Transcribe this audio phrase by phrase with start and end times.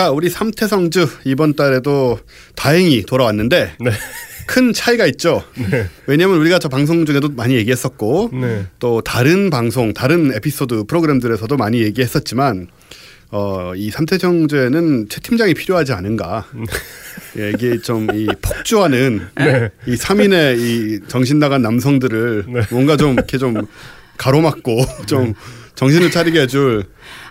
[0.00, 2.18] 자, 우리 삼태성주 이번 달에도
[2.56, 3.90] 다행히 돌아왔는데 네.
[4.46, 5.44] 큰 차이가 있죠.
[6.06, 8.64] 왜냐하면 우리가 저 방송 중에도 많이 얘기했었고 네.
[8.78, 12.68] 또 다른 방송, 다른 에피소드 프로그램들에서도 많이 얘기했었지만
[13.30, 16.46] 어, 이 삼태성주에는 최 팀장이 필요하지 않은가.
[17.38, 19.68] 예, 이게 좀 이 폭주하는 네.
[19.86, 22.62] 이 3인의 이 정신 나간 남성들을 네.
[22.70, 23.66] 뭔가 좀 이렇게 좀
[24.16, 25.34] 가로막고 좀
[25.74, 26.84] 정신을 차리게 해줄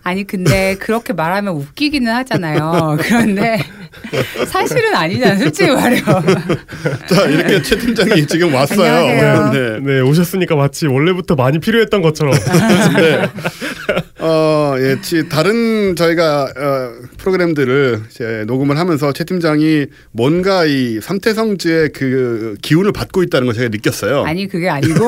[0.09, 2.97] 아니 근데 그렇게 말하면 웃기기는 하잖아요.
[3.01, 3.59] 그런데
[4.47, 5.39] 사실은 아니잖아요.
[5.39, 6.01] 솔직히 말해요.
[7.09, 8.91] 자 이렇게 최 팀장이 지금 왔어요.
[8.91, 9.51] 안녕하세요.
[9.51, 9.93] 네.
[9.93, 12.33] 네, 오셨으니까 마치 원래부터 많이 필요했던 것처럼.
[12.97, 13.29] 네.
[14.19, 21.89] 어, 예, 지- 다른 저희가 어, 프로그램들을 이제 녹음을 하면서 최 팀장이 뭔가 이 삼태성지의
[21.93, 24.23] 그 기운을 받고 있다는 걸 제가 느꼈어요.
[24.25, 25.05] 아니 그게 아니고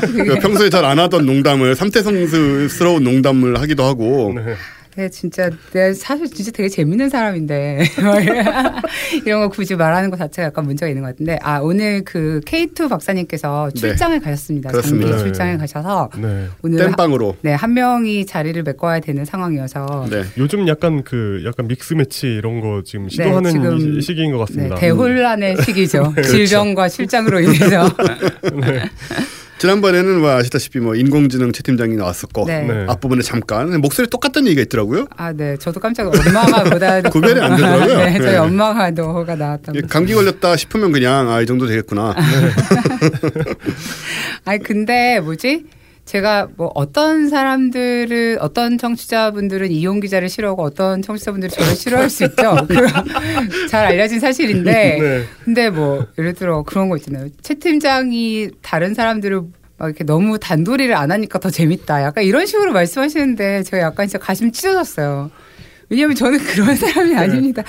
[0.00, 4.54] 그 평소에 잘 안 하던 농담을 삼태성스러운 농담을 하기도 하고 네.
[4.98, 7.84] 네, 진짜 내가 사실 진짜 되게 재밌는 사람인데
[9.24, 12.88] 이런 거 굳이 말하는 것 자체가 약간 문제가 있는 것 같은데 아 오늘 그 K2
[12.88, 14.70] 박사님께서 출장을 가셨습니다.
[14.70, 14.72] 네.
[14.72, 15.10] 그렇습니다.
[15.10, 16.48] 장기 출장을 가셔서 네.
[16.62, 17.36] 오늘 땜빵으로.
[17.42, 20.24] 네, 한 명이 자리를 메꿔야 되는 상황이어서 네.
[20.36, 24.38] 요즘 약간 그 약간 믹스 매치 이런 거 지금 시도하는 네, 지금 시- 시기인 것
[24.38, 24.74] 네, 같습니다.
[24.74, 26.10] 대혼란의 시기죠.
[26.18, 26.28] 그렇죠.
[26.32, 27.88] 질병과 실장으로 인해서.
[29.58, 32.62] 지난번에는 뭐 아시다시피 뭐 인공지능 최 팀장이 나왔었고 네.
[32.62, 32.86] 네.
[32.88, 35.06] 앞부분에 잠깐 목소리 똑같다는 얘기가 있더라고요.
[35.16, 35.56] 아, 네.
[35.56, 37.98] 저도 깜짝 엄마가 보다 구별이 안 되더라고요.
[37.98, 38.36] 네, 저희 네.
[38.36, 39.76] 엄마가 너가 나왔다고.
[39.78, 42.14] 예, 감기 걸렸다 싶으면 그냥 아 이 정도 되겠구나.
[44.44, 45.64] 아니 근데 뭐지?
[46.08, 52.56] 제가 뭐 어떤 사람들은 어떤 청취자분들은 이용 기자를 싫어하고 어떤 청취자분들은 저를 싫어할 수 있죠.
[53.68, 55.24] 잘 알려진 사실인데 네.
[55.44, 57.28] 근데 뭐 예를 들어 그런 거 있잖아요.
[57.42, 59.42] 최 팀장이 다른 사람들을
[59.76, 62.02] 막 이렇게 너무 단도리를 안 하니까 더 재밌다.
[62.02, 65.30] 약간 이런 식으로 말씀하시는데 제가 약간 진짜 가슴 찢어졌어요.
[65.90, 67.62] 왜냐면 저는 그런 사람이 아닙니다.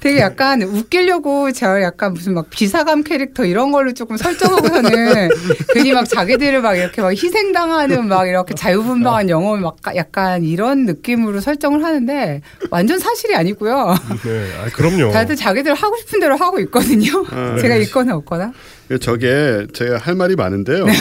[0.00, 5.28] 되게 약간 웃기려고 저 약간 무슨 막 비사감 캐릭터 이런 걸로 조금 설정하고서는
[5.74, 11.40] 괜히 막 자기들을 막 이렇게 막 희생당하는 막 이렇게 자유분방한 영혼 막 약간 이런 느낌으로
[11.40, 13.94] 설정을 하는데 완전 사실이 아니고요.
[14.24, 14.50] 네.
[14.64, 15.12] 아, 그럼요.
[15.12, 17.24] 다들 자기들 하고 싶은 대로 하고 있거든요.
[17.30, 17.82] 아, 제가 네.
[17.82, 18.52] 있거나 없거나.
[18.90, 20.86] 예, 저게 제가 할 말이 많은데요.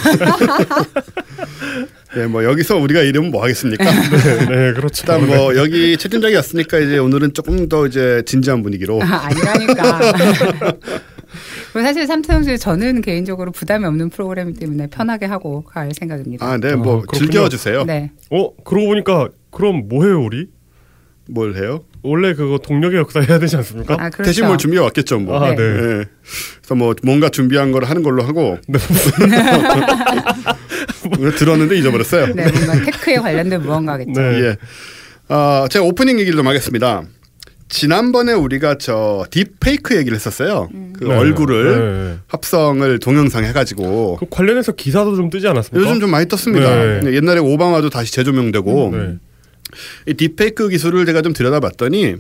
[2.18, 3.84] 예, 뭐 여기서 우리가 이러면 뭐 하겠습니까?
[4.50, 5.03] 네, 그렇죠.
[5.03, 10.14] 일단 뭐 여기 채 팀장이 왔으니까 이제 오늘은 조금 더 이제 진지한 분위기로 아, 아니라니까.
[11.74, 16.46] 사실 삼태형수 저는 개인적으로 부담이 없는 프로그램이기 때문에 편하게 하고 갈 생각입니다.
[16.46, 17.18] 아, 네, 뭐 아.
[17.18, 17.84] 즐겨주세요.
[17.84, 18.12] 네.
[18.31, 20.48] 어, 그러고 보니까 그럼 뭐 해요, 우리?
[21.28, 21.84] 뭘 해요?
[22.03, 23.96] 원래 그거 동력의 역사 해야 되지 않습니까?
[23.96, 24.24] 아, 그렇죠.
[24.24, 25.44] 대신 뭘 준비해 왔겠죠, 뭐.
[25.44, 25.56] 아, 네.
[25.56, 25.63] 네.
[25.63, 26.06] 예.
[26.59, 28.58] 그래서 뭐 뭔가 준비한 걸 하는 걸로 하고
[31.38, 32.34] 들었는데 잊어버렸어요.
[32.36, 34.22] 네, 뭔가 테크에 관련된 무언가겠죠.
[34.22, 34.40] 네.
[34.41, 34.56] 예.
[35.34, 37.03] 어, 제가 오프닝 얘기를 좀 하겠습니다.
[37.68, 40.69] 지난번에 우리가 저 딥페이크 얘기를 했었어요.
[40.94, 41.16] 그 네.
[41.16, 42.19] 얼굴을 네.
[42.28, 45.90] 합성을 동영상 해가지고 그 관련해서 기사도 좀 뜨지 않았습니까?
[45.90, 46.69] 요즘 좀 많이 떴습니다.
[47.02, 47.13] 네.
[47.16, 49.18] 옛날에 오바마도 다시 재조명되고 네.
[50.08, 52.16] 이 딥페이크 기술을 제가 좀 들여다봤더니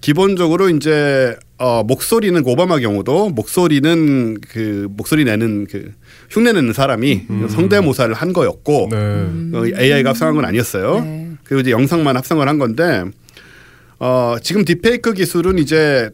[0.00, 5.92] 기본적으로 이제 어 목소리는 그 오바마 경우도 목소리는 그 목소리 내는 그
[6.30, 8.96] 흉내 내는 사람이 성대모사를 한 거였고 네.
[9.54, 11.00] 어, AI가 합성한 건 아니었어요.
[11.00, 11.30] 네.
[11.44, 13.04] 그리고 이제 영상만 합성을 한 건데
[13.98, 16.10] 어 지금 딥페이크 기술은 이제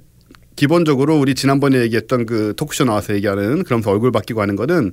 [0.57, 4.93] 기본적으로 우리 지난번에 얘기했던 그 토크쇼 나와서 얘기하는 그러면서 얼굴 바뀌고 하는 거는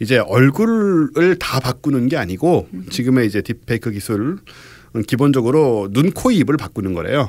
[0.00, 4.38] 이제 얼굴을 다 바꾸는 게 아니고 지금의 이제 딥페이크 기술은
[5.06, 7.28] 기본적으로 눈, 코, 입을 바꾸는 거래요.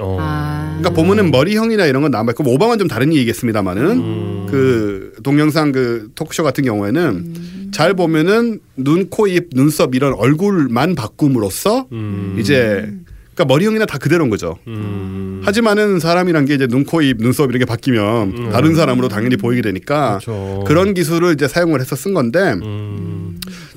[0.00, 0.16] 어.
[0.20, 0.78] 아.
[0.78, 4.46] 그러니까 보면은 머리형이나 이런 건 남아있고 뭐 오바마는 좀 다른 얘기겠습니다만은 음.
[4.48, 7.34] 그 동영상 그 토크쇼 같은 경우에는
[7.72, 12.36] 잘 보면은 눈, 코, 입, 눈썹 이런 얼굴만 바꿈으로써 음.
[12.38, 12.90] 이제
[13.34, 14.58] 그러니까 머리형이나 다 그대로인 거죠.
[14.66, 15.40] 음.
[15.44, 20.18] 하지만은 사람이란 게 이제 눈, 코, 입, 눈썹 이렇게 바뀌면 다른 사람으로 당연히 보이게 되니까
[20.22, 20.64] 그렇죠.
[20.66, 23.31] 그런 기술을 이제 사용을 해서 쓴 건데 음.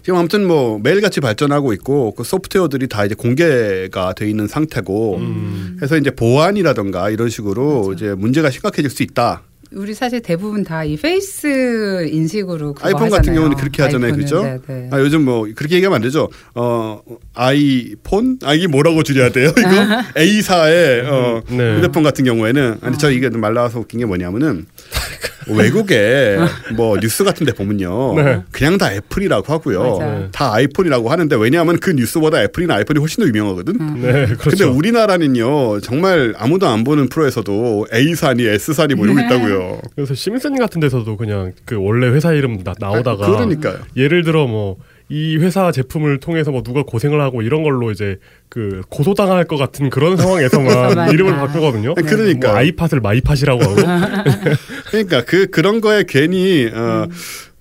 [0.06, 5.80] 지금 아무튼 뭐 매일같이 발전하고 있고 그 소프트웨어들이 다 이제 공개가 돼 있는 상태고 음.
[5.82, 9.42] 해서 이제 보안이라던가 이런 식으로 이제 문제가 심각해질 수 있다.
[9.72, 13.40] 우리 사실 대부분 다 이 face 인식으로 그거 아이폰 같은 하잖아요.
[13.40, 14.44] 경우는 그렇게 하잖아요, 그죠?
[14.44, 14.90] 네, 네.
[14.92, 16.30] 아, 요즘 뭐 그렇게 얘기하면 안 되죠.
[16.54, 17.02] 어
[17.34, 18.38] 아이폰?
[18.44, 19.50] 아 이게 뭐라고 줄여야 돼요?
[19.58, 19.70] 이거
[20.22, 21.78] A사의 어, 네.
[21.78, 24.68] 휴대폰 같은 경우에는 아니 저 이게 말 나와서 웃긴 게 뭐냐면은
[25.48, 26.38] 외국에
[26.76, 28.42] 뭐 뉴스 같은 데 보면요, 네.
[28.52, 30.28] 그냥 다 애플이라고 하고요, 맞아요.
[30.32, 34.02] 다 아이폰이라고 하는데 왜냐하면 그 뉴스보다 애플이나 아이폰이 훨씬 더 유명하거든.
[34.02, 34.50] 네, 그렇죠.
[34.50, 39.26] 근데 우리나라는요 정말 아무도 안 보는 프로에서도 A사니 S사니 뭐 이러고 네.
[39.26, 39.82] 있다고요.
[39.96, 43.78] 그래서 심슨 같은 데서도 그냥 그 원래 회사 이름 나, 나오다가 아, 그러니까요.
[43.96, 48.18] 예를 들어 뭐이 회사 제품을 통해서 뭐 누가 고생을 하고 이런 걸로 이제
[48.50, 51.12] 그 고소당할 것 같은 그런 상황에서만.
[51.12, 51.94] 이름을 바꾸거든요.
[51.96, 52.50] 네, 그러니까.
[52.50, 53.76] 뭐 아이팟을 마이팟이라고 하고.
[54.90, 57.08] 그러니까 그 그런 거에 괜히 어,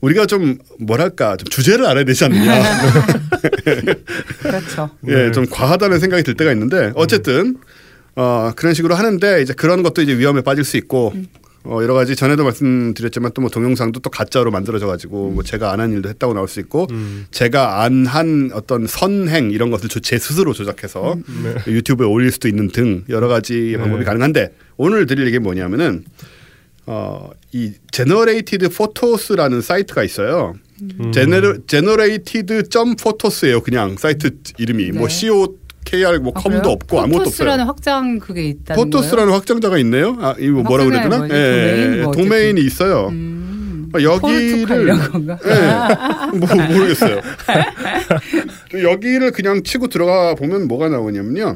[0.00, 2.62] 우리가 좀 뭐랄까 좀 주제를 알아야 되지 않느냐.
[4.42, 4.90] 그렇죠.
[5.08, 5.32] 예, 네.
[5.32, 7.56] 좀 과하다는 생각이 들 때가 있는데 어쨌든
[8.16, 11.12] 어, 그런 식으로 하는데 이제 그런 것도 이제 위험에 빠질 수 있고
[11.64, 15.80] 어, 여러 가지 전에도 말씀드렸지만 또 뭐 동영상도 또 가짜로 만들어져 가지고 뭐 제가 안
[15.80, 17.24] 한 일도 했다고 나올 수 있고 음.
[17.30, 21.16] 제가 안 한 어떤 선행 이런 것을 조- 제 스스로 조작해서
[21.66, 24.04] 유튜브에 올릴 수도 있는 등 여러 가지 방법이 네.
[24.04, 26.04] 가능한데 오늘 드릴 얘기 뭐냐면은
[26.86, 30.54] 어, 이 Generated Photos라는 사이트가 있어요.
[30.82, 31.12] 음.
[31.12, 33.60] Genera Generated 점 Photos예요.
[33.60, 35.14] 그냥 사이트 이름이 뭐 네.
[35.14, 36.72] co kr 뭐 아, 컴도 그래요?
[36.72, 37.24] 없고 아무것도 없어요.
[37.24, 40.16] 포토스라는 확장 그게 있다는 포토스라는 확장자가 있네요.
[40.20, 41.18] 아, 이거 뭐라 그랬더나?
[41.18, 41.34] 뭐지?
[41.34, 42.02] 예, 도메인?
[42.02, 43.08] 뭐 도메인이 있어요.
[43.08, 43.90] 음.
[43.94, 44.88] 어, 여기를?
[44.88, 47.20] 예, 뭐 모르겠어요.
[48.82, 51.54] 여기를 그냥 치고 들어가 보면 뭐가 나오냐면요.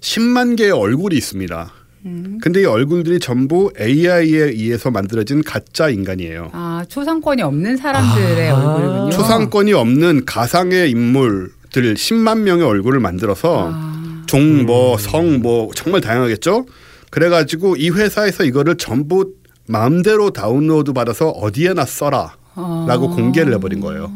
[0.00, 1.72] 10만 개의 얼굴이 있습니다.
[2.04, 2.38] 음.
[2.42, 6.50] 근데 이 얼굴들이 전부 AI에 의해서 만들어진 가짜 인간이에요.
[6.52, 8.56] 아 초상권이 없는 사람들의 아.
[8.56, 9.10] 얼굴이군요.
[9.10, 14.22] 초상권이 없는 가상의 인물들 10만 명의 얼굴을 만들어서 아.
[14.26, 16.64] 종, 뭐, 성, 뭐, 정말 다양하겠죠?
[17.10, 19.34] 그래가지고 이 회사에서 이거를 전부
[19.66, 22.36] 마음대로 다운로드 받아서 어디에나 써라.
[22.54, 22.86] 아.
[22.88, 24.10] 라고 공개를 해버린 거예요.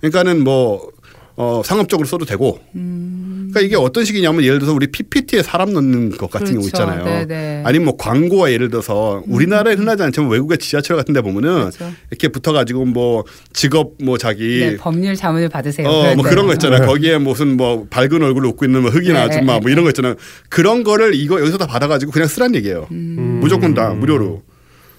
[0.00, 0.90] 그러니까는 뭐,
[1.36, 2.60] 어, 상업적으로 써도 되고.
[2.76, 3.50] 음.
[3.50, 6.68] 그러니까 이게 어떤 식이냐면 예를 들어서 우리 PPT에 사람 넣는 것 같은 경우 그렇죠.
[6.68, 7.04] 있잖아요.
[7.04, 7.60] 네네.
[7.60, 7.62] 음.
[7.66, 11.92] 아니면 뭐 광고가 예를 들어서 우리나라에 흔하지 않지만 외국의 지하철 같은 데 보면은 그렇죠.
[12.10, 15.88] 이렇게 붙어 가지고 뭐 직업 뭐 자기 네, 법률 자문을 받으세요.
[15.88, 16.54] 어, 뭐 그런 거.
[16.54, 16.86] 있잖아요.
[16.86, 19.90] 거기에 무슨 뭐 밝은 얼굴 웃고 있는 뭐 흑인 네, 아줌마 네, 뭐 이런 거
[19.90, 20.14] 있잖아요.
[20.48, 22.86] 그런 거를 이거 여기서 다 받아 가지고 그냥 쓰란 얘기예요.
[22.92, 23.38] 음.
[23.40, 24.42] 무조건 다 무료로.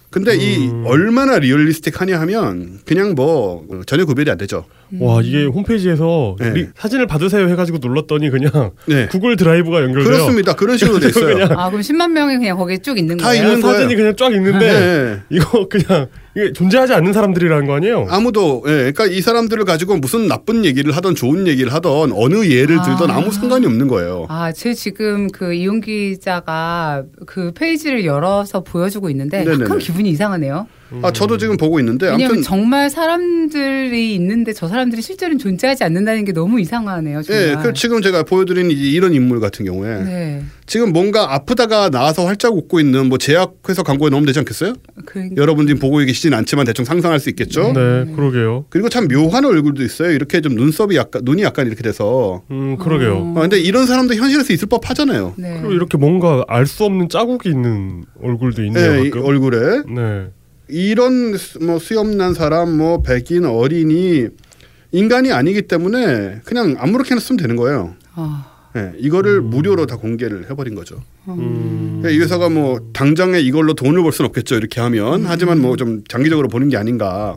[0.10, 4.64] 근데 이 얼마나 realistic하냐 하면 그냥 뭐 전혀 구별이 안 되죠.
[5.00, 6.50] 와 이게 홈페이지에서 네.
[6.53, 9.07] 리- 사진을 받으세요 해가지고 눌렀더니 그냥 네.
[9.12, 10.03] 구글 드라이브가 연결돼요.
[10.06, 10.53] 그렇습니다.
[10.53, 11.33] 그런 식으로 돼 있어요.
[11.36, 13.44] 그냥 아 그럼 10만 명이 그냥 거기에 쭉 있는 다 거예요?
[13.44, 13.75] 있는 거예요.
[13.77, 15.19] 사진이 그냥 쫙 있는데 네.
[15.30, 16.07] 이거 그냥
[16.38, 18.07] 이게 존재하지 않는 사람들이라는 거 아니에요?
[18.09, 22.81] 아무도 예, 그러니까 이 사람들을 가지고 무슨 나쁜 얘기를 하던 좋은 얘기를 하던 어느 예를
[22.83, 23.15] 들던 아.
[23.15, 24.25] 아무 상관이 없는 거예요.
[24.27, 29.63] 아, 제 지금 그 이용 기자가 그 페이지를 열어서 보여주고 있는데 네네네.
[29.63, 30.68] 약간 기분이 이상하네요.
[31.02, 36.26] 아 저도 지금 보고 있는데 왜냐하면 아무튼 정말 사람들이 있는데 저 사람들이 실제로는 존재하지 않는다는
[36.26, 37.22] 게 너무 이상하네요.
[37.24, 37.50] 정말.
[37.50, 40.44] 예, 그 지금 제가 보여드린 이- 이런 인물 같은 경우에 네.
[40.68, 44.74] 지금 뭔가 아프다가 나와서 활짝 웃고 있는 뭐 제약회사 광고에 넣으면 되지 않겠어요?
[45.06, 47.74] 그, 여러분 지금 보고 계시진 않지만 대충 상상할 수 있겠죠.
[47.74, 48.66] 네, 그러게요.
[48.70, 50.12] 그리고 참 묘한 얼굴도 있어요.
[50.12, 52.42] 이렇게 좀 눈썹이 약간 눈이 약간 이렇게 돼서.
[52.52, 53.16] 음, 그러게요.
[53.18, 53.34] 어.
[53.38, 55.34] 아, 근데 이런 사람도 현실에서 있을 법하잖아요.
[55.38, 55.58] 네.
[55.62, 59.04] 그리고 이렇게 뭔가 알 수 없는 자국이 있는 얼굴도 있네요.
[59.04, 59.12] 네.
[59.20, 60.28] 얼굴에 네.
[60.67, 64.27] 이런 수- 뭐 수염난 사람, 뭐 백인 어린이
[64.91, 67.95] 인간이 아니기 때문에 그냥 아무렇게나 쓰면 되는 거예요.
[68.13, 71.01] 아, 네, 이거를 무료로 다 공개를 해버린 거죠.
[71.27, 72.01] 음.
[72.06, 74.56] 이 회사가 뭐 당장에 이걸로 돈을 벌 수는 없겠죠.
[74.56, 77.35] 이렇게 하면 하지만 뭐 좀 장기적으로 보는 게 아닌가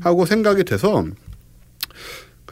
[0.00, 1.04] 하고 생각이 돼서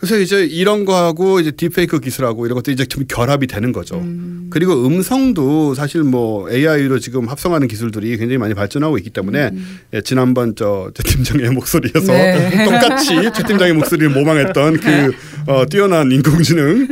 [0.01, 4.03] 그래서 이제 이런 거하고 이제 딥페이크 기술하고 이런 것도 이제 좀 결합이 되는 거죠.
[4.51, 9.51] 그리고 음성도 사실 뭐 AI로 지금 합성하는 기술들이 굉장히 많이 발전하고 있기 때문에
[9.95, 12.65] 예, 지난번 저 최 팀장의 목소리에서 네.
[12.65, 15.13] 똑같이 최 팀장의 목소리를 모방했던 그
[15.47, 16.89] 어, 뛰어난 인공지능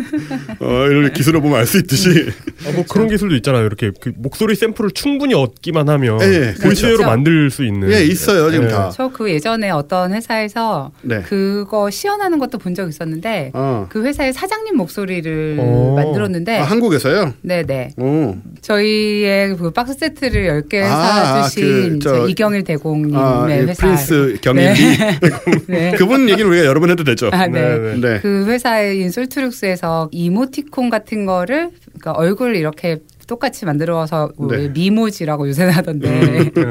[0.61, 2.31] 어, 이런 기술을 보면 알 수 있듯이
[2.66, 3.64] 아, 뭐 그런 기술도 있잖아요.
[3.66, 7.06] 이렇게 그 목소리 샘플을 충분히 얻기만 하면 예, voiceware로 그렇죠.
[7.11, 7.90] 만들 수 있는.
[7.92, 8.68] 예 있어요 지금 예.
[8.68, 8.90] 다.
[8.90, 11.23] 저 그 예전에 어떤 회사에서 네.
[11.23, 13.87] 그거 시연하는 것도 본 적 있었는데 어.
[13.88, 15.94] 그 회사의 사장님 목소리를 어.
[15.97, 17.32] 만들었는데 아, 한국에서요?
[17.42, 18.37] 네네 오.
[18.61, 23.87] 저희의 그 박스 세트를 10개 아, 사주신 그, 저- 저 이경일 대공님의 아, 예, 회사
[23.87, 24.75] Prince 경일이
[25.66, 25.92] 네.
[25.97, 27.30] 그분 얘기는 우리가 여러 번 해도 되죠.
[27.32, 27.61] 아, 네.
[27.61, 28.00] 네, 네.
[28.00, 28.21] 네.
[28.21, 34.69] 그 회사인 솔트룩스에서 이모티콘 같은 거를 그러니까 얼굴 이렇게 똑같이 만들어서 뭐 네.
[34.68, 36.45] Memoji라고 요새 하던데 예.
[36.50, 36.62] 그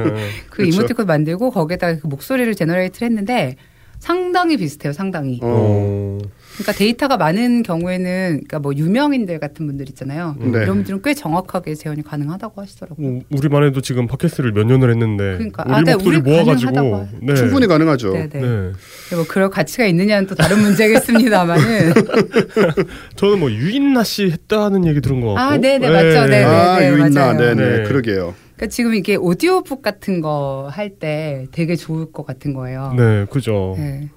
[0.50, 0.76] 그렇죠.
[0.76, 3.56] 이모티콘 만들고 거기에다가 그 목소리를 generate를 했는데
[4.00, 5.40] 상당히 비슷해요, 상당히.
[5.42, 6.18] 어.
[6.58, 10.36] 그러니까 데이터가 많은 경우에는 그러니까 뭐 유명인들 같은 분들 있잖아요.
[10.40, 10.48] 네.
[10.64, 13.08] 이런 분들은 꽤 정확하게 재현이 가능하다고 하시더라고요.
[13.08, 15.64] 뭐 우리만 해도 지금 팟캐스트를 몇 년을 했는데 그러니까.
[15.68, 17.36] 우리 아, 네, 목소리 우리 모아가지고 네.
[17.36, 18.14] 충분히 가능하죠.
[18.14, 18.42] 네, 네.
[18.42, 18.72] 네.
[19.16, 21.94] 뭐 그럴 가치가 있느냐는 또 다른 문제겠습니다만은.
[23.16, 25.40] 저는 뭐 유인나 씨 했다는 얘기 들은 거 같고.
[25.40, 26.26] 아, 네네, 맞죠.
[26.28, 26.44] 네네.
[26.44, 27.38] 아, 유인나, 맞아요.
[27.56, 27.84] 네네, 네.
[27.84, 28.34] 그러게요.
[28.56, 32.94] 그러니까 지금 이게 오디오북 같은 거 할 때 되게 좋을 것 같은 거예요.
[32.98, 33.76] 네, 그죠.
[33.78, 34.10] 네.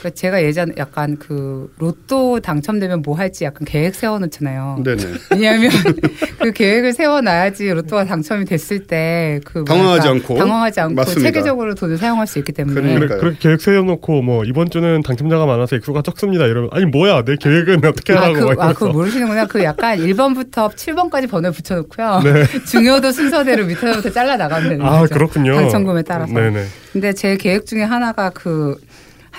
[0.00, 4.80] 그러니까 제가 예전 약간 그 로또 당첨되면 뭐 할지 약간 계획 세워놓잖아요.
[4.84, 5.02] 네네.
[5.32, 5.70] 왜냐하면
[6.40, 10.36] 그 계획을 세워놔야지 로또가 당첨이 됐을 때 그 당황하지 않고.
[10.36, 11.22] 당황하지 않고 맞습니다.
[11.22, 13.18] 체계적으로 돈을 사용할 수 있기 때문에 그러니까요.
[13.20, 17.84] 그렇게 계획 세워놓고 뭐 이번 주는 당첨자가 많아서 액수가 적습니다 이러면 아니 뭐야 내 계획은
[17.84, 18.72] 어떻게 아, 하라고 그, 막 아.
[18.72, 19.46] 그거 모르시는구나.
[19.46, 22.20] 그 약간 1번부터 7번까지 번호를 붙여놓고요.
[22.24, 22.44] 네.
[22.66, 25.14] 중요도 순서대로 밑에부터 잘라 나가면 되는 아 거죠.
[25.14, 25.54] 그렇군요.
[25.54, 26.32] 당첨금에 따라서.
[26.32, 26.64] 네네.
[26.92, 28.76] 근데 제 계획 중에 하나가 그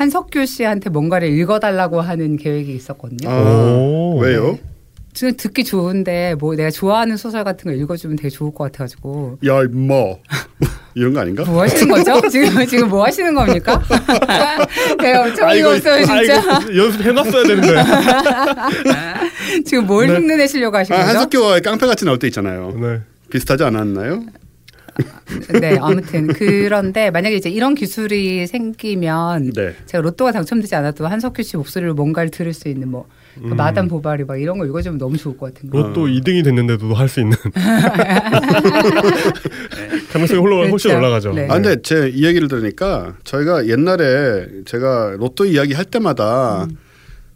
[0.02, 3.30] 한석규 씨한테 뭔가를 읽어달라고 하는 계획이 있었거든요.
[3.30, 3.40] 아,
[3.78, 4.18] 오.
[4.20, 4.58] 왜요?
[5.14, 9.62] 저는 듣기 좋은데 뭐 내가 좋아하는 소설 같은 거 읽어주면 되게 좋을 것 같아가지고 야
[9.62, 9.94] 임마
[10.96, 11.44] 이런 거 아닌가?
[11.44, 12.20] 뭐 하시는 거죠?
[12.30, 13.80] 지금 지금 뭐 하시는 겁니까?
[15.00, 16.58] 내가 엄청 아이고, 이거 없어요 진짜.
[16.58, 17.76] 아이고, 연습해놨어야 되는데.
[19.66, 20.16] 지금 뭘 네.
[20.16, 21.10] 흉내내시려고 하신 아, 거죠?
[21.10, 22.72] 한석규와 깡패 같이 나올 때 있잖아요.
[22.72, 23.02] 네.
[23.30, 24.24] 비슷하지 않았나요?
[25.62, 29.76] 네, 아무튼 그런데 만약에 이제 이런 기술이 생기면 네.
[29.86, 33.10] 제가 로또가 당첨되지 않아도 한석규 씨 목소리로 뭔가를 들을 수 있는 뭐그
[33.44, 33.56] 음.
[33.56, 35.78] 마담 보바리 막 이런 거 읽어주면 너무 좋을 것 같은 거.
[35.78, 37.38] 로또 2등이 됐는데도 할 수 있는
[40.12, 40.98] 가능성이 홀로 훨씬 그렇죠.
[40.98, 41.34] 올라가죠.
[41.34, 41.48] 네.
[41.50, 46.78] 아, 근데 제이 얘기를 들으니까 저희가 옛날에 제가 로또 이야기 할 때마다 음.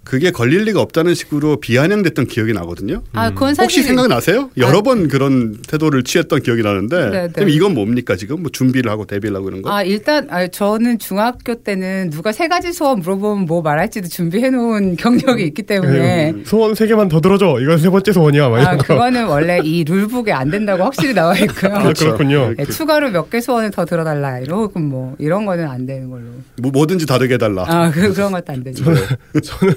[0.05, 3.01] 그게 걸릴 리가 없다는 식으로 비아냥됐던 기억이 나거든요.
[3.13, 4.51] 아, 그건 사실 혹시 생각나세요?
[4.55, 7.27] 여러 번 그런 태도를 취했던 기억이 나는데 네, 네.
[7.33, 9.71] 그럼 이건 뭡니까 지금 뭐 준비를 하고 데뷔를 하고 이런 거?
[9.73, 14.95] 아 일단 아, 저는 중학교 때는 누가 세 가지 소원 물어보면 뭐 말할지도 준비해 놓은
[14.97, 16.43] 경력이 있기 때문에 네.
[16.45, 17.57] 소원 세 개만 더 들어줘.
[17.59, 18.49] 이건 세 번째 소원이야.
[18.49, 18.77] 막 아.
[18.77, 21.73] 그거는 원래 이 룰북에 안 된다고 확실히 나와 있고요.
[21.73, 22.05] 아, 그렇죠.
[22.05, 22.53] 그렇군요.
[22.55, 26.25] 네, 추가로 몇 개 소원을 더 들어달라 이러고 뭐 이런 거는 안 되는 걸로.
[26.61, 27.65] 뭐, 뭐든지 다르게 해달라.
[27.67, 28.83] 아 그, 그런 것도 안 되죠.
[28.83, 29.01] 저는
[29.43, 29.73] 저는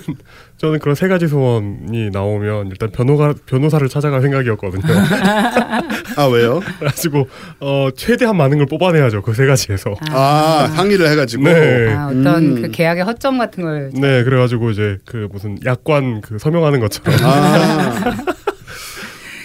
[0.80, 4.82] 그런 세 가지 소원이 나오면 일단 변호가 변호사를 찾아갈 생각이었거든요.
[6.16, 6.60] 아 왜요?
[6.80, 7.28] 그래가지고
[7.60, 9.22] 어 최대한 많은 걸 뽑아내야죠.
[9.22, 9.94] 그 세 가지에서.
[10.10, 11.44] 아, 상의를 해가지고.
[11.44, 11.92] 네.
[11.94, 12.62] 아, 어떤 음.
[12.62, 17.18] 그 계약의 허점 같은 걸 네, 그래가지고 이제 그 무슨 약관 그 서명하는 것처럼.
[17.22, 18.14] 아.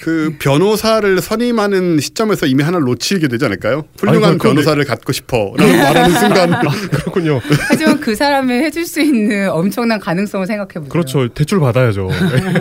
[0.03, 3.85] 그 변호사를 선임하는 시점에서 이미 하나 놓치게 되지 않을까요?
[3.97, 6.51] 훌륭한 아니, 그건 변호사를 갖고 싶어라고 말하는 순간
[6.91, 7.39] 그렇군요.
[7.69, 10.89] 하지만 그 사람이 해줄 수 있는 엄청난 가능성을 생각해 보세요.
[10.89, 11.29] 그렇죠.
[11.29, 12.09] 대출 받아야죠.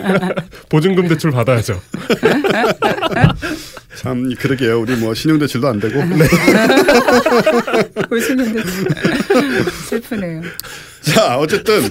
[0.69, 1.81] 보증금 대출 받아야죠.
[3.97, 4.79] 참 그러게요.
[4.79, 6.01] 우리 뭐 신용 대출도 안 되고.
[6.03, 6.25] 네.
[8.09, 8.61] 보시는데
[9.89, 10.41] 슬프네요.
[11.03, 11.89] 자 어쨌든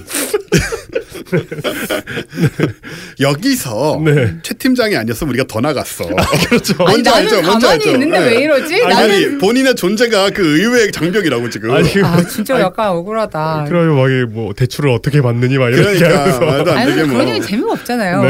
[3.19, 4.35] 여기서 네.
[4.43, 6.05] 최 팀장이 아니었으면 우리가 더 나갔어.
[6.49, 6.73] 그렇죠.
[6.79, 7.41] 아니 뭔지 나는 알죠?
[7.41, 7.91] 뭔지 가만히 알죠?
[7.91, 8.25] 있는데 네.
[8.27, 8.83] 왜 이러지?
[8.83, 11.71] 아니, 나는 본인의 존재가 그 의외의 장벽이라고 지금.
[11.71, 13.65] 아니, 아 진짜 약간 억울하다.
[13.69, 13.93] 그래요.
[13.95, 16.39] 막뭐 대출을 어떻게 받느니 막 이런 그러니까 얘기하면서.
[16.45, 18.23] 말도 안 아니 되게 뭐 그런 얘기 재미가 없잖아요.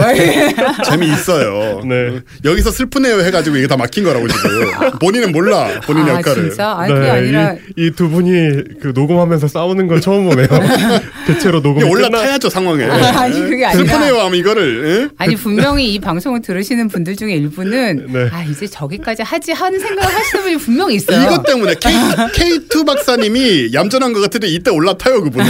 [0.85, 1.81] 재미 있어요.
[1.85, 2.19] 네.
[2.45, 4.71] 여기서 슬프네요 해가지고 이게 다 막힌 거라고 지금.
[4.99, 6.49] 본인은 몰라 본인 아 역할을.
[6.49, 6.75] 진짜?
[6.77, 10.47] 아니 그게 아니라 이두 분이 그 녹음하면서 싸우는 걸 처음 보네요.
[11.27, 12.83] 대체로 이게 녹음이 올라타야죠 상황에.
[12.89, 14.85] 아니, 그게 아니라- 슬프네요 하면 이거를.
[15.03, 15.09] 예?
[15.17, 18.29] 아니 분명히 이 방송을 들으시는 분들 중에 일부는 네.
[18.31, 21.21] 아 이제 저기까지 하지 하는 생각을 하시는 분이 분명히 있어요.
[21.23, 25.45] 이것 때문에 K, K2 박사님이 얌전한 것 같은데 이때 올라타요 그분은.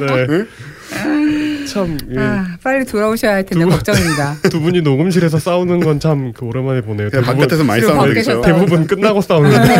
[0.00, 0.44] 네.
[1.66, 2.18] 참, 예.
[2.18, 4.36] 아, 빨리 돌아오셔야 할 텐데 두 분- 걱정입니다.
[4.50, 7.08] 두 분이 녹음실에서 싸우는 건참그 오랜만에 보네요.
[7.08, 8.22] 그냥 대부분, 바깥에서 많이 싸우는.
[8.22, 8.42] 싸워.
[8.42, 9.74] 대부분 끝나고 싸우는데.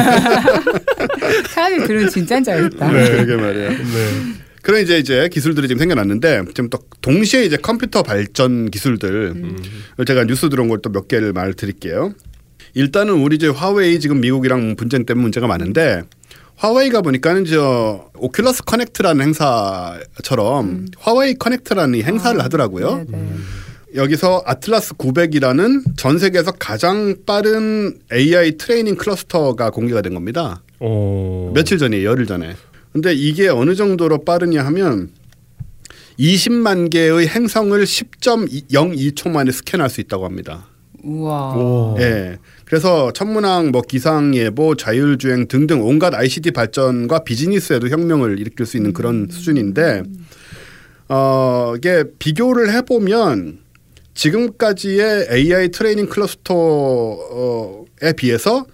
[1.50, 2.90] 사람이 들으면 진짜인 줄 알겠다.
[2.90, 3.10] 네.
[3.10, 3.68] 그러게 말이에요.
[3.70, 4.08] 네.
[4.62, 9.34] 그런 이제 이제 기술들이 지금 생겨났는데 지금 또 동시에 이제 컴퓨터 발전 기술들
[10.06, 12.12] 제가 뉴스 들어온 걸 또 몇 개를 말 드릴게요.
[12.74, 16.02] 일단은 우리 이제 화웨이 지금 미국이랑 분쟁 때문에 문제가 많은데
[16.56, 23.04] 화웨이가 보니까는 저 Oculus Connect라는 행사처럼 화웨이 Connect라는 이 행사를 하더라고요.
[23.08, 23.28] 네, 네.
[23.94, 30.62] 여기서 아틀라스 900이라는 전 세계에서 가장 빠른 AI 트레이닝 클러스터가 공개가 된 겁니다.
[30.80, 31.50] 어.
[31.54, 32.54] 며칠 전이에요, 열흘 전에.
[32.92, 35.10] 근데 이게 어느 정도로 빠르냐 하면
[36.18, 40.66] 20만 개의 행성을 10.02초 만에 스캔할 수 있다고 합니다.
[41.02, 41.56] 우와.
[41.56, 41.96] 오.
[41.98, 42.38] 예.
[42.64, 48.92] 그래서 천문학, 뭐 기상 예보, 자율주행 등등 온갖 ICT 발전과 비즈니스에도 혁명을 일으킬 수 있는
[48.92, 50.04] 그런 수준인데,
[51.08, 53.58] 어, 이게 비교를 해보면
[54.14, 56.52] 지금까지의 AI 트레이닝 클러스터에
[58.16, 58.64] 비해서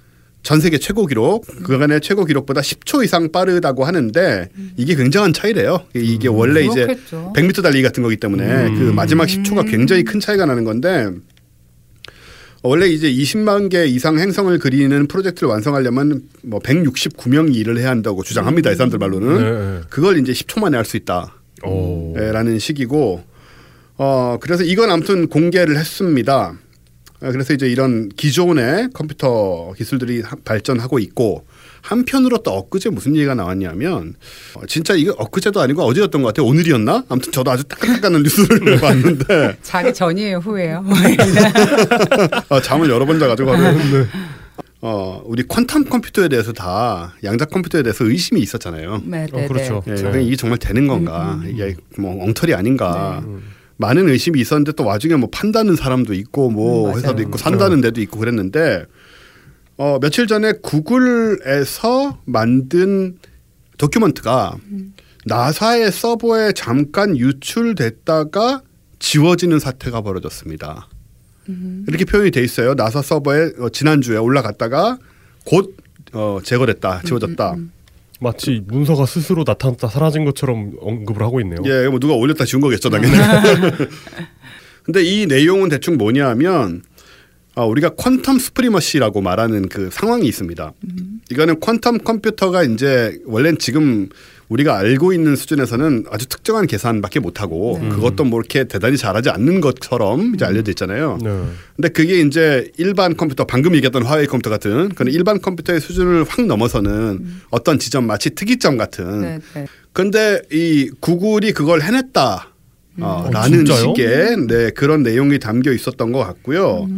[0.49, 5.85] 전 세계 최고 기록, 그간의 최고 기록보다 10초 이상 빠르다고 하는데 이게 굉장한 차이래요.
[5.95, 7.35] 이게 원래 이제 그렇겠죠.
[7.37, 8.78] 100m 달리기 같은 거기 때문에 음.
[8.78, 11.11] 그 마지막 10초가 굉장히 큰 차이가 나는 건데
[12.62, 18.71] 원래 이제 20만 개 이상 행성을 그리는 프로젝트를 완성하려면 뭐 169명이 일을 해야 한다고 주장합니다.
[18.71, 19.37] 이 사람들 말로는.
[19.37, 19.81] 네.
[19.90, 21.35] 그걸 이제 10초 만에 할 수 있다.
[21.62, 22.14] 오.
[22.19, 23.23] 예, 라는 식이고
[23.99, 26.55] 어 그래서 이건 아무튼 공개를 했습니다.
[27.20, 31.46] 아, 그래서 이제 이런 기존의 컴퓨터 기술들이 하- 발전하고 있고
[31.82, 34.14] 한편으로 또 엊그제 무슨 얘기가 나왔냐면
[34.54, 36.46] 어, 진짜 이거 엊그제도 아니고 어제였던 것 같아요.
[36.46, 37.04] 오늘이었나?
[37.08, 40.84] 아무튼 저도 아주 따끈따끈한 뉴스를 봤는데 자기 전이에요, 후예요.
[42.50, 43.78] 아, 잠을 여러 번 자가지고 하루.
[44.80, 49.02] 어, 우리 퀀텀 컴퓨터에 대해서 다 양자 컴퓨터에 대해서 의심이 있었잖아요.
[49.06, 49.82] 네, 어, 그렇죠.
[49.88, 50.02] 예, 네.
[50.02, 51.40] 그냥 이게 정말 되는 건가?
[51.42, 53.22] 음, 이게 뭐 엉터리 아닌가?
[53.26, 53.42] 음.
[53.78, 56.97] 많은 의심이 있었는데 또 와중에 뭐 판다는 사람도 있고 뭐 음.
[56.97, 58.85] 회사도 있고 산다는 데도 있고 그랬는데
[59.76, 63.18] 어 며칠 전에 구글에서 만든
[63.78, 64.94] 도큐먼트가 음.
[65.25, 68.62] 나사의 서버에 잠깐 유출됐다가
[68.99, 70.88] 지워지는 사태가 벌어졌습니다.
[71.49, 71.85] 음.
[71.87, 72.75] 이렇게 표현이 돼 있어요.
[72.75, 74.99] 나사 서버에 어, 지난주에 올라갔다가
[75.44, 75.76] 곧
[76.12, 77.52] 어, 제거됐다, 지워졌다.
[77.54, 77.73] 음,
[78.20, 81.58] 마치 문서가 스스로 나타났다 사라진 것처럼 언급을 하고 있네요.
[81.64, 83.14] 예, 뭐 누가 올렸다 지운 거겠죠, 당연히.
[84.82, 86.82] 근데 이 내용은 대충 뭐냐면
[87.54, 90.72] 아, 우리가 퀀텀 스프리머시라고 말하는 그 상황이 있습니다.
[91.30, 94.08] 이거는 퀀텀 컴퓨터가 이제 원래는 지금
[94.49, 97.88] 우리가 알고 있는 수준에서는 아주 특정한 계산밖에 못하고 네.
[97.90, 101.19] 그것도 뭐 이렇게 대단히 잘하지 않는 것처럼 이제 알려져 있잖아요.
[101.23, 101.45] 네.
[101.76, 106.47] 근데 그게 이제 일반 컴퓨터 방금 얘기했던 화웨이 컴퓨터 같은 그런 일반 컴퓨터의 수준을 확
[106.47, 109.67] 넘어서는 어떤 지점 마치 특이점 같은 네, 네.
[109.93, 112.55] 근데 이 구글이 그걸 해냈다.
[113.00, 113.95] 어, 어, 라는 진짜요?
[113.95, 116.88] 식의 네, 그런 내용이 담겨 있었던 것 같고요.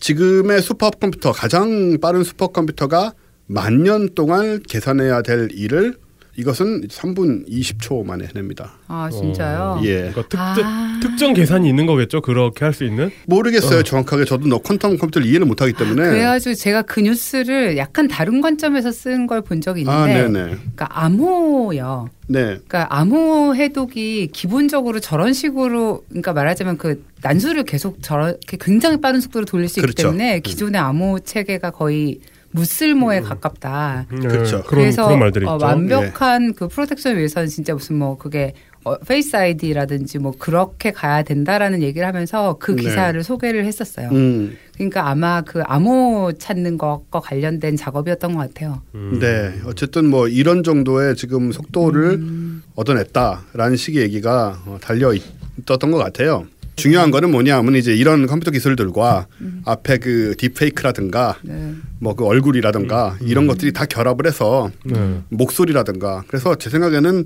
[0.00, 3.14] 지금의 슈퍼컴퓨터 가장 빠른 슈퍼컴퓨터가
[3.46, 5.94] 만 년 동안 계산해야 될 일을
[6.38, 8.74] 이것은 3분 20초 만에 해냅니다.
[8.88, 9.80] 아, 진짜요?
[9.84, 10.10] 예.
[10.12, 11.00] 그러니까 특, 아.
[11.02, 12.20] 특정 계산이 있는 거겠죠.
[12.20, 13.10] 그렇게 할 수 있는.
[13.26, 13.82] 모르겠어요.
[13.82, 16.02] 정확하게 저도 너 퀀텀 컴퓨터를 이해를 못하기 때문에.
[16.10, 20.30] 그래가지고 제가 그 뉴스를 약간 다른 관점에서 쓴 걸 본 적이 있는데, 아, 네네.
[20.56, 22.10] 그러니까 암호요.
[22.28, 22.40] 네.
[22.44, 29.46] 그러니까 암호 해독이 기본적으로 저런 식으로, 그러니까 말하자면 그 난수를 계속 저렇게 굉장히 빠른 속도로
[29.46, 30.02] 돌릴 수 있기 그렇죠.
[30.08, 32.18] 때문에 기존의 암호 체계가 거의
[32.56, 34.06] 무쓸모에 가깝다.
[34.10, 34.62] 네, 그렇죠.
[34.62, 35.58] 그런 그래서 그런 말들이 어.
[35.60, 41.82] 완벽한 그 protection을 위해서는 진짜 무슨 뭐 그게 어, Face ID라든지 뭐 그렇게 가야 된다라는
[41.82, 42.82] 얘기를 하면서 그 네.
[42.82, 44.08] 기사를 소개를 했었어요.
[44.12, 44.56] 음.
[44.74, 48.82] 그러니까 아마 그 암호 찾는 것과 관련된 작업이었던 것 같아요.
[48.94, 49.18] 음.
[49.20, 49.52] 네.
[49.64, 52.62] 어쨌든 뭐 이런 정도의 지금 속도를 음.
[52.76, 56.46] 얻어냈다라는 식의 얘기가 어, 달려 있었던 것 같아요.
[56.76, 59.26] 중요한 거는 뭐냐면 이제 이런 컴퓨터 기술들과
[59.64, 61.72] 앞에 그 딥페이크라든가 네.
[62.00, 65.20] 뭐그 얼굴이라든가 이런 것들이 다 결합을 해서 네.
[65.30, 67.24] 목소리라든가 그래서 제 생각에는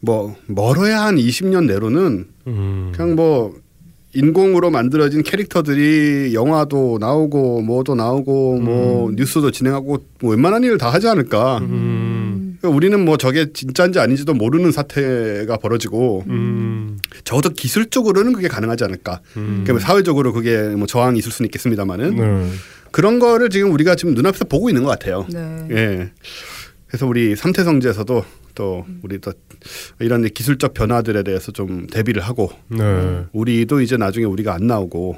[0.00, 2.92] 뭐 멀어야 한 20년 내로는 음.
[2.94, 3.54] 그냥 뭐
[4.14, 11.08] 인공으로 만들어진 캐릭터들이 영화도 나오고 뭐도 나오고 뭐 뉴스도 진행하고 뭐 웬만한 일을 다 하지
[11.08, 11.58] 않을까.
[12.62, 12.68] 음.
[12.68, 16.98] 그러니까 우리는 뭐 저게 진짜인지 아닌지도 모르는 사태가 벌어지고 음.
[17.24, 19.20] 적어도 기술적으로는 그게 가능하지 않을까.
[19.36, 19.62] 음.
[19.64, 22.48] 그러니까 사회적으로 그게 뭐 저항이 있을 수는 있겠습니다만은 네.
[22.90, 25.26] 그런 거를 지금 우리가 지금 눈앞에서 보고 있는 것 같아요.
[25.32, 25.66] 네.
[25.70, 26.12] 예.
[26.86, 29.32] 그래서 우리 삼태성지에서도 또 우리 또
[29.98, 33.24] 이런 기술적 변화들에 대해서 좀 대비를 하고 네.
[33.32, 35.16] 우리도 이제 나중에 우리가 안 나오고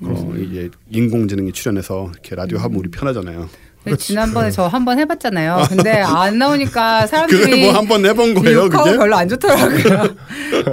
[0.00, 3.48] 어, 이제 인공지능이 출연해서 이렇게 라디오 하면 우리 편하잖아요.
[3.84, 5.66] 근데 지난번에 저 한 번 해봤잖아요.
[5.68, 8.96] 근데 안 나오니까 사람들이 그래 뭐한 번 해본 거예요, 그게?
[8.96, 10.14] 별로 안 좋더라고요.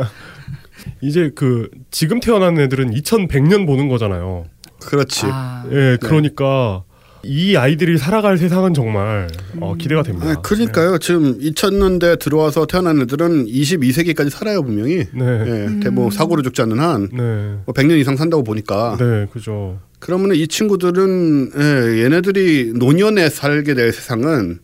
[1.02, 4.46] 이제 그 지금 태어난 애들은 2100년 보는 거잖아요.
[4.82, 5.22] 그렇지.
[5.26, 6.84] 아, 예, 그러니까
[7.24, 9.28] 이 아이들이 살아갈 세상은 정말
[9.60, 10.30] 어, 기대가 됩니다.
[10.32, 10.98] 아, 그러니까요.
[10.98, 15.06] 지금 2000년대 들어와서 태어난 애들은 22세기까지 살아요 분명히.
[15.14, 15.26] 네.
[15.26, 17.58] 예, 대뭐 사고로 죽지 않는 한 네.
[17.66, 18.98] 뭐 100년 이상 산다고 보니까.
[19.00, 19.80] 네, 그죠.
[20.02, 24.60] 그러면은 이 친구들은 예, 얘네들이 노년에 살게 될 세상은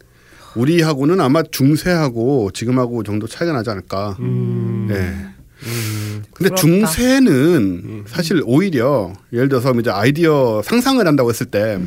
[0.56, 4.18] 우리하고는 아마 중세하고 지금하고 정도 차이가 나지 않을까.
[4.20, 4.88] 음.
[4.90, 4.96] 예.
[4.96, 6.24] 음.
[6.34, 6.56] 근데 부럽다.
[6.56, 11.80] 중세는 사실 오히려 예를 들어서 이제 아이디어 상상을 한다고 했을 때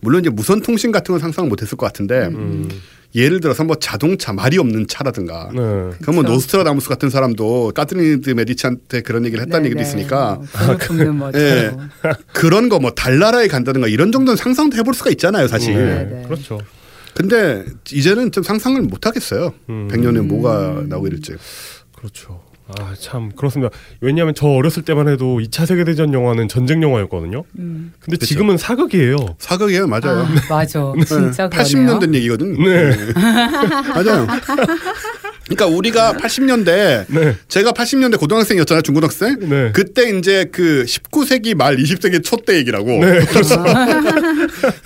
[0.00, 2.68] 물론 이제 무선 통신 같은 건 상상 못 했을 것 같은데 음.
[3.14, 5.58] 예를 들어서 뭐 자동차 말이 없는 차라든가 네.
[5.58, 6.32] 그럼 뭐 그쵸.
[6.32, 9.86] 노스트라다무스 같은 사람도 까트린 드 메디치한테 그런 얘기를 했다는 네, 얘기도 네.
[9.88, 10.40] 있으니까.
[11.34, 11.72] 예.
[12.32, 15.74] 그런 거 뭐 달나라에 간다든가 이런 정도는 상상도 해볼 수가 있잖아요 사실.
[15.74, 16.04] 네.
[16.04, 16.22] 네.
[16.26, 16.60] 그렇죠.
[17.14, 19.54] 근데 이제는 좀 상상을 못 하겠어요.
[19.68, 19.88] 음.
[19.90, 21.34] 100년에 뭐가 나오게 될지.
[21.96, 22.40] 그렇죠.
[22.66, 23.74] 아, 참 그렇습니다.
[24.00, 27.44] 왜냐하면 저 어렸을 때만 해도 2차 세계 대전 영화는 전쟁 영화였거든요.
[27.58, 27.92] 음.
[28.00, 28.26] 근데 그쵸.
[28.26, 29.16] 지금은 사극이에요.
[29.38, 30.20] 사극이에요, 맞아요.
[30.26, 30.92] 아, 맞아.
[31.06, 31.56] 진짜 네.
[31.56, 31.98] 그러네요.
[31.98, 32.54] 80년 된 얘기거든.
[32.64, 32.96] 네.
[33.94, 34.26] 맞아요.
[35.44, 37.36] 그러니까 우리가 80년대 네.
[37.48, 39.38] 제가 80년대 고등학생이었잖아요, 중고등학생.
[39.40, 39.72] 네.
[39.74, 42.86] 그때 이제 그 19세기 말 20세기 초 때 얘기라고.
[43.04, 43.20] 네.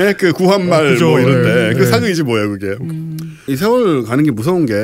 [0.00, 1.10] 예, 그 구한말 아, 그죠.
[1.10, 1.74] 뭐 이런데 네.
[1.74, 1.86] 그 네.
[1.86, 2.76] 사극이지 뭐예요, 그게.
[3.46, 4.74] 이 세월 가는 게 무서운 게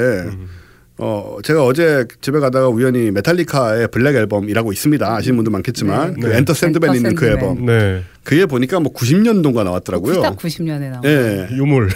[0.98, 5.14] 어 제가 어제 집에 가다가 우연히 메탈리카의 블랙 앨범이라고 있습니다.
[5.16, 6.20] 아시는 분도 많겠지만 네.
[6.20, 6.36] 그 네.
[6.38, 8.04] Enter Sandman 있는 그 앨범 네.
[8.24, 10.22] 그에 보니까 뭐 90년도가 나왔더라고요.
[10.22, 11.02] 딱 90년에 나온.
[11.04, 11.46] 예.
[11.54, 11.90] 유물.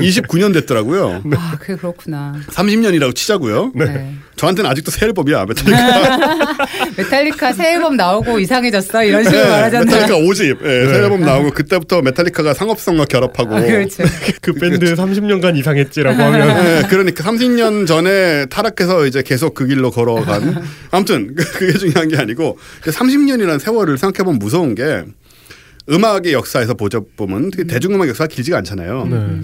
[0.00, 1.22] 29년 됐더라고요.
[1.36, 2.34] 아, 그게 그렇구나.
[2.50, 3.72] 30년이라고 치자고요.
[3.74, 4.14] 네.
[4.36, 6.18] 저한테는 아직도 새 앨범이야 메탈리카.
[6.96, 9.84] 메탈리카 새 앨범 나오고 이상해졌어 이런 식으로 네, 말하잖아요.
[9.84, 14.02] 메탈리카 5집 예, 새 앨범 나오고 그때부터 메탈리카가 상업성과 결합하고 아, 그렇죠.
[14.40, 20.62] 그 밴드 30년간 이상했지라고 하면 네, 그러니까 30년 전에 타락해서 이제 계속 그 길로 걸어간
[20.90, 25.04] 아무튼 그- 그게 중요한 게 아니고 30년이라는 세월을 생각해 보면 무서운 게
[25.90, 29.06] 음악의 역사에서 보자 보면 되게 대중음악 역사가 길지가 않잖아요.
[29.06, 29.40] 네.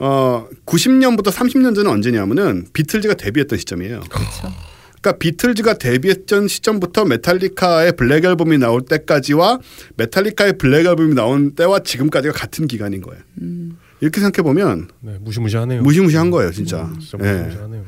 [0.00, 4.00] 어 90년부터 30년 전은 언제냐면은 비틀즈가 데뷔했던 시점이에요.
[4.08, 4.52] 그렇죠.
[5.00, 9.60] 그러니까 비틀즈가 데뷔했던 시점부터 메탈리카의 블랙 앨범이 나올 때까지와
[9.96, 13.22] 메탈리카의 블랙 앨범이 나온 때와 지금까지가 같은 기간인 거예요.
[14.00, 15.82] 이렇게 생각해 보면 네, 무시무시하네요.
[15.82, 16.92] 무시무시한 거예요, 진짜.
[17.00, 17.38] 진짜 예.
[17.38, 17.84] 무시무시하네요.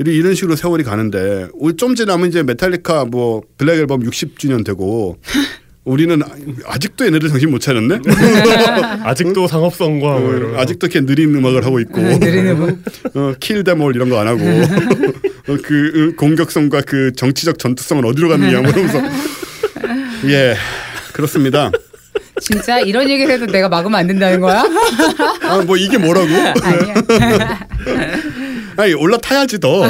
[0.00, 5.16] 이- 이런 식으로 세월이 가는데 좀 지나면 이제 메탈리카 뭐 블랙 앨범 60주년 되고
[5.86, 6.26] 우리는 아-
[6.72, 8.00] 아직도 얘네들 정신 못 차렸네.
[9.04, 12.82] 아직도 상업성과 뭐 이런 어, 아직도 이렇게 느린 음악을 하고 있고 느리는 분.
[13.14, 14.40] 어, 킬데몰 이런 거 안 하고
[15.48, 19.00] 어, 그 어, 공격성과 그 정치적 전투성은 어디로 갔느냐 뭐 이러면서
[20.26, 20.56] 예
[21.12, 21.70] 그렇습니다.
[22.40, 24.64] 진짜 이런 얘기를 해도 내가 막으면 안 된다는 거야?
[25.42, 26.26] 아 뭐 이게 뭐라고?
[26.62, 26.94] 아니야.
[28.76, 29.84] 아니 올라타야지 더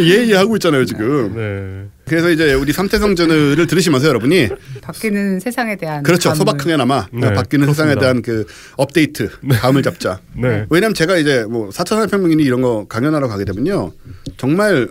[0.00, 1.32] 예예 하고 있잖아요 지금.
[1.36, 1.95] 네.
[2.06, 4.48] 그래서 이제 우리 삼태성전을 들으시면서 여러분이
[4.80, 6.28] 바뀌는 세상에 대한 그렇죠.
[6.28, 6.38] 감을.
[6.38, 8.00] 소박하게나마 네, 바뀌는 세상에 그렇습니다.
[8.00, 10.20] 대한 그 업데이트 감을 잡자.
[10.40, 10.66] 네.
[10.70, 13.92] 왜냐하면 제가 이제 뭐 4차 산업혁명이니 이런 거 강연하러 가게 되면요.
[14.36, 14.88] 정말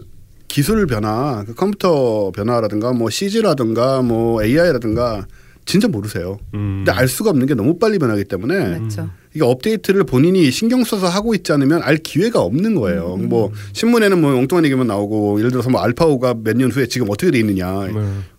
[0.49, 5.25] 기술 변화, 그 컴퓨터 변화라든가 뭐 CG라든가 뭐 AI라든가
[5.65, 6.38] 진짜 모르세요.
[6.54, 6.84] 음.
[6.86, 9.10] 근데 알 수가 없는 게 너무 빨리 변하기 때문에 맞죠.
[9.34, 13.17] 이게 업데이트를 본인이 신경 써서 하고 있지 않으면 알 기회가 없는 거예요.
[13.17, 17.32] 뭐 신문에는 뭐 엉뚱한 얘기만 나오고 예를 들어서 뭐 알파고가 몇 년 후에 지금 어떻게
[17.32, 17.93] 돼 있느냐 네.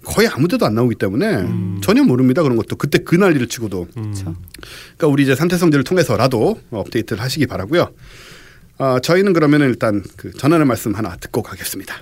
[0.04, 4.34] 거의 아무데도 안 나오기 때문에 전혀 모릅니다 그런 것도 그때 그 난리를 치고도 그렇죠.
[4.96, 7.90] 그러니까 우리 이제 삼테성즈를 통해서라도 업데이트를 하시기 바라고요.
[8.78, 11.94] 아, 저희는 그러면 일단 그 전하는 말씀 하나 듣고 가겠습니다.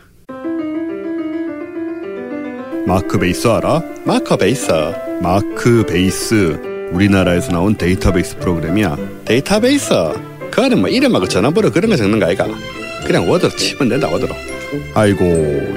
[2.87, 3.83] Machbase 알아?
[4.05, 4.69] Machbase.
[5.23, 6.59] Machbase.
[6.93, 8.97] 우리나라에서 나온 데이터베이스 프로그램이야.
[9.25, 9.89] 데이터베이스.
[10.51, 12.47] 그 안에 뭐 이름하고 전화번호 그런 거 적는 거 아이가?
[13.07, 14.35] 그냥 워드로 치면 된다 워드로.
[14.95, 15.25] 아이고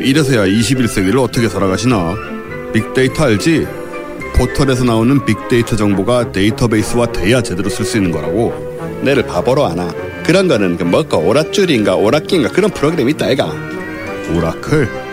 [0.02, 2.16] 이래서야 21세기를 어떻게 살아가시나?
[2.74, 3.66] 빅데이터 알지?
[4.36, 9.00] 포털에서 나오는 빅데이터 정보가 데이터베이스화 돼야 제대로 쓸 수 있는 거라고.
[9.02, 9.88] 내를 바보로 아나.
[10.26, 13.52] 그런 거는 그 뭐고 오랏줄인가 오락기인가 그런 프로그램 있다 아이가.
[14.36, 15.07] 오라클?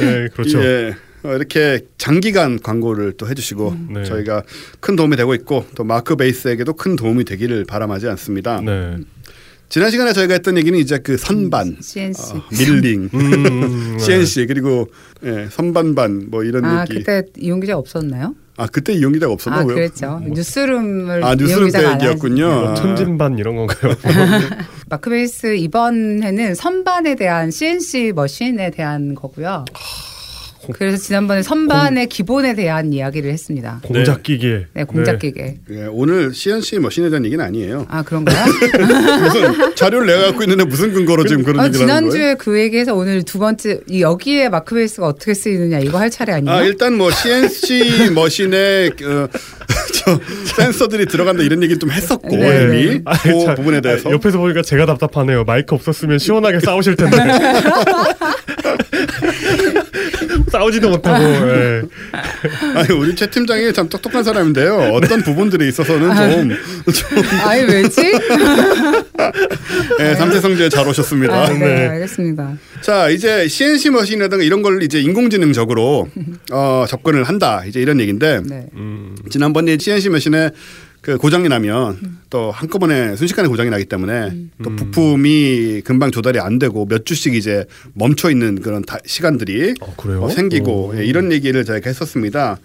[0.00, 0.60] 네, 그렇죠.
[0.64, 0.96] 예.
[1.24, 4.04] 어, 이렇게 장기간 광고를 또 해주시고 네.
[4.04, 4.42] 저희가
[4.80, 8.60] 큰 도움이 되고 있고 또 마크 베이스에게도 큰 도움이 되기를 바람하지 않습니다.
[8.60, 8.96] 네.
[9.68, 12.32] 지난 시간에 저희가 했던 얘기는 이제 그 선반, CNC.
[12.36, 14.04] 어, 밀링, 음, 네.
[14.04, 14.88] CNC 그리고
[15.24, 16.98] 예, 선반반 뭐 이런 아 얘기.
[17.02, 18.34] 그때 이용 기자 없었나요?
[18.58, 20.20] 아 그때 이용 기자가 없었나 아요 그랬죠.
[20.26, 22.46] 뉴스룸을 아 이용 뉴스룸 때 얘기였군요.
[22.46, 22.74] 뭐 아.
[22.74, 23.94] 천진반 이런 건가요?
[24.90, 29.64] 마크베이스 이번에는 선반에 대한 CNC 머신에 대한 거고요.
[30.72, 33.80] 그래서 지난번에 선반의 기본에 대한 이야기를 했습니다.
[33.82, 34.66] 공작 기계.
[34.74, 35.56] 네, 공작 기계.
[35.70, 37.86] 예, 오늘 CNC 머신에 대한 얘기는 아니에요.
[37.88, 38.44] 아 그런가요?
[39.22, 42.10] 무슨 자료를 내가 갖고 있는데 무슨 근거로 지금 그런 아, 얘기를 하는 거예요?
[42.10, 46.56] 지난주에 그 얘기해서 오늘 두 번째 이 여기에 마크베이스가 어떻게 쓰이느냐 이거 할 차례 아니에요?
[46.56, 49.28] 아 일단 뭐 CNC 머신의 어.
[50.56, 52.80] 센서들이 들어간다 이런 얘기는 좀 했었고 네.
[52.80, 55.44] 이미 아, 그 자, 부분에 대해서 아, 옆에서 보니까 제가 답답하네요.
[55.44, 57.16] 마이크 없었으면 시원하게 싸우실 텐데.
[60.50, 61.24] 싸우지도 못하고.
[61.24, 61.82] 예.
[62.74, 64.90] 아니 우리 최 팀장이 참 똑똑한 사람인데요.
[64.94, 68.00] 어떤 부분들에 있어서는 좀, 좀 아니 왜지?
[70.00, 71.34] 예, 삼세성제에 잘 오셨습니다.
[71.34, 71.88] 아, 네, 네.
[71.88, 72.56] 알겠습니다.
[72.80, 76.08] 자 이제 CNC 머신이라든가 이런 걸 이제 인공지능적으로
[76.50, 78.66] 어, 접근을 한다 이제 이런 얘기인데 네.
[78.74, 80.50] 음, 지난번에 CNC 머신에
[81.02, 86.86] 그 고장이 나면 또 한꺼번에 순식간에 고장이 나기 때문에 또 부품이 금방 조달이 안 되고
[86.86, 90.22] 몇 주씩 이제 멈춰 있는 그런 다- 시간들이 어, 그래요?
[90.22, 90.96] 어, 생기고 오.
[90.96, 92.58] 예, 이런 얘기를 저희가 했었습니다.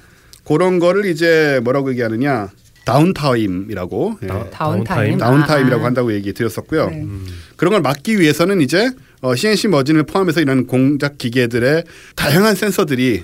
[0.46, 2.50] 그런 거를 이제 뭐라고 얘기하느냐
[2.86, 5.18] downtime이라고 예, 다- downtime.
[5.18, 5.86] downtime이라고 아.
[5.88, 6.90] 한다고 얘기 드렸었고요.
[6.92, 7.06] 네.
[7.56, 11.84] 그런 걸 막기 위해서는 이제 어, CNC 머신을 포함해서 이런 공작 기계들의
[12.16, 13.24] 다양한 센서들이 이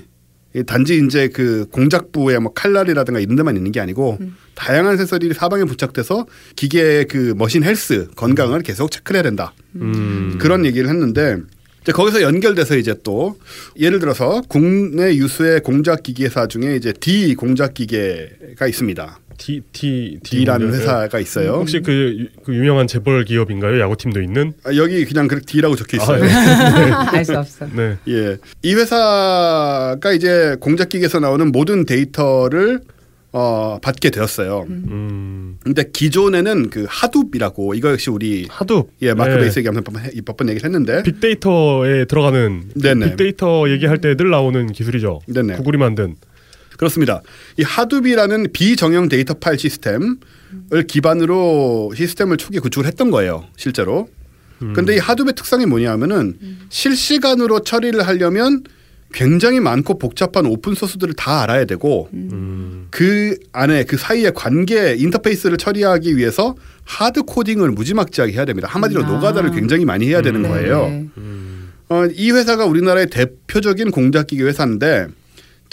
[0.68, 4.20] 단지 이제 그 공작부에 뭐 칼날이라든가 이런 데만 있는 게 아니고
[4.56, 9.54] 다양한 센서들이 사방에 부착돼서 기계의 그 machine health 건강을 계속 체크를 해야 된다.
[9.76, 10.38] 음.
[10.40, 11.38] 그런 얘기를 했는데
[11.82, 13.38] 이제 거기서 연결돼서 이제 또
[13.78, 19.20] 예를 들어서 국내 유수의 공작 기계사 중에 이제 D 공작 기계가 있습니다.
[19.38, 20.74] D D D라는?
[20.74, 21.54] 회사가 있어요.
[21.54, 23.80] 혹시 그, 유- 그 유명한 재벌 기업인가요?
[23.82, 24.54] 야구팀도 있는?
[24.64, 26.24] 아, 여기 그냥 그 D라고 적혀 있어요.
[26.24, 26.92] 아, 네.
[27.18, 27.68] 알수 없어.
[27.74, 27.98] 네.
[28.08, 28.38] 예.
[28.62, 32.82] 이 회사가 이제 공작기계에서 나오는 모든 데이터를
[33.36, 34.68] 어, 받게 되었어요.
[34.70, 35.58] 음.
[35.64, 38.86] 근데 기존에는 그 하둡이라고 이거 역시 우리 하둡.
[39.02, 39.40] 예 마크 네.
[39.40, 39.90] 베이스 얘기하면서
[40.24, 43.10] 몇 번 얘기를 했는데 빅데이터에 들어가는 네네.
[43.10, 45.22] 빅데이터 얘기할 때 늘 나오는 기술이죠.
[45.28, 45.56] 네네.
[45.56, 46.16] 구글이 만든.
[46.84, 47.22] 그렇습니다.
[47.58, 50.18] 이 Hadoop이라는 비정형 데이터 파일 시스템을
[50.88, 53.46] 기반으로 시스템을 초기에 구축을 했던 거예요.
[53.56, 54.10] 실제로.
[54.76, 56.38] 근데 이 Hadoop의 특성이 뭐냐면은
[56.70, 58.64] 실시간으로 처리를 하려면
[59.14, 62.88] 굉장히 많고 복잡한 open source들을 다 알아야 되고 음.
[62.90, 66.56] 그 안에 그 사이의 관계 인터페이스를 처리하기 위해서
[66.86, 68.68] hard coding을 무지막지하게 해야 됩니다.
[68.72, 69.08] 한마디로 아.
[69.08, 70.50] 노가다를 굉장히 많이 해야 되는 음.
[70.50, 70.88] 거예요.
[70.88, 71.10] 네.
[71.90, 75.08] 어, 이 회사가 우리나라의 대표적인 공작기계 회사인데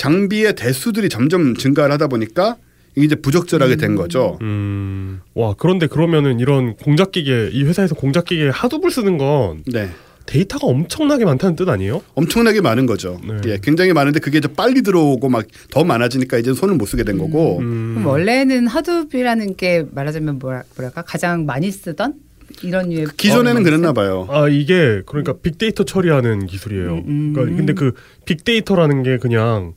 [0.00, 2.56] 장비의 대수들이 점점 증가를 하다 보니까
[2.96, 4.38] 이게 이제 부적절하게 된 거죠.
[4.40, 5.20] 음.
[5.34, 9.90] 와, 그런데 그러면은 이런 공작기계, 이 회사에서 공작기계 하둡을 쓰는 건 네.
[10.24, 12.02] 데이터가 엄청나게 많다는 뜻 아니에요?
[12.14, 13.20] 엄청나게 많은 거죠.
[13.26, 13.34] 네.
[13.46, 17.18] 예, 굉장히 많은데 그게 좀 빨리 들어오고 막 더 많아지니까 이제 손을 못 쓰게 된
[17.18, 17.58] 거고.
[17.58, 17.96] 음.
[17.96, 22.14] 그럼 원래는 하둡이라는 게 말하자면 뭐라, 뭐랄까 가장 많이 쓰던
[22.62, 23.92] 이런 유의 기존에는 어휘가 그랬나?
[23.92, 24.26] 봐요.
[24.30, 26.94] 아 이게 그러니까 빅데이터 처리하는 기술이에요.
[26.94, 27.32] 음, 음.
[27.34, 27.92] 그러니까 근데 그
[28.24, 29.74] 빅데이터라는 게 그냥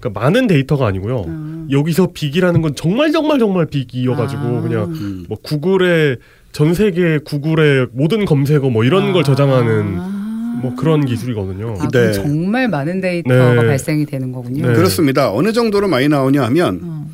[0.00, 1.24] 그러니까 많은 데이터가 아니고요.
[1.28, 1.66] 아.
[1.70, 4.60] 여기서 빅이라는 건 정말 정말 정말 빅이어가지고 아.
[4.62, 5.26] 그냥 음.
[5.28, 6.16] 뭐 구글의
[6.52, 10.60] 전 세계 구글의 모든 검색어 뭐 이런 걸 저장하는 아.
[10.62, 11.76] 뭐 그런 기술이거든요.
[11.78, 12.10] 아, 네.
[12.10, 13.66] 그럼 정말 많은 데이터가 네.
[13.66, 14.66] 발생이 되는 거군요.
[14.66, 14.74] 네.
[14.74, 15.32] 그렇습니다.
[15.32, 17.10] 어느 정도로 많이 나오냐 하면 어.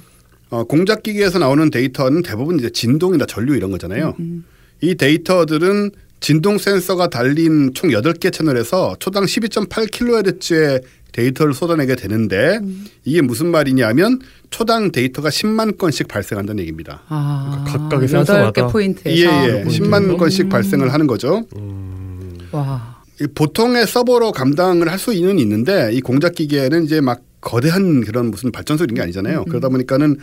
[0.51, 4.15] 어, 공작기계에서 나오는 데이터는 대부분 이제 진동이나 전류 이런 거잖아요.
[4.21, 4.45] 음.
[4.81, 12.87] 이 데이터들은 진동 센서가 달린 총 8개 채널에서 초당 12.8kHz의 데이터를 쏟아내게 되는데 음.
[13.05, 17.03] 이게 무슨 말이냐면 초당 데이터가 10만 건씩 발생한다는 얘기입니다.
[17.09, 18.53] 아, 그러니까 각각의 센서마다?
[18.53, 19.63] 개 포인트에서 예, 예.
[19.63, 19.79] 포인트.
[19.79, 20.49] 10만 건씩 음.
[20.51, 21.45] 발생을 하는 거죠.
[21.57, 22.97] 음, 와.
[23.21, 28.53] 이 보통의 서버로 감당을 할 수는 있는데 이 공작 기계는 이제 막 거대한 그런 무슨
[28.53, 29.45] 발전소 이런 게 아니잖아요.
[29.47, 30.19] 그러다 보니까는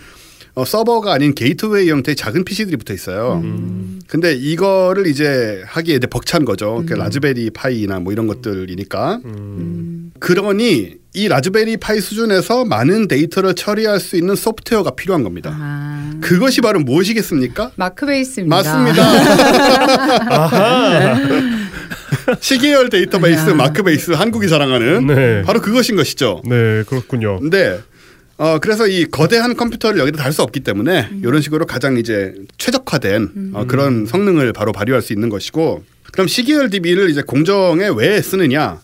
[0.55, 3.41] 어, 서버가 아닌 게이트웨이 형태의 작은 PC들이 붙어 있어요.
[3.43, 3.99] 음.
[4.07, 6.83] 근데 이거를 이제 하기에 이제 벅찬 거죠.
[6.87, 9.19] 그 Raspberry Pi나 뭐 이런 것들이니까.
[9.25, 10.11] 음.
[10.19, 15.51] 그러니 이 Raspberry Pi 수준에서 많은 데이터를 처리할 수 있는 소프트웨어가 필요한 겁니다.
[15.53, 16.11] 아.
[16.21, 17.71] 그것이 바로 무엇이겠습니까?
[17.75, 18.55] Machbase입니다.
[18.55, 19.03] 맞습니다.
[22.39, 23.53] 시계열 데이터베이스, 야.
[23.53, 25.41] Machbase, 한국이 자랑하는 네.
[25.43, 26.41] 바로 그것인 것이죠.
[26.45, 27.39] 네 그렇군요.
[27.39, 27.79] 근데
[28.37, 33.51] 어 그래서 이 거대한 컴퓨터를 여기다 달 수 없기 때문에 이런 식으로 가장 이제 최적화된
[33.53, 38.79] 어, 그런 성능을 바로 발휘할 수 있는 것이고 그럼 시계열 DB를 이제 공정에 왜 쓰느냐?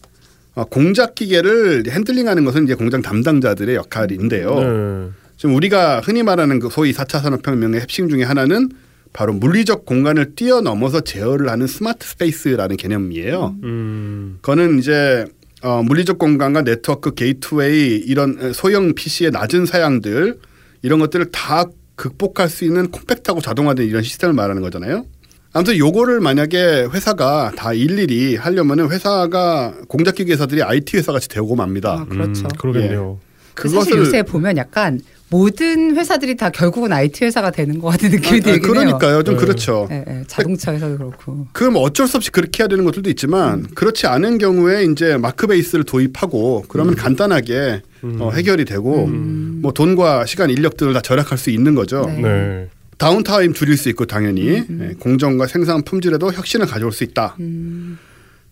[0.55, 4.59] 어, 공작 기계를 handling하는 것은 이제 공장 담당자들의 역할인데요.
[4.59, 5.09] 네.
[5.37, 8.69] 지금 우리가 흔히 말하는 그 소위 4차 산업혁명의 핵심 중에 하나는
[9.13, 13.55] 바로 물리적 공간을 뛰어넘어서 제어를 하는 smart space라는 개념이에요.
[13.63, 14.37] 음.
[14.41, 15.25] 그거는 이제
[15.61, 20.39] 어, 물리적 공간과 네트워크 게이트웨이 이런 소형 PC의 낮은 사양들
[20.81, 25.05] 이런 것들을 다 극복할 수 있는 콤팩트하고 자동화된 이런 시스템을 말하는 거잖아요.
[25.51, 31.93] 아무튼 요거를 만약에 회사가 다 일일이 하려면은 회사가 공작기계 회사들이 IT 회사 같이 되고 맙니다.
[31.93, 32.45] 아, 그렇죠.
[32.45, 33.19] 음, 그러겠네요.
[33.67, 38.43] 사실 요새 보면 약간 모든 회사들이 다 결국은 IT 회사가 되는 것 같은 느낌이 아,
[38.43, 38.61] 들긴 해요.
[38.61, 39.23] 그러니까요.
[39.23, 39.41] 좀 네.
[39.41, 39.87] 그렇죠.
[39.91, 40.23] 예, 예.
[40.27, 41.47] 자동차 회사도 그렇고.
[41.51, 45.83] 그럼 어쩔 수 없이 그렇게 해야 되는 것들도 있지만 그렇지 않은 경우에 이제 마크 베이스를
[45.83, 47.81] 도입하고 그러면 간단하게
[48.19, 52.01] 어, 해결이 되고 뭐 돈과 시간, 인력들을 다 절약할 수 있는 거죠.
[52.07, 52.21] 네.
[52.21, 52.69] 네.
[52.97, 57.35] downtime 줄일 수 있고 당연히 예, 공정과 생산 품질에도 혁신을 가져올 수 있다.
[57.39, 57.97] 음.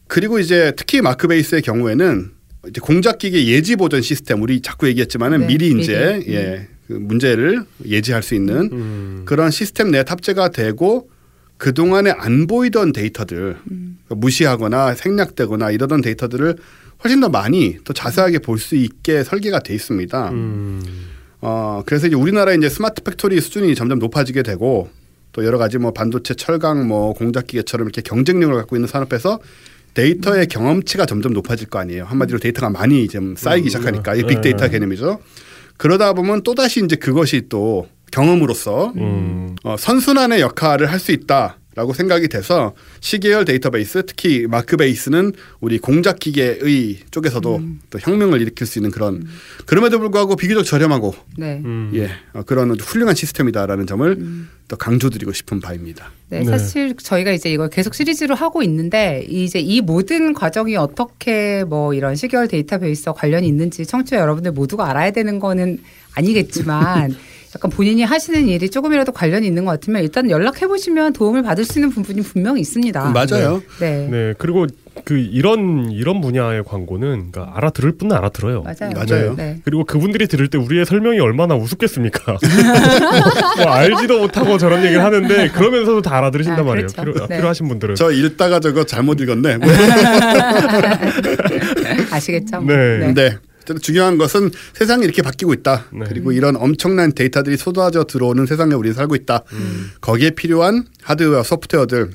[0.07, 2.31] 그리고 이제 특히 마크 베이스의 경우에는
[2.69, 6.33] 이제 공작기계 예지 보전 시스템 우리 자꾸 얘기했지만은 네, 미리 이제 미리.
[6.35, 9.21] 예, 그 문제를 예지할 수 있는 음.
[9.25, 11.09] 그런 시스템 내에 탑재가 되고
[11.57, 13.97] 그 동안에 안 보이던 데이터들 음.
[14.05, 16.55] 그러니까 무시하거나 생략되거나 이러던 데이터들을
[17.03, 20.29] 훨씬 더 많이 더 자세하게 볼 수 있게 설계가 돼 있습니다.
[20.31, 20.81] 음.
[21.41, 24.89] 어 그래서 이제 우리나라 이제 스마트 팩토리 수준이 점점 높아지게 되고
[25.33, 29.39] 또 여러 가지 뭐 반도체, 철강, 뭐 공작기계처럼 이렇게 경쟁력을 갖고 있는 산업에서
[29.97, 32.05] 데이터의 경험치가 점점 높아질 거 아니에요.
[32.05, 34.69] 한마디로 데이터가 많이 이제 쌓이기 시작하니까 이 빅데이터 네.
[34.69, 35.19] 개념이죠.
[35.77, 39.55] 그러다 보면 또 다시 이제 그것이 또 경험으로서 음.
[39.63, 46.17] 어, 선순환의 역할을 할 수 있다 라고 생각이 돼서 시계열 데이터베이스 특히 마크베이스는 우리 공작
[46.17, 47.61] 기계의 쪽에서도
[47.91, 49.27] 또 혁명을 일으킬 수 있는 그런
[49.67, 51.61] 그럼에도 불구하고 비교적 저렴하고 네.
[51.63, 51.91] 음.
[51.93, 56.09] 예 어, 그런 훌륭한 시스템이다라는 점을 또 강조드리고 싶은 바입니다.
[56.29, 56.45] 네, 네.
[56.45, 62.15] 사실 저희가 이제 이걸 계속 시리즈로 하고 있는데 이제 이 모든 과정이 어떻게 뭐 이런
[62.15, 65.77] 시계열 데이터베이스와 관련이 있는지 청취자 여러분들 모두가 알아야 되는 거는
[66.15, 67.15] 아니겠지만
[67.55, 71.79] 약간 본인이 하시는 일이 조금이라도 관련이 있는 것 같으면 일단 연락해 보시면 도움을 받을 수
[71.79, 73.11] 있는 부분이 분명히 있습니다.
[73.11, 73.61] 맞아요.
[73.79, 74.07] 네.
[74.09, 74.33] 네.
[74.37, 74.67] 그리고
[75.03, 78.63] 그 이런 이런 분야의 광고는 그러니까 알아들을 분은 알아들어요.
[78.63, 78.91] 맞아요.
[78.95, 79.35] 맞아요.
[79.35, 79.59] 네.
[79.63, 82.37] 그리고 그분들이 들을 때 우리의 설명이 얼마나 우습겠습니까?
[83.63, 86.87] 뭐 알지도 못하고 저런 얘기를 하는데 그러면서도 다 알아들으신단 아, 말이에요.
[86.87, 87.13] 그렇죠.
[87.13, 87.37] 필요, 네.
[87.37, 87.95] 필요하신 분들은.
[87.95, 89.57] 저 읽다가 저거 잘못 읽었네.
[89.57, 89.69] 뭐.
[92.11, 92.61] 아시겠죠?
[92.61, 92.99] 네.
[92.99, 95.85] 근데 어쨌든 중요한 것은 세상이 이렇게 바뀌고 있다.
[95.93, 96.05] 네.
[96.07, 99.43] 그리고 이런 엄청난 데이터들이 쏟아져 들어오는 세상에 우리는 살고 있다.
[100.01, 102.11] 거기에 필요한 하드웨어, 소프트웨어들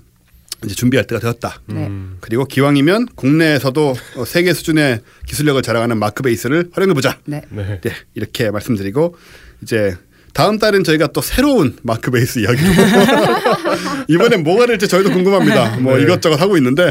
[0.65, 1.61] 이제 준비할 때가 되었다.
[1.67, 1.87] 네.
[1.87, 2.19] 음.
[2.21, 7.19] 그리고 기왕이면 국내에서도 어, 세계 수준의 기술력을 자랑하는 마크 베이스를 활용해 보자.
[7.25, 7.43] 네.
[7.51, 7.81] 네.
[7.81, 9.17] 네, 이렇게 말씀드리고
[9.63, 9.97] 이제
[10.35, 12.69] 다음 달은 저희가 또 새로운 마크 베이스 이야기로
[14.09, 15.79] 이번엔 뭐가 될지 저희도 궁금합니다.
[15.81, 16.05] 뭐 네.
[16.05, 16.91] 이것저것 하고 있는데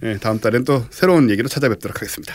[0.00, 2.34] 네, 다음 달엔 또 새로운 얘기로 찾아뵙도록 하겠습니다.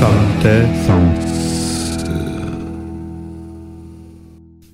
[0.00, 1.30] 삼태성.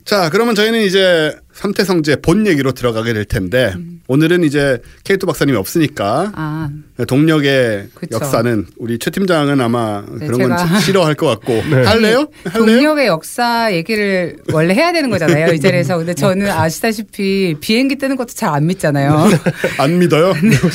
[0.04, 3.74] 자, 그러면 저희는 이제 삼태성제 본 얘기로 들어가게 될 텐데
[4.08, 6.70] 오늘은 이제 케이토 박사님이 없으니까 아,
[7.08, 8.16] 동력의 그쵸.
[8.16, 11.88] 역사는 우리 최 팀장은 아마 네, 그런 건 싫어할 것 같고 할래요?
[11.88, 12.28] 할래요?
[12.52, 15.54] 동력의 역사 얘기를 원래 해야 되는 거잖아요.
[15.54, 15.96] 이 자리에서.
[15.96, 19.28] 근데 저는 아시다시피 비행기 뜨는 것도 잘 안 믿잖아요.
[19.78, 20.30] 안 믿어요?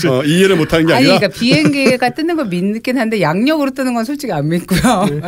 [0.10, 4.04] 어, 이해를 못하는 게 아니, 아니라 그러니까 비행기가 뜨는 걸 믿긴 한데 양력으로 뜨는 건
[4.04, 5.22] 솔직히 안 믿고요.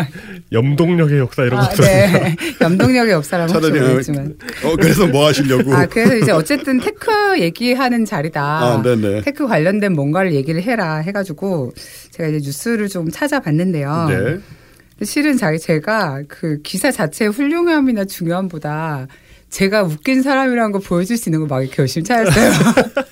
[0.52, 2.36] 염동력의 역사 이런 아, 것도 네.
[2.62, 4.20] 염동력의 역사라면 혹시 차라리
[4.64, 4.70] 어.
[4.70, 5.74] 어, 그래서 뭐 하시 려고?
[5.74, 8.42] 아, 그래서 이제 어쨌든 tech 얘기하는 자리다.
[8.42, 9.22] 아, 네네.
[9.22, 11.74] tech 관련된 뭔가를 얘기를 해라 해가지고
[12.12, 14.08] 제가 이제 뉴스를 좀 찾아봤는데요.
[14.10, 14.40] 네.
[15.06, 19.08] 실은 자기 제가 그 기사 자체의 훌륭함이나 중요함보다
[19.50, 22.52] 제가 웃긴 사람이라는 걸 보여줄 수 있는 걸막 이렇게 열심히 찾았어요.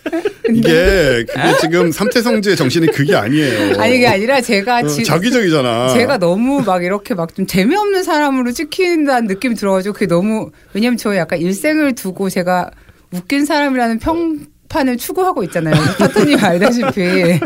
[0.55, 3.79] 이게 그게 지금 삼태성지의 정신이 그게 아니에요.
[3.79, 5.93] 아니 이게 아니라 제가 어, 지, 자기적이잖아.
[5.93, 11.15] 제가 너무 막 이렇게 막 좀 재미없는 사람으로 찍힌다는 느낌이 들어가지고 그게 너무 왜냐면 저
[11.15, 12.69] 약간 일생을 두고 제가
[13.13, 15.75] 웃긴 사람이라는 평판을 추구하고 있잖아요.
[15.97, 17.39] 파트님 알다시피.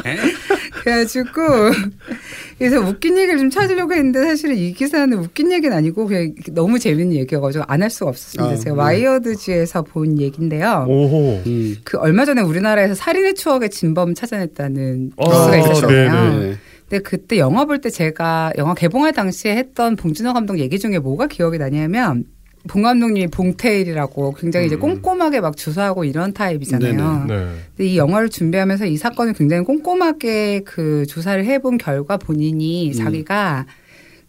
[0.85, 1.31] 그래가지고
[2.59, 7.13] 그래서 웃긴 얘기를 좀 찾으려고 했는데 사실은 이 기사는 웃긴 얘기는 아니고 그냥 너무 재밌는
[7.15, 8.53] 얘기여가지고 안 할 수가 없었습니다.
[8.53, 8.81] 아, 제가 네.
[8.81, 10.85] 와이어드지에서 본 얘기인데요.
[10.87, 11.41] 오호.
[11.45, 11.75] 음.
[11.83, 16.11] 그 얼마 전에 우리나라에서 살인의 추억의 진범 찾아냈다는 아, 뉴스가 있었잖아요.
[16.39, 16.55] 네네.
[16.87, 21.25] 근데 그때 영화 볼 때 제가 영화 개봉할 당시에 했던 봉준호 감독 얘기 중에 뭐가
[21.27, 22.25] 기억이 나냐면
[22.67, 27.25] 봉 감독님이 봉테일이라고 굉장히 이제 꼼꼼하게 막 조사하고 이런 타입이잖아요.
[27.28, 27.36] 네.
[27.78, 33.65] 근데 이 영화를 준비하면서 이 사건을 굉장히 꼼꼼하게 그 조사를 해본 결과 본인이 자기가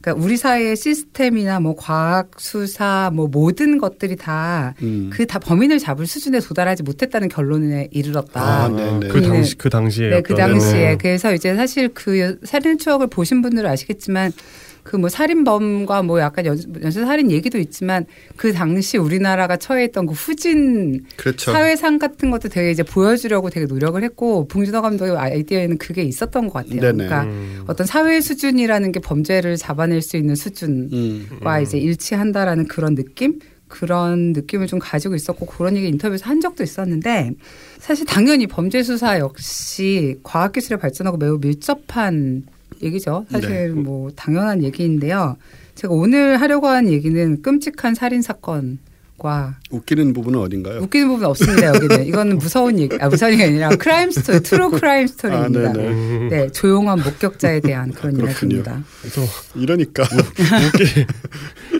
[0.00, 5.10] 그러니까 우리 사회의 시스템이나 뭐 과학 수사 뭐 모든 것들이 다 음.
[5.12, 8.40] 그다 범인을 잡을 수준에 도달하지 못했다는 결론에 이르렀다.
[8.40, 9.08] 아, 네네.
[9.08, 9.28] 그 네.
[9.28, 10.90] 당시 그 당시에 네, 그 당시에.
[10.90, 10.96] 네.
[10.96, 14.32] 그래서 이제 사실 그 살인 추억을 보신 분들은 아시겠지만
[14.86, 20.12] 그 뭐 살인범과 뭐 약간 연, 연쇄 살인 얘기도 있지만 그 당시 우리나라가 처해있던 그
[20.12, 21.50] 후진 그렇죠.
[21.52, 26.52] 사회상 같은 것도 되게 이제 보여주려고 되게 노력을 했고 봉준호 감독의 아이디어에는 그게 있었던 것
[26.52, 26.80] 같아요.
[26.80, 26.92] 네네.
[26.92, 27.64] 그러니까 음.
[27.66, 31.62] 어떤 사회 수준이라는 게 범죄를 잡아낼 수 있는 수준과 음.
[31.62, 33.40] 이제 일치한다라는 그런 느낌.
[33.68, 37.32] 그런 느낌을 좀 가지고 있었고 그런 얘기 인터뷰에서 한 적도 있었는데
[37.80, 42.44] 사실 당연히 범죄 수사 역시 과학기술의 발전하고 매우 밀접한
[42.82, 43.26] 얘기죠.
[43.30, 43.68] 사실 네.
[43.68, 45.36] 뭐 당연한 얘기인데요.
[45.74, 48.78] 제가 오늘 하려고 하는 얘기는 끔찍한 살인 사건
[49.18, 50.80] 과 웃기는 부분은 어딘가요?
[50.80, 51.68] 웃기는 부분 없습니다.
[51.74, 55.70] 여기는 이거는 무서운 얘기, 아 무서운 얘기가 아니라 crime story, true crime story입니다.
[55.70, 55.72] 아,
[56.30, 58.56] 네, 조용한 목격자에 대한 그런 그렇군요.
[58.56, 58.82] 이야기입니다.
[59.00, 59.22] 그래서
[59.54, 61.06] 이러니까 웃기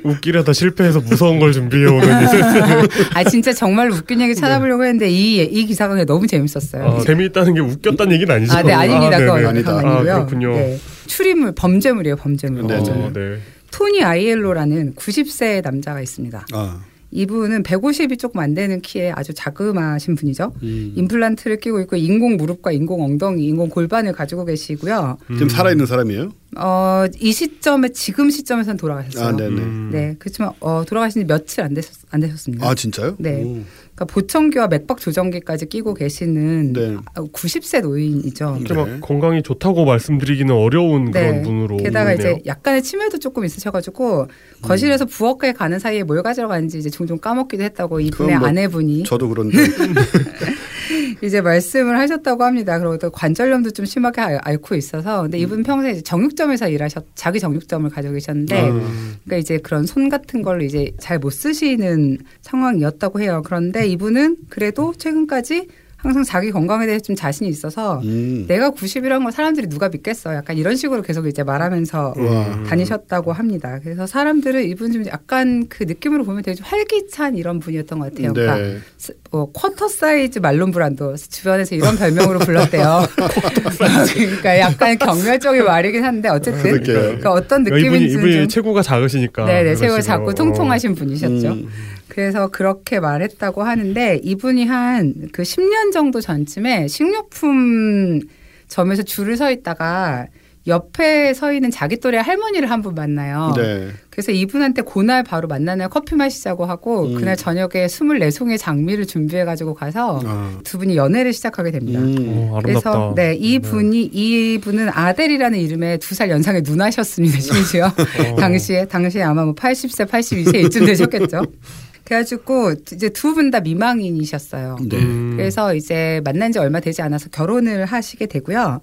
[0.02, 2.08] 웃기려다 실패해서 무서운 걸 준비해 오는
[3.14, 6.84] 아 진짜 정말 웃긴 얘기 찾아보려고 했는데 이 이 기사가 너무 재밌었어요.
[6.84, 8.54] 아, 재미있다는 게 웃겼다는 얘기는 아니죠?
[8.56, 9.18] 아, 네, 아닙니다.
[9.18, 9.72] 그건 아니다.
[9.78, 10.02] 아.
[10.02, 10.52] 그렇군요.
[10.54, 10.78] 네.
[11.06, 12.66] 추리물, 범죄물이에요, 범죄물.
[12.66, 13.20] 네, 어, 네.
[13.20, 13.38] 네.
[13.70, 16.46] 토니 아이엘로라는 90세 남자가 있습니다.
[16.52, 16.80] 아,
[17.16, 20.52] 이분은 150이 조금 안 되는 키에 아주 자그마신 분이죠.
[20.62, 20.92] 음.
[20.96, 25.16] 임플란트를 끼고 있고 인공 무릎과 인공 엉덩이, 인공 골반을 가지고 계시고요.
[25.32, 26.30] 지금 살아 있는 사람이에요?
[26.58, 29.28] 어, 이 시점에 지금 시점에서는 돌아가셨어요.
[29.28, 29.60] 아, 네네.
[29.62, 29.88] 음.
[29.90, 32.68] 네, 그렇지만 어, 돌아가신 지 며칠 안, 되셨, 안 되셨습니다.
[32.68, 33.16] 아 진짜요?
[33.18, 33.42] 네.
[33.42, 33.62] 오.
[33.96, 36.96] 그러니까 보청기와 맥박 조정기까지 끼고 계시는 네.
[37.14, 38.58] 90세 노인이죠.
[38.60, 38.92] 이렇게 네.
[38.92, 41.84] 막 건강이 좋다고 말씀드리기는 어려운 그런 분으로 네.
[41.84, 42.12] 게다가.
[42.12, 44.28] 이제 약간의 치매도 조금 있으셔가지고
[44.60, 49.30] 거실에서 부엌에 가는 사이에 뭘 가지러 가는지 이제 종종 까먹기도 했다고 이분의 뭐 아내분이 저도
[49.30, 49.56] 그런데
[51.22, 52.78] 이제 말씀을 하셨다고 합니다.
[52.78, 55.42] 그리고 또 관절염도 좀 심하게 앓- 앓고 있어서 근데 음.
[55.42, 59.14] 이분 평소에 이제 정육점에서 일하셨 자기 정육점을 가지고 계셨는데 음.
[59.24, 63.42] 그러니까 이제 그런 손 같은 걸로 이제 잘 못 쓰시는 상황이었다고 해요.
[63.44, 65.68] 그런데 이분은 그래도 최근까지
[66.06, 68.44] 항상 자기 건강에 대해 좀 자신이 있어서 음.
[68.48, 70.34] 내가 90이라는 걸 사람들이 누가 믿겠어?
[70.34, 72.62] 약간 이런 식으로 계속 이제 말하면서 와.
[72.68, 73.78] 다니셨다고 합니다.
[73.82, 78.32] 그래서 사람들은 이분 좀 약간 그 느낌으로 보면 되게 좀 활기찬 이런 분이었던 것 같아요.
[78.32, 78.78] 그러니까 네.
[78.96, 83.06] 스- 어, quarter size 말론 브란도 주변에서 이런 별명으로 불렀대요.
[84.14, 86.98] 그러니까 약간 경멸적인 말이긴 한데 어쨌든 그러게요.
[87.00, 90.02] 그러니까 어떤 이분이 느낌인지 이분이 좀 체구가 작으시니까 네네 체가 그러시고요.
[90.02, 91.48] 작고 통통하신 분이셨죠.
[91.48, 91.68] 음.
[92.16, 98.20] 그래서 그렇게 말했다고 하는데 이분이 한 그 10년 정도 전쯤에 식료품
[98.68, 100.26] 점에서 줄을 서 있다가
[100.66, 103.52] 옆에 서 있는 자기 또래 할머니를 한 분 만나요.
[103.54, 103.88] 네.
[104.10, 107.14] 그래서 이분한테 그날 바로 만나는 커피 마시자고 하고 음.
[107.16, 110.58] 그날 저녁에 24송의 장미를 준비해 가지고 가서 아.
[110.64, 112.00] 두 분이 연애를 시작하게 됩니다.
[112.00, 112.16] 음.
[112.50, 112.62] 어, 아름답다.
[112.90, 117.38] 그래서 네, 이 분이 이 분은 아델이라는 이름의 두 살 연상의 누나셨습니다.
[117.40, 117.86] 심지어
[118.32, 118.36] 어.
[118.36, 121.42] 당시에 당시에 아마 뭐 80세, 82세 이쯤 되셨겠죠.
[122.06, 124.78] 그래가지고 이제 두 분 다 미망인이셨어요.
[124.88, 124.96] 네.
[124.96, 125.34] 음.
[125.36, 128.80] 그래서 이제 만난 지 얼마 되지 않아서 결혼을 하시게 되고요.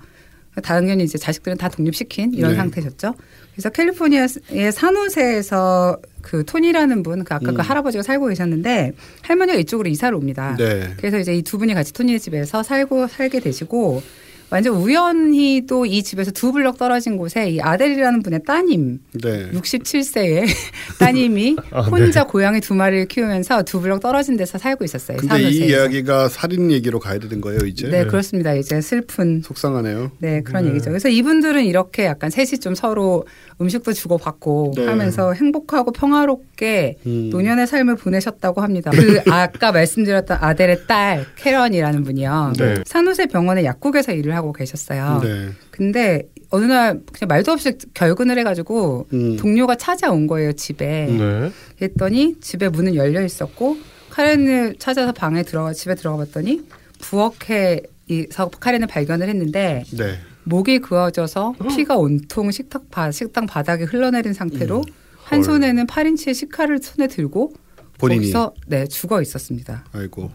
[0.62, 2.58] 당연히 이제 자식들은 다 독립시킨 이런 네.
[2.58, 3.16] 상태셨죠.
[3.54, 7.56] 그래서 캘리포니아의 산호세에서 그 톤이라는 분, 그 아까 음.
[7.56, 10.56] 그 할아버지가 살고 계셨는데 할머니가 이쪽으로 이사를 옵니다.
[10.58, 10.94] 네.
[10.98, 14.02] 그래서 이제 이 두 분이 같이 토니의 집에서 살고 살게 되시고
[14.54, 19.50] 완전 우연히도 이 집에서 두 블럭 떨어진 곳에 이 아델이라는 분의 따님 네.
[19.50, 20.46] 67세의
[21.00, 21.90] 따님이 아, 네.
[21.90, 25.18] 혼자 고양이 두 마리를 키우면서 두 블럭 떨어진 데서 살고 있었어요.
[25.18, 25.66] 근데 이 산호세에서.
[25.66, 27.90] 이야기가 살인 얘기로 가야 되는 거예요, 이제?
[27.90, 28.54] 네, 그렇습니다.
[28.54, 30.12] 이제 슬픈 속상하네요.
[30.20, 30.70] 네 그런 네.
[30.70, 30.92] 얘기죠.
[30.92, 33.26] 그래서 이분들은 이렇게 약간 셋이 좀 서로
[33.60, 34.86] 음식도 주고 받고 네.
[34.86, 37.30] 하면서 행복하고 평화롭게 음.
[37.32, 38.92] 노년의 삶을 보내셨다고 합니다.
[38.92, 42.54] 그 아까 말씀드렸던 아델의 딸 캐런이라는 분이요.
[42.60, 42.76] 네.
[42.86, 45.22] 산호세 병원의 약국에서 일을 하고 계셨어요.
[45.24, 45.50] 네.
[45.72, 49.38] 근데 어느 날 그냥 말도 없이 결근을 해가지고 음.
[49.38, 51.06] 동료가 찾아온 거예요 집에.
[51.06, 51.52] 네.
[51.82, 53.78] 했더니 집에 문은 열려 있었고
[54.10, 56.62] 카렌을 찾아서 방에 들어가 집에 들어가 봤더니
[57.00, 60.20] 부엌에서 카렌을 발견을 했는데 네.
[60.44, 64.94] 목이 그어져서 피가 온통 식탁 바, 식당 바닥에 흘러내린 상태로 음.
[65.24, 65.44] 한 헐.
[65.46, 67.54] 손에는 8인치의 식칼을 손에 들고
[67.98, 68.20] 본인이.
[68.20, 69.86] 거기서 네 죽어 있었습니다.
[69.94, 70.30] 아이고.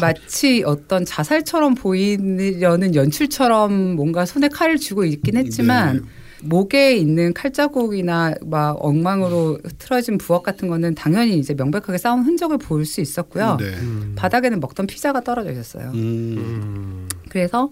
[0.00, 6.02] 마치 어떤 자살처럼 보이려는 연출처럼 뭔가 손에 칼을 쥐고 있긴 했지만 네.
[6.42, 12.84] 목에 있는 칼자국이나 막 엉망으로 틀어진 부엌 같은 거는 당연히 이제 명백하게 싸운 흔적을 볼
[12.84, 13.56] 수 있었고요.
[13.58, 13.66] 네.
[13.66, 14.12] 음.
[14.14, 15.90] 바닥에는 먹던 피자가 떨어져 있었어요.
[15.94, 16.36] 음.
[16.36, 17.08] 음.
[17.30, 17.70] 그래서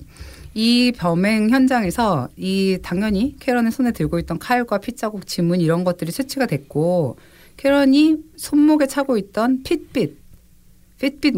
[0.54, 6.46] 이 범행 현장에서 이 당연히 캐런의 손에 들고 있던 칼과 피자국, 지문 이런 것들이 채취가
[6.46, 7.16] 됐고
[7.58, 10.21] 캐런이 손목에 차고 있던 핏빛,
[11.02, 11.34] 핏빛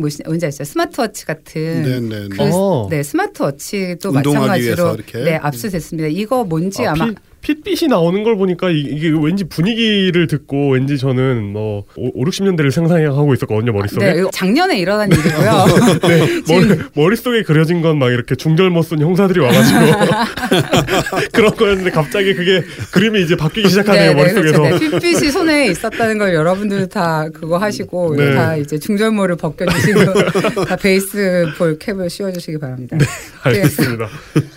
[0.46, 0.64] 아시죠?
[0.64, 2.50] 스마트워치 같은 네, 네, 그 네.
[2.52, 2.86] 어.
[2.90, 5.30] 네 스마트워치도 운동하기 위해서 마찬가지로 이렇게?
[5.30, 6.08] 네 압수됐습니다.
[6.08, 7.14] 이거 뭔지 아, 아, 마 피-
[7.44, 13.34] 핏빛이 나오는 걸 보니까 이- 이게 왠지 분위기를 듣고 왠지 저는 뭐 5, 60년대를 상상하고
[13.34, 15.66] 있었거든요 머릿속에 네, 작년에 일어난 일이고요.
[16.08, 19.78] 네, 머리, 머릿 속에 그려진 건 막 이렇게 중절모 쓴 형사들이 와가지고
[21.32, 24.78] 그런 거였는데 갑자기 그게 그림이 이제 바뀌기 시작하네요 머릿속에서 그렇죠.
[24.78, 28.34] 네, 핏빛이 손에 있었다는 걸 여러분들 다 그거 하시고 네.
[28.34, 32.96] 다 이제 중절모를 벗겨주시고 다 베이스 볼 캡을 씌워주시기 바랍니다.
[33.42, 34.08] 알겠습니다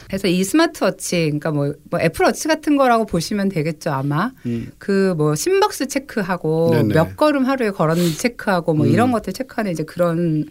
[0.07, 4.31] 그래서 이 스마트워치, 그러니까 뭐, 뭐 애플워치 같은 거라고 보시면 되겠죠 아마.
[4.45, 4.71] 음.
[4.77, 6.93] 그뭐 심박수 체크하고 네네.
[6.93, 8.91] 몇 걸음 하루에 걸었는지 체크하고 뭐 음.
[8.91, 10.45] 이런 것들 체크하는 이제 그런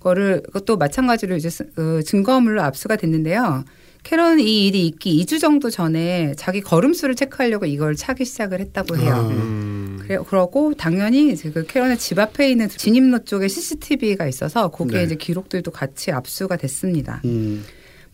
[0.00, 3.64] 거를 그것도 마찬가지로 이제 스- 어, 증거물로 압수가 됐는데요.
[4.02, 9.14] 캐런 이 일이 있기 2주 정도 전에 자기 걸음수를 체크하려고 이걸 차기 시작을 했다고 해요.
[9.14, 9.28] 아.
[9.28, 9.98] 음.
[10.00, 15.04] 그래 그러고 당연히 이제 그 캐런의 집 앞에 있는 진입로 쪽에 CCTV가 있어서 거기에 네.
[15.06, 17.20] 이제 기록들도 같이 압수가 됐습니다.
[17.24, 17.64] 음.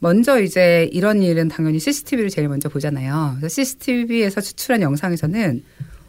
[0.02, 3.36] 먼저 이제 이런 일은 당연히 CCTV를 제일 먼저 보잖아요.
[3.38, 5.62] 그래서 CCTV에서 추출한 영상에서는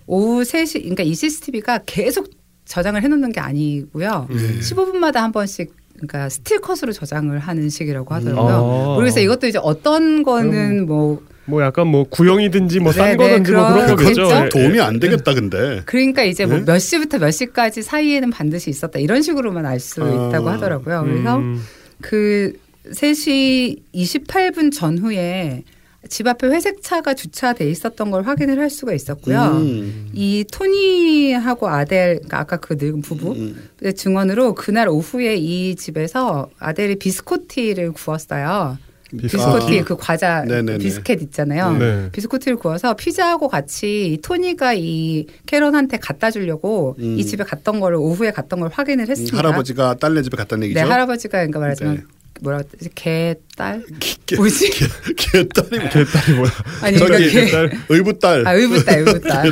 [0.08, 2.30] 오후 3시, 그러니까 이 CCTV가 계속
[2.66, 4.28] 저장을 해놓는 게 아니고요.
[4.30, 4.60] 네.
[4.60, 8.54] 15분마다 한 번씩 그러니까 스틸컷으로 저장을 하는 식이라고 하더라고요.
[8.54, 8.94] 아.
[8.96, 9.24] 모르겠어요.
[9.24, 13.86] 이것도 이제 어떤 거는 뭐 뭐 약간 뭐 구형이든지 뭐싼 네, 네, 거든지 뭐 그런
[13.86, 14.30] 그런 거겠죠.
[14.46, 14.82] 예, 도움이 예.
[14.82, 15.82] 안 되겠다 근데.
[15.86, 16.66] 그러니까 이제 뭐 네?
[16.66, 20.30] 몇 시부터 몇 시까지 사이에는 반드시 있었다 이런 식으로만 알수 아.
[20.30, 21.04] 있다고 하더라고요.
[21.04, 21.62] 그래서 음.
[22.02, 22.54] 그
[22.92, 25.64] 3시 28분 전후에
[26.10, 29.42] 집 앞에 회색 차가 주차돼 있었던 걸 확인을 할 수가 있었고요.
[29.42, 30.10] 음.
[30.14, 33.70] 이 토니하고 아델, 그러니까 아까 그 늙은 부부 음.
[33.82, 38.78] 의 증언으로 그날 오후에 이 집에서 아델이 비스코티를 구웠어요.
[39.18, 39.84] 비스코티 아.
[39.84, 40.80] 그 과자 네네네.
[40.80, 41.78] 비스켓 있잖아요.
[41.78, 42.10] 네.
[42.12, 47.18] 비스코티를 구워서 피자하고 같이 이 토니가 이 캐런한테 갖다 주려고 음.
[47.18, 49.38] 이 집에 갔던 거를 오후에 갔던 걸 확인을 음, 했습니다.
[49.38, 50.82] 할아버지가 딸네 집에 갔다는 얘기죠.
[50.82, 52.04] 네, 할아버지가 그러니까 말하자면 네.
[52.44, 52.90] 뭐라고 했지?
[52.94, 53.82] 개 딸?
[54.26, 54.70] 개- 뭐지?
[54.72, 54.86] 개-
[55.16, 56.52] 개 딸이 뭐- 개딸이 뭐야?
[56.82, 57.72] 아니 저기 그러니까 개, 개딸.
[57.90, 58.48] 의붓 딸.
[58.48, 59.52] 아 의붓 딸, 의붓 딸.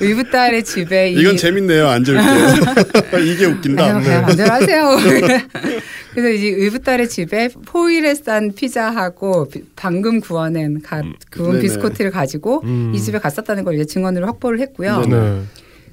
[0.00, 1.86] 의붓 딸의 집에 이 이건 재밌네요.
[1.88, 2.26] 안 재밌게.
[3.24, 4.00] 이게 웃긴다.
[4.00, 4.96] 그냥 마음대로 하세요.
[6.14, 11.60] 그래서 이제 의붓 딸의 집에 포일에 싼 피자하고 비- 방금 구워낸 가, 구운 네네.
[11.62, 12.92] 비스코티를 가지고 음.
[12.94, 15.00] 이 집에 갔었다는 걸 이제 증언으로 확보를 했고요.
[15.02, 15.14] 네네.
[15.30, 15.42] 네.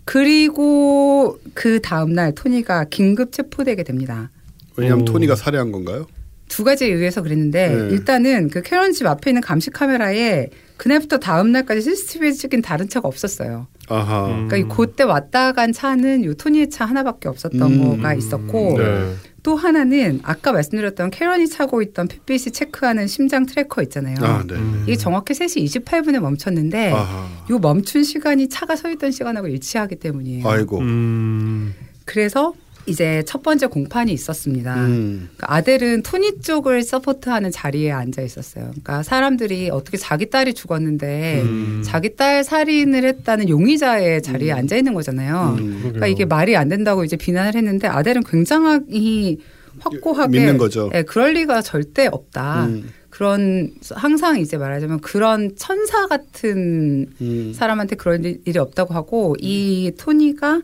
[0.06, 4.30] 그리고 그 다음 날 토니가 긴급 체포되게 됩니다.
[4.78, 5.05] 왜냐하면 오.
[5.05, 6.07] 토니가 살해한 건가요?
[6.47, 7.89] 두 가지에 의해서 그랬는데 네.
[7.91, 13.07] 일단은 그 캐런 집 앞에 있는 감시 카메라에 그날부터 다음 날까지 CCTV에 찍힌 다른 차가
[13.07, 13.67] 없었어요.
[13.89, 14.28] 아하.
[14.28, 14.47] 음.
[14.47, 17.97] 그러니까 이 그때 왔다 간 차는 요 토니의 차 하나밖에 없었던 음.
[17.97, 19.13] 거가 있었고 네.
[19.41, 24.15] 또 하나는 아까 말씀드렸던 캐런이 차고 있던 핏빛이 체크하는 심장 tracker 있잖아요.
[24.21, 24.55] 아, 네.
[24.55, 24.84] 음.
[24.84, 27.28] 이게 정확히 3시 28분에 멈췄는데 아하.
[27.49, 30.47] 요 멈춘 시간이 차가 서 있던 시간하고 일치하기 때문이에요.
[30.47, 30.80] 아이고.
[30.80, 31.74] 음.
[32.05, 32.53] 그래서
[32.86, 34.75] 이제 첫 번째 공판이 있었습니다.
[34.86, 35.29] 음.
[35.38, 38.65] 그러니까 아델은 토니 쪽을 서포트하는 자리에 앉아 있었어요.
[38.65, 41.81] 그러니까 사람들이 어떻게 자기 딸이 죽었는데 음.
[41.86, 45.55] 자기 딸 살인을 했다는 용의자의 자리에 앉아 있는 거잖아요.
[45.59, 45.79] 음.
[45.81, 49.38] 그러니까 이게 말이 안 된다고 이제 비난을 했는데 아델은 굉장히
[49.79, 50.91] 확고하게 믿는 거죠.
[50.93, 52.65] 예, 그럴 리가 절대 없다.
[52.65, 52.89] 음.
[53.09, 57.53] 그런 항상 이제 말하자면 그런 천사 같은 음.
[57.55, 60.61] 사람한테 그런 일- 일이 없다고 하고 이 토니가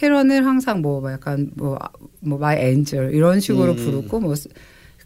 [0.00, 1.78] 캐런을 항상 뭐 약간 뭐
[2.20, 3.76] 뭐 my angel 이런 식으로 음.
[3.76, 4.34] 부르고 뭐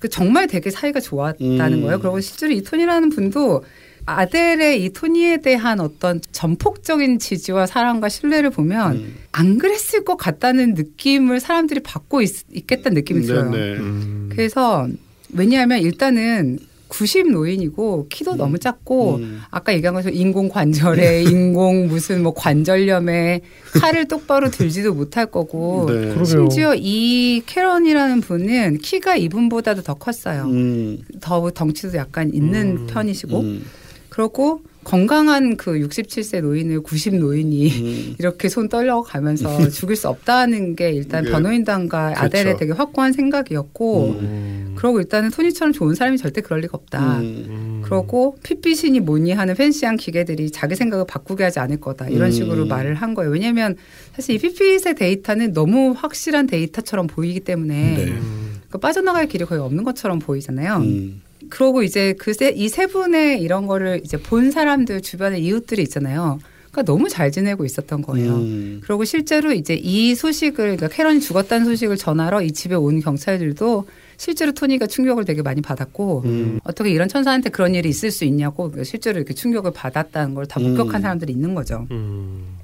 [0.05, 1.83] 그 정말 되게 사이가 좋았다는 음.
[1.83, 1.99] 거예요.
[1.99, 3.65] 그리고 실제로 이 토니라는 분도
[4.05, 9.15] 아델의 이 토니에 대한 어떤 전폭적인 지지와 사랑과 신뢰를 보면 음.
[9.33, 13.51] 안 그랬을 것 같다는 느낌을 사람들이 받고 있, 겠다는 느낌이 들어요.
[13.51, 13.79] 네네.
[13.79, 14.29] 음.
[14.31, 14.87] 그래서
[15.33, 16.59] 왜냐하면 일단은
[16.99, 19.43] 90 노인이고 키도 너무 작고 음.
[19.51, 23.41] 아까 얘기한 것처럼 인공 관절에 인공 무슨 뭐 관절염에
[23.81, 26.25] 칼을 똑바로 들지도 못할 거고 네.
[26.25, 30.45] 심지어 이 캐런이라는 분은 키가 이분보다도 더 컸어요.
[30.45, 30.99] 음.
[31.21, 32.87] 더 덩치도 약간 있는 음.
[32.87, 33.65] 편이시고 음.
[34.09, 38.15] 그렇고 건강한 그 67세 노인을 90 노인이 음.
[38.19, 41.31] 이렇게 손 떨려가면서 죽일 수 없다는 게 일단 네.
[41.31, 42.25] 변호인단과 그렇죠.
[42.25, 44.75] 아델의 되게 확고한 생각이었고 음.
[44.77, 47.19] 그러고 일단은 토니처럼 좋은 사람이 절대 그럴 리가 없다.
[47.19, 47.47] 음.
[47.49, 47.83] 음.
[47.85, 52.09] 그러고 핏빛이니 뭐니 하는 팬시한 기계들이 자기 생각을 바꾸게 하지 않을 거다.
[52.09, 52.31] 이런 음.
[52.31, 53.31] 식으로 말을 한 거예요.
[53.31, 53.77] 왜냐하면
[54.15, 58.05] 사실 이 핏빛의 데이터는 너무 확실한 데이터처럼 보이기 때문에 네.
[58.11, 58.61] 음.
[58.69, 60.77] 그 빠져나갈 길이 거의 없는 것처럼 보이잖아요.
[60.77, 61.23] 음.
[61.49, 66.39] 그러고 이제 그이 세 분의 이런 거를 이제 본 사람들 주변에 이웃들이 있잖아요.
[66.71, 68.35] 그러니까 너무 잘 지내고 있었던 거예요.
[68.35, 68.81] 음.
[68.85, 73.87] 그리고 실제로 이제 이 소식을 그러니까 캐런이 죽었다는 소식을 전하러 이 집에 온 경찰들도
[74.17, 76.61] 실제로 토니가 충격을 되게 많이 받았고 음.
[76.65, 80.97] 어떻게 이런 천사한테 그런 일이 있을 수 있냐고 실제로 이렇게 충격을 받았다는 걸 다 목격한
[80.97, 81.03] 음.
[81.03, 81.87] 사람들이 있는 거죠.
[81.93, 82.57] 음.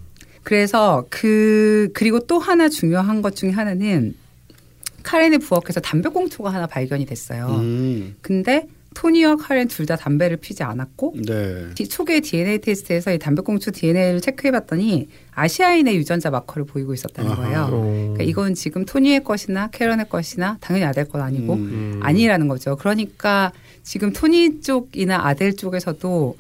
[0.43, 4.15] 그래서 그 그리고 또 하나 중요한 것 중에 하나는
[5.03, 7.47] 카렌의 부엌에서 담배꽁초가 하나 발견이 됐어요.
[7.61, 8.17] 음.
[8.21, 11.69] 근데 토니와 카렌 둘 다 담배를 피지 않았고 네.
[11.77, 17.43] 디- 초기의 DNA 테스트에서 이 담배꽁초 DNA를 체크해봤더니 아시아인의 유전자 마커를 보이고 있었다는 아하.
[17.43, 17.69] 거예요.
[17.71, 17.81] 어.
[17.81, 21.61] 그러니까 이건 지금 토니의 것이나 캐런의 것이나 당연히 아델 건 아니고 음.
[21.61, 22.01] 음.
[22.03, 22.75] 아니라는 거죠.
[22.77, 23.53] 그러니까
[23.85, 26.37] 지금 토니 쪽이나 아델 쪽에서도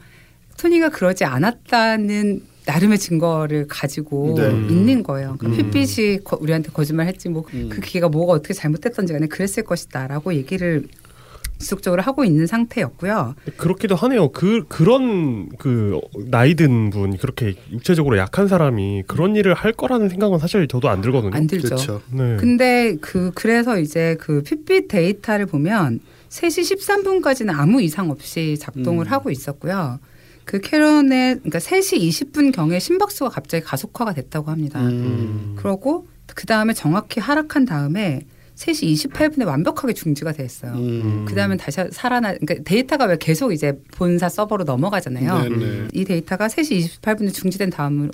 [0.58, 4.49] 토니가 그러지 않았다는 나름의 증거를 가지고 네.
[4.51, 5.35] 있는 거예요.
[5.39, 5.71] 그러니까 음.
[5.71, 7.71] 핏빛이 거- 우리한테 거짓말했지 뭐그 음.
[7.83, 10.87] 기계가 뭐가 어떻게 잘못됐던지 간에 그랬을 것이다라고 얘기를
[11.59, 13.35] 지속적으로 하고 있는 상태였고요.
[13.59, 14.31] 그렇기도 하네요.
[14.31, 16.01] 그 그런 그
[16.31, 21.03] 나이 든 분 그렇게 육체적으로 약한 사람이 그런 일을 할 거라는 생각은 사실 저도 안
[21.03, 21.33] 들거든요.
[21.35, 21.66] 안 들죠.
[21.68, 22.01] 그렇죠.
[22.12, 22.37] 네.
[22.37, 26.01] 근데 그 그래서 이제 그 핏빛 데이터를 보면
[26.31, 29.12] 3시 13분까지는 아무 이상 없이 작동을 음.
[29.12, 29.99] 하고 있었고요.
[30.51, 34.80] 그 캐런의 그러니까 3시 20분 경에 심박수가 갑자기 가속화가 됐다고 합니다.
[34.80, 35.55] 음.
[35.57, 38.26] 그러고 그 다음에 정확히 하락한 다음에
[38.57, 40.72] 3시 28분에 완벽하게 중지가 됐어요.
[40.72, 41.24] 음.
[41.28, 45.51] 그 다음에 다시 살아나, 그러니까 데이터가 왜 계속 이제 본사 서버로 넘어가잖아요.
[45.51, 45.88] 네네.
[45.92, 48.11] 이 데이터가 3시 28분에 중지된 다음에는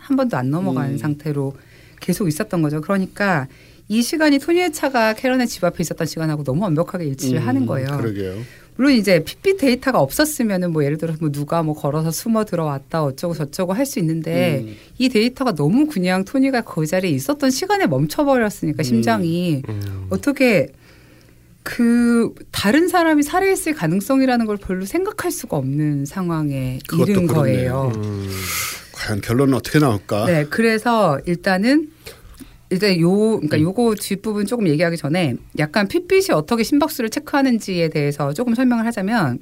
[0.00, 0.98] 한 번도 안 넘어간 음.
[0.98, 1.54] 상태로
[2.00, 2.80] 계속 있었던 거죠.
[2.80, 3.46] 그러니까
[3.86, 7.96] 이 시간이 토니의 차가 캐런의 집 앞에 있었던 시간하고 너무 완벽하게 일치를 음, 하는 거예요.
[7.96, 8.34] 그러게요.
[8.76, 13.34] 물론 이제 핏빛 데이터가 없었으면은 뭐 예를 들어서 뭐 누가 뭐 걸어서 숨어 들어왔다 어쩌고
[13.34, 14.76] 저쩌고 할 수 있는데 음.
[14.98, 20.06] 이 데이터가 너무 그냥 토니가 그 자리에 있었던 시간에 멈춰버렸으니까 심장이 음.
[20.10, 20.68] 어떻게
[21.62, 27.34] 그 다른 사람이 살해했을 가능성이라는 걸 별로 생각할 수가 없는 상황에 이른 그렇네요.
[27.34, 27.92] 거예요.
[27.96, 28.30] 음.
[28.92, 30.26] 과연 결론은 어떻게 나올까?
[30.26, 31.90] 네, 그래서 일단은
[32.70, 33.46] 일단 요 음.
[33.46, 39.38] 그러니까 요거 뒷부분 조금 얘기하기 전에 약간 핏빛이 어떻게 심박수를 체크하는지에 대해서 조금 설명을 하자면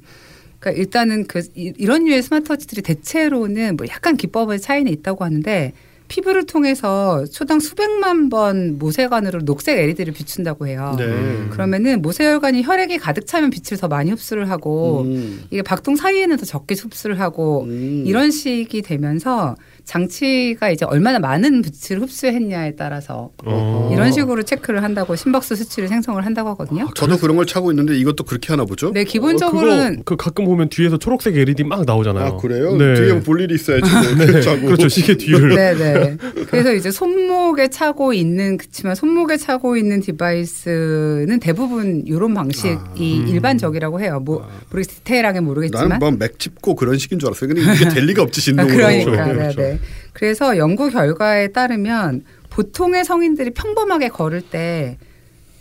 [0.59, 5.73] 그러니까 일단은 그 이- 이런 류의 스마트워치들이 대체로는 뭐 약간 기법의 차이는 있다고 하는데
[6.07, 10.95] 피부를 통해서 초당 수백만 번 모세관으로 녹색 LED를 비춘다고 해요.
[10.99, 11.47] 네.
[11.49, 15.41] 그러면은 모세혈관이 혈액이 가득 차면 빛을 더 많이 흡수를 하고 음.
[15.49, 18.03] 이게 박동 사이에는 더 적게 흡수를 하고 음.
[18.05, 19.55] 이런 식이 되면서
[19.85, 23.91] 장치가 이제 얼마나 많은 빛을 흡수했냐에 따라서 어.
[23.93, 26.89] 이런 식으로 체크를 한다고 심박수 수치를 생성을 한다고 하거든요.
[26.95, 28.91] 저도 그런 걸 차고 있는데 이것도 그렇게 하나 보죠?
[28.91, 32.25] 네, 어, 기본적으로는 그거 그 가끔 보면 뒤에서 초록색 LED 막 나오잖아요.
[32.25, 32.75] 아 그래요?
[32.75, 32.95] 네.
[32.95, 33.89] 뒤에 볼 일이 있어야지.
[33.89, 34.01] 뭐.
[34.25, 34.41] 네.
[34.41, 34.65] 차고.
[34.65, 34.87] 그렇죠.
[34.89, 35.49] 시계 뒤를.
[35.55, 36.17] 네, 네.
[36.49, 43.29] 그래서 이제 손목에 차고 있는 그렇지만 손목에 차고 있는 디바이스는 대부분 이런 방식이 아.
[43.29, 44.19] 일반적이라고 해요.
[44.19, 47.49] 뭐 모르겠 디테일하게 모르겠지만 나는 뭐맥 짚고 그런 식인 줄 알았어요.
[47.49, 48.75] 근데 이게 될 리가 없지 아, 진동으로.
[48.75, 49.61] 그러니까, 그렇죠.
[49.61, 49.74] 네, 네.
[50.13, 54.97] 그래서 연구 결과에 따르면 보통의 성인들이 평범하게 걸을 때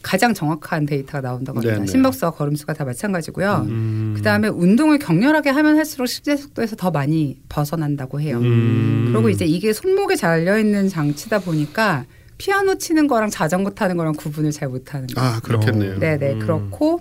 [0.05, 1.77] 가장 정확한 데이터가 나온다고 합니다.
[1.77, 1.87] 네네.
[1.87, 3.67] 심박수와 걸음수가 다 마찬가지고요.
[3.69, 4.15] 음.
[4.17, 8.39] 그다음에 운동을 격렬하게 하면 할수록 심장 속도에서 더 많이 벗어난다고 해요.
[8.39, 9.11] 음.
[9.13, 12.05] 그리고 이제 이게 손목에 달려 있는 장치다 보니까
[12.37, 15.29] 피아노 치는 거랑 자전거 타는 거랑 구분을 잘 못하는 거예요.
[15.29, 15.95] 아 그렇겠네요.
[15.95, 15.99] 어.
[15.99, 16.39] 네네 음.
[16.41, 17.01] 그렇고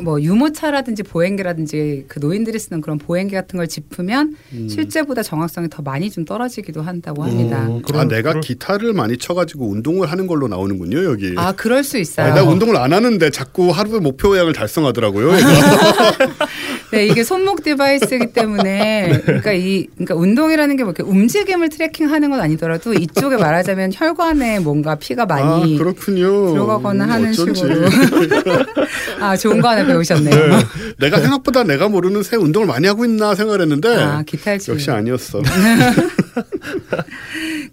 [0.00, 4.68] 뭐 유모차라든지 보행기라든지 그 노인들이 쓰는 그런 보행기 같은 걸 짚으면 음.
[4.68, 7.66] 실제보다 정확성이 더 많이 좀 떨어지기도 한다고 합니다.
[7.68, 11.34] 어, 아 그럼- 내가 그럼- 기타를 많이 쳐가지고 운동을 하는 걸로 나오는군요 여기.
[11.36, 12.34] 아 그럴 수 아, 있어요.
[12.34, 15.28] 내가 운동을 안 하는데 자꾸 하루 목표량을 달성하더라고요.
[16.92, 22.40] 네 이게 손목 device이기 때문에 그러니까 이 그러니까 운동이라는 게 뭐 이렇게 움직임을 tracking하는 건
[22.40, 26.52] 아니더라도 이쪽에 말하자면 혈관에 뭔가 피가 많이 아 그렇군요.
[26.52, 27.60] 들어가거나 음, 하는 어쩐지.
[27.60, 27.86] 식으로.
[29.20, 30.34] 아 좋은 거 하나 배우셨네요.
[30.98, 35.40] 내가 생각보다 내가 모르는 새 운동을 많이 하고 있나 생각했는데 아 치는 역시 아니었어.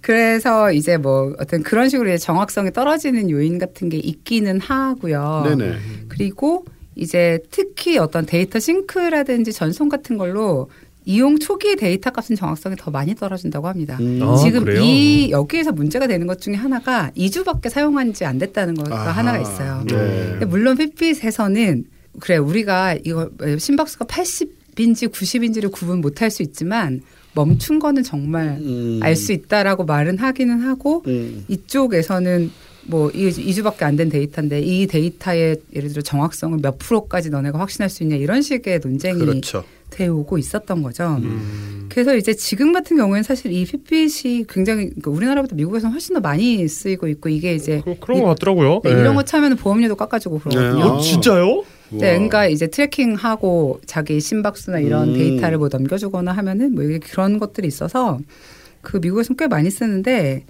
[0.01, 5.43] 그래서 이제 뭐 어떤 그런 식으로 이제 정확성이 떨어지는 요인 같은 게 있기는 하고요.
[5.47, 5.75] 네네.
[6.07, 6.65] 그리고
[6.99, 10.69] 이제 특히 어떤 데이터 sync라든지 전송 같은 걸로
[11.05, 13.97] 이용 초기의 데이터 값은 정확성이 더 많이 떨어진다고 합니다.
[13.99, 14.19] 음.
[14.21, 14.81] 아, 지금 그래요?
[14.81, 19.11] 이 여기에서 문제가 되는 것 중에 하나가 2주밖에 사용한 지 안 됐다는 거가 아하.
[19.11, 19.83] 하나가 있어요.
[19.87, 20.45] 네.
[20.45, 21.85] 물론 Fitbit에서는
[22.19, 27.01] 그래 우리가 이거 심박수가 80인지 90인지를 구분 못할 수 있지만
[27.33, 28.99] 멈춘 거는 정말 음.
[29.01, 31.45] 알수 있다라고 말은 하기는 하고 음.
[31.47, 32.51] 이쪽에서는
[32.89, 38.03] 뭐 2주밖에 안 된 데이터인데 이 데이터의 예를 들어 정확성을 몇 프로까지 너네가 확신할 수
[38.03, 39.63] 있냐 이런 식의 논쟁이 그렇죠.
[39.91, 41.17] 되오고 있었던 거죠.
[41.21, 41.87] 음.
[41.89, 46.67] 그래서 이제 지금 같은 경우에는 사실 이 핏빛이 굉장히 그러니까 우리나라보다 미국에서는 훨씬 더 많이
[46.67, 48.81] 쓰이고 있고 이게 이제 그, 그런 것 같더라고요.
[48.83, 50.75] 네, 이런 거 차면 보험료도 깎아주고 그러거든요.
[50.77, 50.81] 네.
[50.83, 51.63] 어, 진짜요?
[51.91, 55.13] 네, 그러니까 이제 tracking하고 자기 심박수나 이런 음.
[55.15, 58.19] 데이터를 뭐 넘겨주거나 하면은 뭐 이게 그런 것들이 있어서
[58.81, 60.43] 그 미국에서는 꽤 많이 쓰는데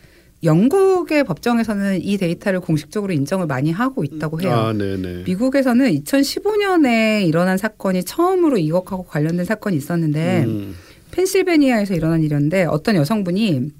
[0.43, 4.53] 영국의 법정에서는 이 데이터를 공식적으로 인정을 많이 하고 있다고 해요.
[4.53, 5.23] 아, 네네.
[5.25, 10.75] 미국에서는 2015년에 일어난 사건이 처음으로 이것하고 관련된 사건이 있었는데 음.
[11.11, 13.71] 펜실베니아에서 일어난 일이었는데 어떤 여성분이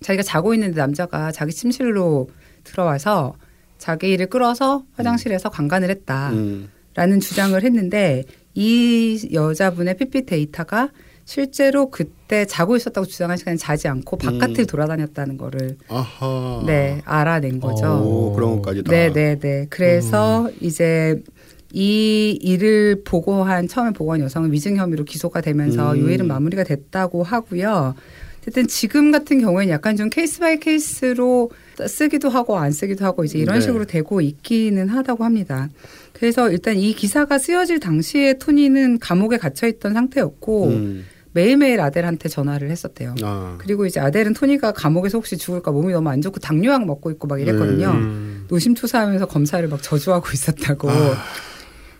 [0.00, 2.28] 자기가 자고 있는데 남자가 자기 침실로
[2.62, 3.34] 들어와서
[3.78, 6.30] 자기를 끌어서 화장실에서 강간을 했다.
[6.30, 6.68] 음.
[6.94, 10.90] 라는 주장을 했는데 이 여자분의 핏빛 데이터가
[11.26, 14.66] 실제로 그때 자고 있었다고 주장한 시간에 자지 않고 바깥을 음.
[14.66, 16.62] 돌아다녔다는 거를 아하.
[16.64, 18.00] 네 알아낸 거죠.
[18.00, 18.92] 오, 그런 것까지 다.
[18.92, 19.66] 네, 네, 네.
[19.68, 21.20] 그래서 이제
[21.72, 26.00] 이 일을 보고한 처음에 보고한 여성은 위증 혐의로 기소가 되면서 음.
[26.02, 27.96] 요 일은 마무리가 됐다고 하고요.
[28.40, 31.50] 어쨌든 지금 같은 경우에는 약간 좀 case by case로
[31.88, 33.60] 쓰기도 하고 안 쓰기도 하고 이제 이런 네.
[33.62, 35.68] 식으로 되고 있기는 하다고 합니다.
[36.12, 41.04] 그래서 일단 이 기사가 쓰여질 당시에 토니는 감옥에 갇혀 있던 상태였고 음.
[41.36, 43.14] 매일매일 아델한테 전화를 했었대요.
[43.22, 43.56] 아.
[43.58, 47.38] 그리고 이제 아델은 토니가 감옥에서 혹시 죽을까 몸이 너무 안 좋고 당뇨약 먹고 있고 막
[47.38, 47.90] 이랬거든요.
[47.90, 48.46] 음.
[48.48, 50.90] 노심초사하면서 검사를 막 저주하고 있었다고.
[50.90, 51.16] 아.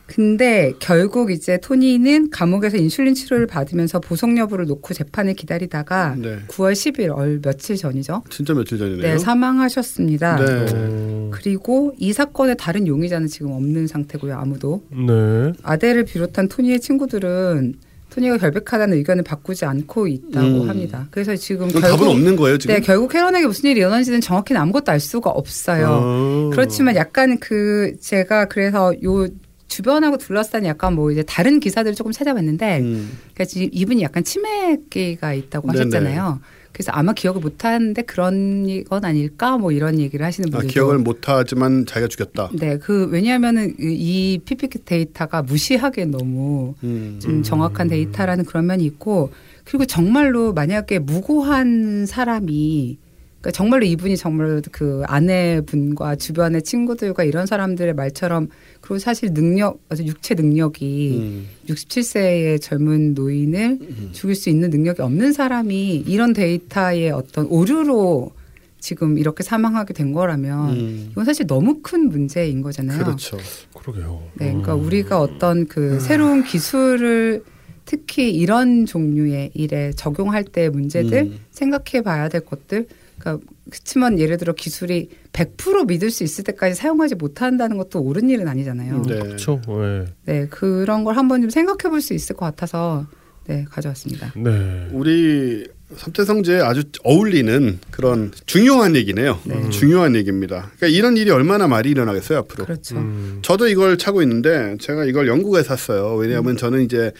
[0.06, 6.38] 근데 결국 이제 토니는 감옥에서 인슐린 치료를 받으면서 보석 여부를 놓고 재판을 기다리다가 네.
[6.48, 8.22] 9월 10일 얼 며칠 전이죠.
[8.30, 9.02] 진짜 며칠 전이네요.
[9.02, 10.36] 네, 사망하셨습니다.
[10.36, 10.66] 네.
[10.72, 14.34] 어, 그리고 이 사건의 다른 용의자는 지금 없는 상태고요.
[14.34, 14.82] 아무도.
[14.90, 15.52] 네.
[15.62, 17.74] 아델을 비롯한 토니의 친구들은
[18.16, 20.68] 토니가 결백하다는 의견을 바꾸지 않고 있다고 음.
[20.70, 21.06] 합니다.
[21.10, 22.74] 그래서 지금 결국 답은 없는 거예요 지금?
[22.74, 25.86] 네, 결국 캐런에게 무슨 일이 일어난지는 정확히는 아무것도 알 수가 없어요.
[25.90, 26.50] 어.
[26.50, 29.28] 그렇지만 약간 그 제가 그래서 요
[29.68, 33.18] 주변하고 둘러싼 약간 뭐 이제 다른 기사들을 조금 찾아봤는데 음.
[33.34, 35.78] 그러니까 지금 이분이 약간 치매기가 있다고 네네.
[35.78, 36.40] 하셨잖아요.
[36.76, 40.98] 그래서 아마 기억을 못 하는데 그런 건 아닐까 뭐 이런 얘기를 하시는 아, 분들도 기억을
[40.98, 42.50] 못하지만 자기가 죽였다.
[42.52, 47.18] 네, 그 왜냐하면은 이 Fitbit 데이터가 무시하게 너무 음.
[47.22, 49.32] 좀 정확한 데이터라는 그런 면이 있고
[49.64, 52.98] 그리고 정말로 만약에 무고한 사람이
[53.46, 58.48] 그러니까 정말로 이분이 정말 그 아내분과 주변의 친구들과 이런 사람들의 말처럼
[58.80, 61.46] 그리고 사실 능력 아주 육체 능력이 음.
[61.68, 63.78] 67세의 젊은 노인을
[64.12, 68.32] 죽일 수 있는 능력이 없는 사람이 이런 데이터의 어떤 오류로
[68.80, 71.08] 지금 이렇게 사망하게 된 거라면 음.
[71.12, 72.98] 이건 사실 너무 큰 문제인 거잖아요.
[72.98, 73.36] 그렇죠.
[73.74, 74.22] 그러게요.
[74.34, 74.84] 네, 그러니까 음.
[74.84, 77.44] 우리가 어떤 그 새로운 기술을
[77.84, 81.38] 특히 이런 종류의 일에 적용할 때 문제들 음.
[81.52, 82.86] 생각해 봐야 될 것들.
[83.26, 88.46] 그러니까 그렇지만 예를 들어 기술이 100% 믿을 수 있을 때까지 사용하지 못한다는 것도 옳은 일은
[88.46, 89.02] 아니잖아요.
[89.02, 89.18] 네.
[89.18, 89.60] 그렇죠.
[89.66, 90.04] 네.
[90.24, 93.06] 네, 그런 걸 한번 좀 생각해 볼 수 있을 것 같아서
[93.46, 94.32] 네, 가져왔습니다.
[94.36, 94.88] 네.
[94.92, 95.66] 우리
[95.96, 99.40] 삼태성제에 아주 어울리는 그런 중요한 얘기네요.
[99.44, 99.70] 네.
[99.70, 100.70] 중요한 얘기입니다.
[100.76, 102.64] 그러니까 이런 일이 얼마나 많이 일어나겠어요 앞으로.
[102.64, 102.96] 그렇죠.
[102.96, 103.38] 음.
[103.42, 106.14] 저도 이걸 차고 있는데 제가 이걸 영국에 샀어요.
[106.16, 107.12] 왜냐하면 저는 이제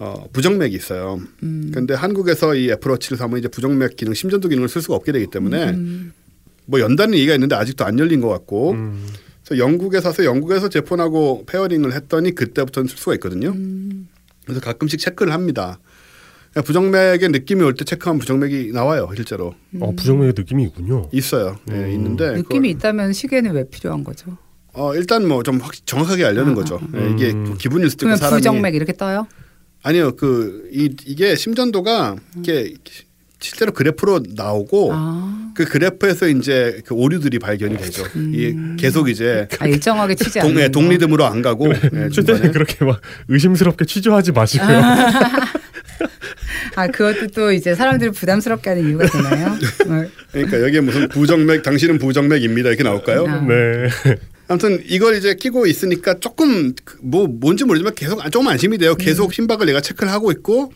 [0.00, 1.20] 어, 부정맥이 있어요.
[1.42, 1.70] 음.
[1.74, 5.70] 근데 한국에서 이 애플워치를 사면 이제 부정맥 기능, 심전도 기능을 쓸 수가 없게 되기 때문에
[5.70, 6.12] 음.
[6.66, 9.06] 뭐 연다는 얘기가 있는데 아직도 안 열린 것 같고 음.
[9.44, 13.50] 그래서 영국에 사서 영국에서 제 폰하고 pairing을 했더니 그때부터는 쓸 수가 있거든요.
[13.50, 14.08] 음.
[14.44, 15.78] 그래서 가끔씩 체크를 합니다.
[16.52, 19.54] 그냥 부정맥의 느낌이 올 때 체크하면 부정맥이 나와요, 실제로.
[19.80, 21.08] 어, 부정맥의 느낌이 있군요.
[21.12, 21.58] 있어요.
[21.70, 21.90] 예, 음.
[21.90, 22.30] 있는데.
[22.30, 24.36] 느낌이 그걸- 있다면 시계는 왜 필요한 거죠?
[24.72, 26.80] 어, 일단 뭐 좀 정확하게 알려는 아, 거죠.
[26.92, 26.98] 아.
[27.00, 27.56] 예, 이게 음.
[27.58, 28.38] 기분일 수도 있고 사람이.
[28.40, 29.26] 부정맥 이렇게 떠요?
[29.82, 32.74] 아니요, 그, 이, 이게 심전도가 이게
[33.42, 38.04] 실제로 그래프로 나오고 아, 그 그래프에서 이제 그 오류들이 발견이 되죠.
[38.32, 40.72] 이게 계속 이제 아 일정하게 않는 동, 예, 거.
[40.72, 41.74] 동리듬으로 안 가고 예,
[42.10, 42.50] 최대한 중간에.
[42.50, 44.82] 그렇게 막 의심스럽게 취조하지 마시고요.
[46.76, 49.48] 아 그것도 또 이제 사람들을 부담스럽게 하는 이유가 되나요?
[49.52, 53.26] 어, 그러니까 여기에 무슨 부정맥 당신은 부정맥입니다 이렇게 나올까요?
[53.26, 53.40] 아.
[53.40, 54.18] 네.
[54.50, 58.96] 아무튼 이걸 이제 끼고 있으니까 조금 그뭐 뭔지 모르지만 계속 조금 안심이 돼요.
[58.96, 60.72] 계속 심박을 내가 체크를 하고 있고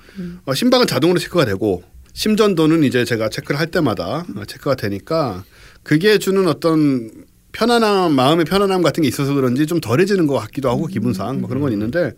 [0.47, 5.43] 어, 심박은 자동으로 체크가 되고 심전도는 이제 제가 체크를 할 때마다 어, 체크가 되니까
[5.83, 7.11] 그게 주는 어떤
[7.51, 11.61] 편안함 마음의 편안함 같은 게 있어서 그런지 좀 덜해지는 것 같기도 하고 기분상 뭐 그런
[11.61, 12.13] 건 있는데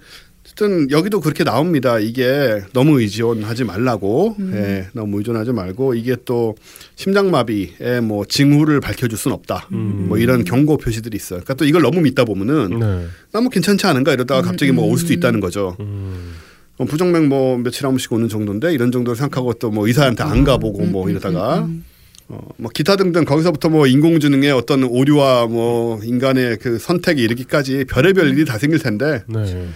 [0.47, 1.99] 어쨌든 여기도 그렇게 나옵니다.
[1.99, 6.55] 이게 너무 의존하지 말라고, 예, 너무 의존하지 말고 이게 또
[6.95, 9.69] 심장마비의 뭐 징후를 밝혀줄 수는 없다.
[9.73, 10.07] 음.
[10.09, 11.41] 뭐 이런 경고 표시들이 있어요.
[11.41, 13.07] 그러니까 또 이걸 너무 믿다 보면은 네.
[13.33, 15.77] 너무 괜찮지 않은가 이러다가 갑자기 뭐올 수도 있다는 거죠.
[15.81, 16.35] 음.
[16.79, 20.45] 어, 부정맥 뭐 며칠 한 번씩 오는 정도인데 이런 정도로 생각하고 또 뭐 의사한테 안
[20.45, 21.69] 가보고 뭐 이러다가
[22.29, 28.29] 어, 뭐 기타 등등 거기서부터 뭐 인공지능의 어떤 오류와 뭐 인간의 그 선택에 이르기까지 별의별
[28.31, 29.69] 일이 다 생길 텐데 네.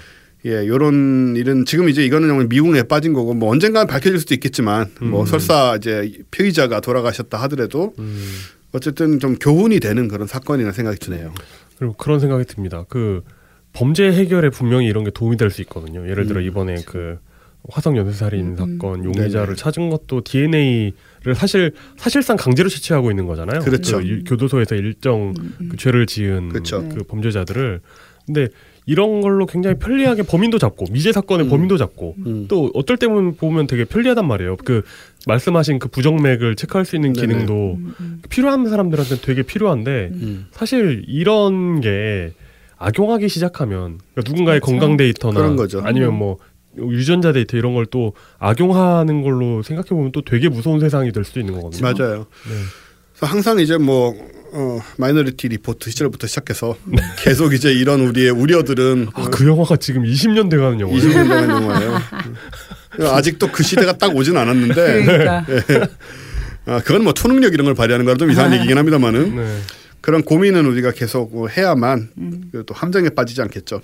[0.47, 4.91] 예, 요런 일은 지금 이제 이거는 정말 미궁에 빠진 거고 뭐 언젠가는 밝혀질 수도 있겠지만
[5.01, 5.27] 뭐 음.
[5.27, 8.27] 설사 이제 피의자가 돌아가셨다 하더라도 음.
[8.73, 11.35] 어쨌든 좀 교훈이 되는 그런 사건이라는 생각이 드네요.
[11.79, 12.85] 그리고 그런 생각이 듭니다.
[12.89, 13.23] 그
[13.73, 16.09] 범죄 해결에 분명히 이런 게 도움이 될 수 있거든요.
[16.09, 17.19] 예를 들어 음, 이번에 그
[17.69, 19.57] 화성 연쇄살인 사건 용의자를 네네.
[19.57, 23.61] 찾은 것도 DNA를 사실 사실상 강제로 채취하고 있는 거잖아요.
[23.61, 23.99] 그렇죠.
[23.99, 25.35] 그 유- 교도소에서 일정
[25.71, 26.89] 그 죄를 지은 그렇죠.
[26.89, 27.81] 그 범죄자들을
[28.27, 28.49] 근데
[28.91, 32.47] 이런 걸로 굉장히 편리하게 범인도 잡고 미제 사건의 범인도 잡고 음.
[32.49, 34.57] 또 어떨 때 보면 되게 편리하단 말이에요.
[34.65, 34.83] 그
[35.29, 37.13] 말씀하신 그 부정맥을 체크할 수 있는.
[37.13, 37.79] 기능도
[38.31, 40.47] 필요한 사람들한테 되게 필요한데 음.
[40.51, 42.33] 사실 이런 게
[42.79, 44.73] 악용하기 시작하면 그러니까 누군가의 그렇죠.
[44.81, 45.57] 건강 데이터나.
[45.85, 46.39] 아니면 뭐
[46.77, 51.39] 유전자 데이터 이런 걸 또 악용하는 걸로 생각해 보면 또 되게 무서운 세상이 될 수도
[51.39, 51.83] 있는 거거든요.
[51.93, 52.27] 맞아요.
[52.49, 53.27] 네.
[53.27, 54.15] 항상 이제 뭐
[54.53, 57.03] 어, 마이너리티 리포트 시절부터 시작해서 네.
[57.19, 61.01] 계속 이제 이런 우리의 우려들은 아, 그 영화가 지금 20년 돼가는 영화예요.
[61.01, 62.01] 20년 동안 영화예요.
[63.15, 65.47] 아직도 그 시대가 딱 오진 않았는데 그러니까
[66.67, 69.59] 아, 그건 뭐 초능력 이런 걸 발휘하는 거라 좀 이상한 얘기긴 합니다만은 네.
[70.01, 72.11] 그런 고민은 우리가 계속 뭐 해야만
[72.53, 73.83] 그또 함정에 빠지지 않겠죠.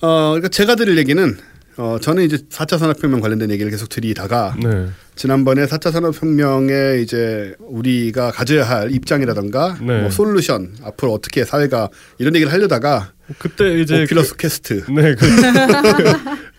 [0.00, 1.36] 어, 그러니까 제가 드릴 얘기는
[1.78, 4.86] 어, 저는 이제 4차 산업혁명 관련된 얘기를 계속 드리다가 네.
[5.14, 10.00] 지난번에 4차 산업혁명에 이제 우리가 가져야 할 입장이라던가 네.
[10.02, 15.26] 뭐 솔루션 앞으로 어떻게 사회가 이런 얘기를 하려다가 그때 이제 오큘러스 퀘스트 그, 네, 그,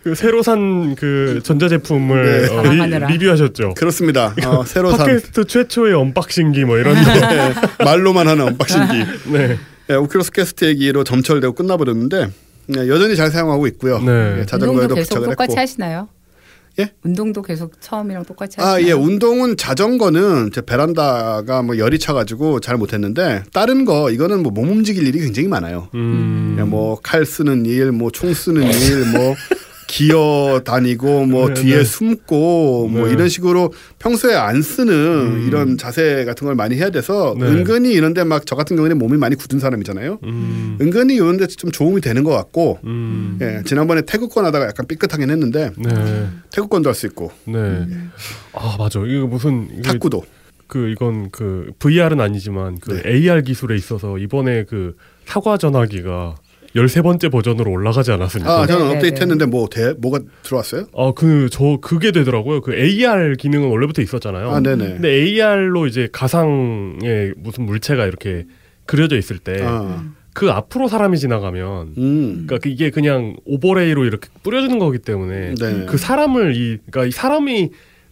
[0.04, 2.48] 그 새로 산 그 전자제품을 네.
[2.48, 3.08] 어.
[3.08, 4.34] 리, 뷰하셨죠 그렇습니다.
[4.46, 7.00] 어, 새로 산 팟캐스트 최초의 unboxing기 뭐 이런 거.
[7.12, 7.54] 네,
[7.84, 9.58] 말로만 하는 unboxing기 네.
[9.88, 12.32] 네, 오큘러스 퀘스트 얘기로 점철되고 끝나버렸는데 네,
[12.76, 13.98] 여전히 잘 사용하고 있고요.
[13.98, 14.04] 네.
[14.06, 15.60] 네, 운동도 자전거에도 계속 부착을 똑같이 했고.
[15.60, 16.08] 하시나요?
[16.78, 16.92] 예?
[17.02, 18.74] 운동도 계속 처음이랑 똑같이 하시나요?
[18.76, 18.92] 아, 예.
[18.92, 24.52] 운동은 자전거는 제 베란다가 뭐 열이 차 가지고 잘 못 했는데 다른 거 이거는 뭐
[24.52, 25.88] 몸 움직일 일이 굉장히 많아요.
[25.94, 26.56] 음.
[26.68, 29.34] 뭐 칼 쓰는 일, 뭐 총 쓰는 일, 뭐
[29.90, 31.84] 기어 다니고 뭐 네, 뒤에 네.
[31.84, 33.12] 숨고 뭐 네.
[33.12, 35.44] 이런 식으로 평소에 안 쓰는 음.
[35.48, 37.44] 이런 자세 같은 걸 많이 해야 돼서 네.
[37.46, 40.18] 은근히 이런데 막 저 같은 경우에는 몸이 많이 굳은 사람이잖아요.
[40.22, 40.78] 음.
[40.80, 43.36] 은근히 이런데 좀 도움이 되는 것 같고 음.
[43.42, 46.26] 예, 지난번에 태극권 하다가 약간 삐끗하긴 했는데 네.
[46.52, 47.86] 태극권도 할 수 있고 네.
[48.52, 49.00] 아 맞아.
[49.04, 50.24] 이거 무슨 이게 탁구도
[50.68, 54.94] 그 이건 그 VR은 아니지만 그 AR 기술에 있어서 이번에 그
[55.26, 56.36] 사과 전화기가
[56.74, 58.60] 13번째 버전으로 올라가지 않았습니까?
[58.60, 59.20] 아 저는 네, 네, 업데이트 네.
[59.22, 60.86] 했는데 뭐 대, 뭐가 들어왔어요?
[60.96, 62.60] 아, 그, 저, 그게 되더라고요.
[62.60, 64.50] 그 AR 기능은 원래부터 있었잖아요.
[64.50, 64.84] 아 네네.
[64.84, 68.46] 근데 AR로 이제 가상의 무슨 물체가 이렇게
[68.86, 74.78] 그려져 있을 때, 아, 그 앞으로 사람이 지나가면, 음, 그러니까 이게 그냥 overlay로 이렇게 뿌려주는
[74.78, 75.86] 거기 때문에, 네.
[75.86, 77.70] 그 사람을 이, 그러니까 이 사람이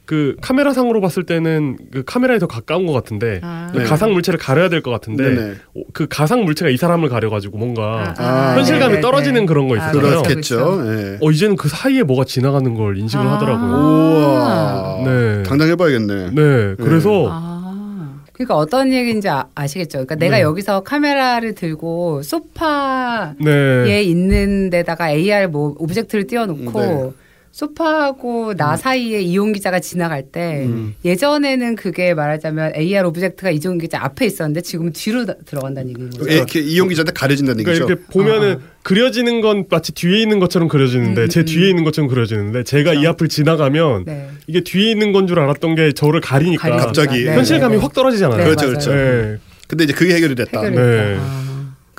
[0.09, 3.69] 그 카메라 상으로 봤을 때는 그 카메라에 더 가까운 것 같은데, 아.
[3.71, 3.85] 그 네.
[3.85, 5.55] 가상 물체를 가려야 될 것 같은데, 네네.
[5.75, 9.01] 오, 그 가상 물체가 이 사람을 가려가지고 뭔가 아, 현실감이 네네네.
[9.03, 10.23] 떨어지는 그런 거 아, 있었잖아요.
[10.23, 10.83] 그렇겠죠.
[10.87, 11.19] 예.
[11.21, 13.35] 어, 이제는 그 사이에 뭐가 지나가는 걸 인식을 아.
[13.35, 13.71] 하더라고요.
[13.71, 15.03] 우와.
[15.05, 15.43] 네.
[15.43, 16.31] 당장 해봐야겠네.
[16.31, 18.15] 네, 그래서 아.
[18.33, 20.43] 그러니까 어떤 얘기인지 아, 시겠죠 그러니까 내가 네.
[20.43, 27.11] 여기서 카메라를 들고 소파에 네, 있는 데다가 AR 뭐 object를 띄워놓고 네.
[27.53, 30.95] 소파하고 나 사이에 이용 기자가 지나갈 때 음.
[31.05, 36.31] 예전에는 그게 말하자면 AR object가 이용 기자 앞에 있었는데 지금 뒤로 다- 들어간다는 얘기인 거죠.
[36.31, 38.03] 예, 이렇게 이용 기자한테 가려진다는 그러니까 얘기죠.
[38.03, 38.79] 이렇게 보면은 아.
[38.83, 41.45] 그려지는 건 마치 뒤에 있는 것처럼 그려지는데 음, 제 음.
[41.45, 44.29] 뒤에 있는 것처럼 그려지는데 제가 이 앞을 지나가면 네.
[44.47, 46.87] 이게 뒤에 있는 건 줄 알았던 게 저를 가리니까 가리니까.
[46.87, 47.25] 갑자기.
[47.25, 47.83] 네, 현실감이 네, 네.
[47.83, 48.39] 확 떨어지잖아요.
[48.39, 48.67] 네, 그렇죠.
[48.69, 48.91] 그렇죠.
[48.95, 49.37] 네.
[49.67, 50.63] 근데 이제 그게 해결이 됐다.
[50.63, 50.83] 해결이 네.
[50.83, 51.23] 됐다.
[51.23, 51.38] 아.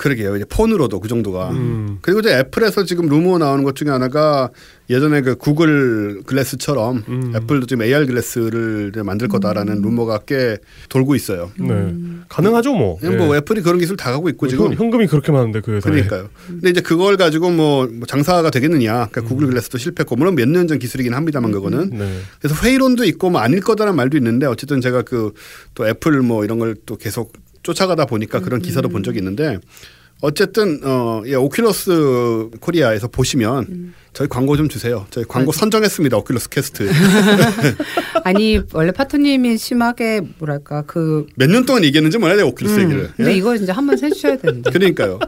[0.00, 0.34] 그러게요.
[0.36, 1.50] 이제 폰으로도 그 정도가.
[1.50, 1.98] 음.
[2.00, 4.48] 그리고 이제 애플에서 지금 루머 나오는 것 중에 하나가
[4.88, 7.32] 예전에 그 구글 글래스처럼 음.
[7.36, 10.56] 애플도 지금 AR 글래스를 만들 거다라는 루머가 꽤
[10.88, 11.52] 돌고 있어요.
[11.60, 11.94] 네.
[12.30, 12.98] 가능하죠, 뭐.
[12.98, 13.26] 그냥 네.
[13.26, 15.92] 뭐 애플이 그런 기술 다 갖고 있고 현, 지금 현금이 그렇게 많은데 그 회사에.
[15.92, 16.30] 그러니까요.
[16.46, 19.08] 근데 이제 그걸 가지고 뭐, 뭐 장사가 되겠느냐.
[19.12, 21.90] 그러니까 구글 글래스도 실패했고 물론 몇 년 전 기술이긴 합니다만 그거는.
[21.90, 22.18] 네.
[22.40, 25.32] 그래서 회의론도 있고 뭐 아닐 거다라는 말도 있는데 어쨌든 제가 그
[25.74, 27.32] 또 애플 뭐 이런 걸 또 계속
[27.62, 29.58] 쫓아가다 보니까 그런 기사도 본 적이 있는데
[30.22, 35.06] 어쨌든 어 예, 오큘러스 코리아에서 보시면 저희 광고 좀 주세요.
[35.10, 36.18] 저희 광고 선정했습니다.
[36.18, 36.90] 오큘러스 퀘스트.
[38.24, 42.36] 아니 원래 파토님이 심하게 뭐랄까 그 몇 년 동안 얘기했는지 몰라요.
[42.36, 43.00] 내가 오큘러스 얘기를.
[43.04, 43.12] 음.
[43.16, 43.36] 근데 예?
[43.36, 44.70] 이거 진짜 한번 해주셔야 되는데.
[44.70, 45.18] 그러니까요.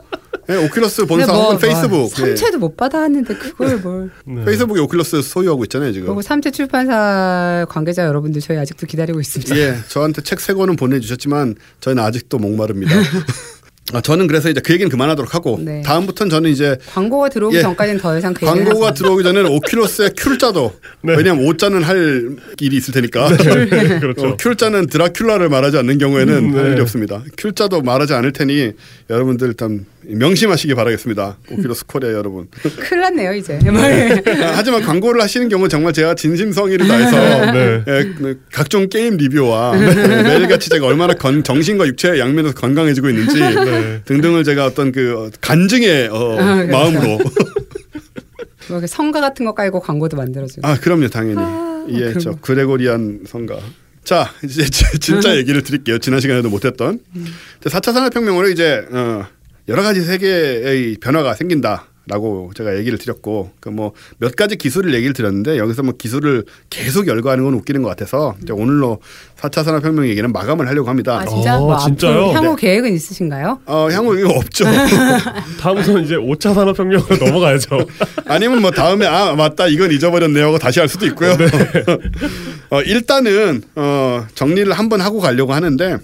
[0.51, 1.89] 예, 오큘러스 본사 뭐, 혹은 페이스북.
[1.97, 2.09] 뭐 예.
[2.09, 4.11] 삼체도 못 받아왔는데 그걸 뭘.
[4.27, 4.45] 네.
[4.45, 6.09] 페이스북에 오큘러스 소유하고 있잖아요 지금.
[6.09, 9.57] 그리고 삼체 출판사 관계자 여러분들 저희 아직도 기다리고 있습니다.
[9.57, 12.93] 예, 저한테 책 세 권은 보내주셨지만 저희는 아직도 목마릅니다.
[13.93, 15.83] 아, 저는 그래서 이제 그 얘기는 그만하도록 하고 네.
[15.83, 17.63] 다음부터는 저는 이제 광고가 들어오기 예.
[17.63, 20.73] 전까지는 더 이상 그 광고가 들어오기 전에는 오큘러스의 큘자도
[21.03, 21.15] 네.
[21.17, 23.29] 왜냐하면 오자는 할 일이 있을 테니까
[24.01, 24.29] 그렇죠.
[24.29, 26.59] 어, 큘자는 드라큘라를 말하지 않는 경우에는 음, 네.
[26.59, 27.23] 할 일이 없습니다.
[27.37, 28.73] 큘자도 말하지 않을 테니
[29.11, 31.39] 여러분들 일단 명심하시기 바라겠습니다.
[31.51, 32.49] 오큘러스 코리아 여러분.
[32.51, 32.71] 마.
[32.83, 33.59] 큰일 났네요 이제.
[33.65, 37.83] 아, 하지만 광고를 하시는 경우 정말 제가 진심성의를 다해서 네.
[37.87, 43.39] 예, 그 각종 게임 리뷰와 예, 매일같이 제가 얼마나 건, 정신과 육체의 양면에서 건강해지고 있는지
[43.83, 44.03] 네.
[44.05, 46.65] 등등을 제가 어떤 그 어, 간증의 어, 아.
[46.65, 47.19] 마음으로
[48.69, 50.67] 뭐 성가 같은 거 깔고 광고도 만들어주고.
[50.67, 51.41] 아 그럼요 당연히
[51.95, 52.37] 예, 그런 저 거.
[52.41, 53.59] 그레고리안 성가.
[54.05, 55.99] 자 이제 지- 진짜 얘기를 드릴게요.
[55.99, 57.27] 지난 시간에도 못했던 음.
[57.63, 59.27] 4차 산업혁명으로 이제 어,
[59.69, 65.13] 여러 가지 세계의 변화가 생긴다 라고 제가 얘기를 드렸고 그 뭐 몇 가지 기술을 얘기를
[65.15, 68.99] 드렸는데 여기서 뭐 기술을 계속 열거하는 건 웃기는 것 같아서 이제 오늘로
[69.41, 71.21] 4차 산업혁명 얘기는 마감을 하려고 합니다.
[71.21, 71.59] 아 진짜?
[71.59, 72.31] 어, 뭐 진짜요?
[72.33, 72.61] 향후 네.
[72.63, 73.61] 계획은 있으신가요?
[73.67, 74.65] 어, 향후 이거 없죠.
[75.61, 77.79] 다음부터는 이제 5차 산업혁명으로 넘어가야죠.
[78.27, 81.37] 아니면 뭐 다음에 아 맞다 이건 잊어버렸네요 하고 다시 할 수도 있고요.
[82.71, 85.99] 어, 일단은 어, 정리를 한번 하고 가려고 하는데 어,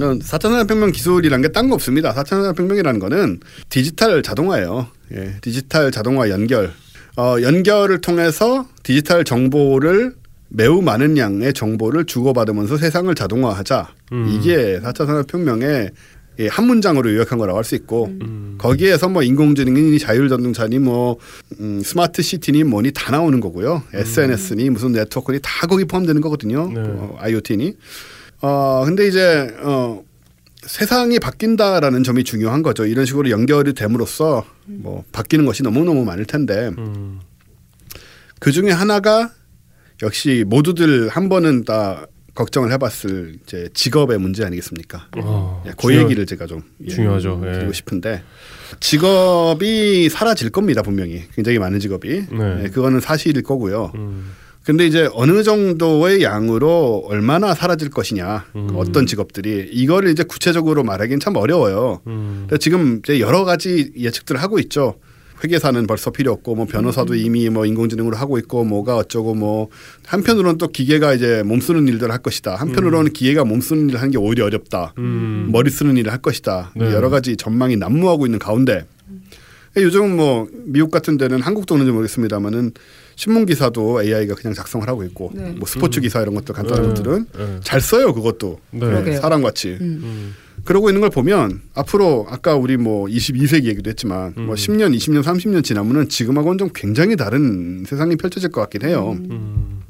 [0.00, 2.14] 4차 산업혁명 기술이란 게 딴 거 없습니다.
[2.14, 4.88] 4차 산업혁명이라는 거는 디지털 자동화예요.
[5.14, 6.72] 예, 디지털 자동화 연결.
[7.16, 10.14] 어, 연결을 통해서 디지털 정보를
[10.50, 13.88] 매우 많은 양의 정보를 주고받으면서 세상을 자동화하자.
[14.12, 14.28] 음.
[14.38, 15.90] 이게 4차 산업혁명의
[16.40, 18.54] 예, 한 문장으로 요약한 거라고 할 수 있고 음.
[18.58, 21.18] 거기에서 뭐 인공지능이니 자율자동차니 뭐
[21.58, 23.82] 음, 스마트 시티니 뭐니 다 나오는 거고요.
[23.92, 26.70] SNS니 무슨 네트워크니 다 거기 포함되는 거거든요.
[26.72, 26.80] 네.
[26.80, 27.74] 어, IoT니.
[28.40, 30.00] 어 근데 이제 어
[30.62, 32.84] 세상이 바뀐다라는 점이 중요한 거죠.
[32.84, 37.20] 이런 식으로 연결이 됨으로써 뭐 바뀌는 것이 너무 너무 많을 텐데 음.
[38.40, 39.30] 그 중에 하나가
[40.02, 45.08] 역시 모두들 한 번은 다 걱정을 해봤을 이제 직업의 문제 아니겠습니까?
[45.16, 47.42] 어, 예, 그 중요- 얘기를 제가 좀 예, 중요하죠.
[47.46, 47.52] 예.
[47.52, 48.22] 드리고 싶은데
[48.78, 52.64] 직업이 사라질 겁니다 분명히 굉장히 많은 직업이 네.
[52.64, 53.90] 예, 그거는 사실일 거고요.
[53.96, 54.32] 음.
[54.68, 58.68] 근데 이제 어느 정도의 양으로 얼마나 사라질 것이냐 음.
[58.74, 62.02] 어떤 직업들이 이거를 이제 구체적으로 말하기는 참 어려워요.
[62.06, 62.44] 음.
[62.46, 64.96] 근데 지금 이제 여러 가지 예측들을 하고 있죠.
[65.42, 69.70] 회계사는 벌써 필요 없고 뭐 변호사도 이미 뭐 인공지능으로 하고 있고 뭐가 어쩌고 뭐
[70.04, 72.56] 한편으로는 또 기계가 이제 몸 쓰는 일들을 할 것이다.
[72.56, 74.92] 한편으로는 기계가 몸 쓰는 일을 하는 게 오히려 어렵다.
[74.98, 75.48] 음.
[75.50, 76.72] 머리 쓰는 일을 할 것이다.
[76.76, 76.92] 네.
[76.92, 78.84] 여러 가지 전망이 난무하고 있는 가운데
[79.76, 82.72] 요즘 뭐 미국 같은 데는 한국도 오는지 모르겠습니다만은
[83.18, 85.50] 신문 기사도 AI가 그냥 작성을 하고 있고 네.
[85.50, 86.88] 뭐 스포츠 기사 이런 것들 간단한 네.
[86.90, 87.60] 것들은 네.
[87.64, 88.78] 잘 써요 그것도 네.
[88.78, 89.20] 그러게요.
[89.20, 90.00] 사람 같이 음.
[90.04, 90.34] 음.
[90.64, 94.54] 그러고 있는 걸 보면 앞으로 아까 우리 뭐 22세기 얘기도 했지만 뭐 음.
[94.54, 99.16] 10년, 20년, 30년 지나면은 지금하고는 좀 굉장히 다른 세상이 펼쳐질 것 같긴 해요.
[99.18, 99.80] 음.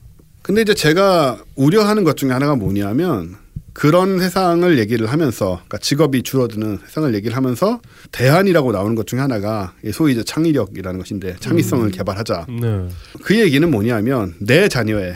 [0.40, 3.36] 근데 이제 제가 우려하는 것 중에 하나가 뭐냐면
[3.78, 9.72] 그런 세상을 얘기를 하면서 그러니까 직업이 줄어드는 세상을 얘기를 하면서 대안이라고 나오는 것 중에 하나가
[9.84, 12.46] 이 소위 이제 창의력이라는 것인데 창의성을 개발하자.
[12.60, 12.88] 네.
[13.22, 15.14] 그 얘기는 뭐냐면 내 자녀의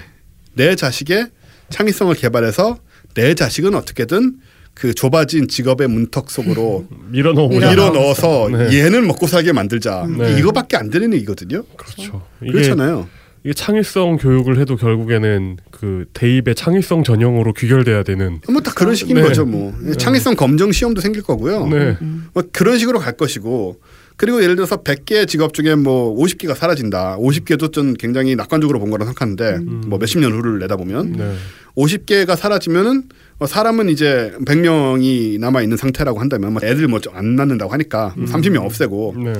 [0.55, 1.27] 내 자식의
[1.71, 2.79] 창의성을 개발해서
[3.15, 4.37] 내 자식은 어떻게든
[4.75, 8.79] 그 좁아진 직업의 문턱 속으로 밀어 넣어 밀어 밀어 넣어서 네.
[8.79, 10.07] 얘는 먹고 살게 만들자.
[10.07, 10.39] 네.
[10.39, 11.65] 이거밖에 안 되는 얘기거든요.
[11.77, 12.29] 그렇죠.
[12.39, 13.09] 그렇잖아요.
[13.45, 19.17] 이게 창의성 교육을 해도 결국에는 그 대입의 창의성 전형으로 귀결돼야 되는 뭐 다 그런 식인
[19.17, 19.23] 네.
[19.23, 19.45] 거죠.
[19.45, 21.67] 뭐 창의성 검정 시험도 생길 거고요.
[21.67, 21.97] 네.
[22.33, 23.81] 뭐 그런 식으로 갈 것이고
[24.17, 27.17] 그리고 예를 들어서 100개 직업 중에 뭐 50개가 사라진다.
[27.19, 31.35] 50개도 좀 굉장히 낙관적으로 본 거라 생각하는데 뭐 몇십 년 후를 내다보면 네.
[31.77, 33.05] 50개가 사라지면은
[33.39, 38.65] 뭐 사람은 이제 100명이 남아 있는 상태라고 한다면 뭐 애들 뭐 안 낳는다고 하니까 30명
[38.65, 39.33] 없애고 네.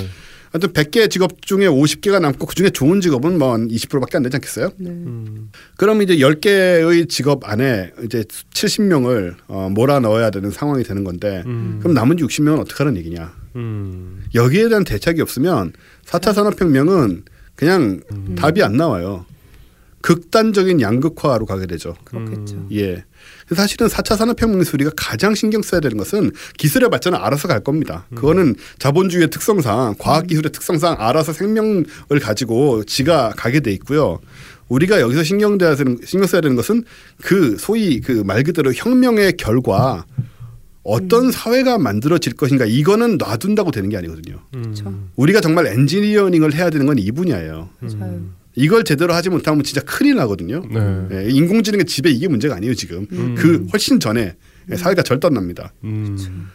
[0.53, 4.73] 하여튼 100개 직업 중에 50개가 남고 그중에 좋은 직업은 뭐한 20%밖에 안 되지 않겠어요?
[4.77, 4.91] 네.
[4.91, 5.51] 음.
[5.79, 8.23] 그럼 이제 10개의 직업 안에 이제
[8.53, 11.79] 70명을 어, 몰아 넣어야 되는 상황이 되는 건데 음.
[11.81, 13.33] 그럼 남은 60명은 어떻게 하는 얘기냐?
[13.57, 14.25] 음.
[14.35, 15.73] 여기에 대한 대책이 없으면
[16.05, 17.25] 4차 산업혁명은
[17.55, 18.35] 그냥 음.
[18.35, 19.25] 답이 안 나와요.
[20.03, 21.95] 극단적인 양극화로 가게 되죠.
[22.05, 22.67] 그렇겠죠.
[22.73, 23.05] 예.
[23.55, 28.07] 사실은 4차 산업혁명에서 우리가 가장 신경 써야 되는 것은 기술의 발전은 알아서 갈 겁니다.
[28.15, 31.85] 그거는 자본주의의 특성상 과학기술의 특성상 알아서 생명을
[32.21, 34.19] 가지고 지가 가게 돼 있고요.
[34.69, 36.85] 우리가 여기서 신경 돼야 되는 신경 써야 되는 것은
[37.23, 40.07] 그 소위 그 말 그대로 혁명의 결과
[40.85, 44.39] 어떤 사회가 만들어질 것인가 이거는 놔둔다고 되는 게 아니거든요.
[44.53, 44.93] 그렇죠.
[45.17, 47.69] 우리가 정말 엔지니어링을 해야 되는 건 이 분야예요.
[47.81, 48.21] 맞아요.
[48.55, 50.63] 이걸 제대로 하지 못하면 진짜 큰일 나거든요.
[50.71, 51.07] 네.
[51.27, 53.07] 예, 인공지능의 지배 이게 문제가 아니에요 지금.
[53.13, 53.35] 음.
[53.39, 54.35] 그 훨씬 전에
[54.77, 55.73] 사회가 절단납니다.
[55.85, 56.49] 음.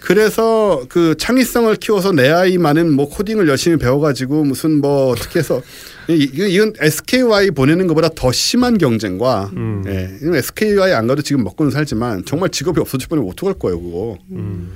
[0.00, 5.62] 그래서 그 창의성을 키워서 내 아이만은 뭐 코딩을 열심히 배워가지고 무슨 뭐 어떻게 해서
[6.08, 9.82] 이- 이건 SKY 보내는 것보다 더 심한 경쟁과 음.
[9.86, 14.18] 예, SKY 안 가도 지금 먹고는 살지만 정말 직업이 없어질 뻔하면 어떡할 거예요 그거.
[14.30, 14.70] 음.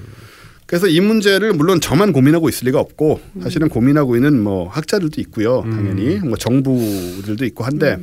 [0.70, 5.62] 그래서 이 문제를 물론 저만 고민하고 있을 리가 없고 사실은 고민하고 있는 뭐 학자들도 있고요
[5.62, 7.98] 당연히 뭐 정부들도 있고 한데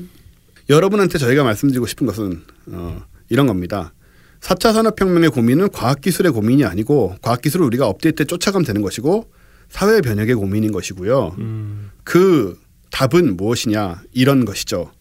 [0.67, 2.41] 여러분한테 저희가 말씀드리고 싶은 것은
[2.73, 3.93] 어, 이런 겁니다.
[4.41, 9.31] 4차 산업혁명의 고민은 과학기술의 고민이 아니고 과학기술을 우리가 업데이트에 쫓아가면 되는 것이고
[9.69, 11.35] 사회 변혁의 고민인 것이고요.
[11.39, 11.91] 음.
[12.03, 12.59] 그
[12.91, 14.91] 답은 무엇이냐 이런 것이죠.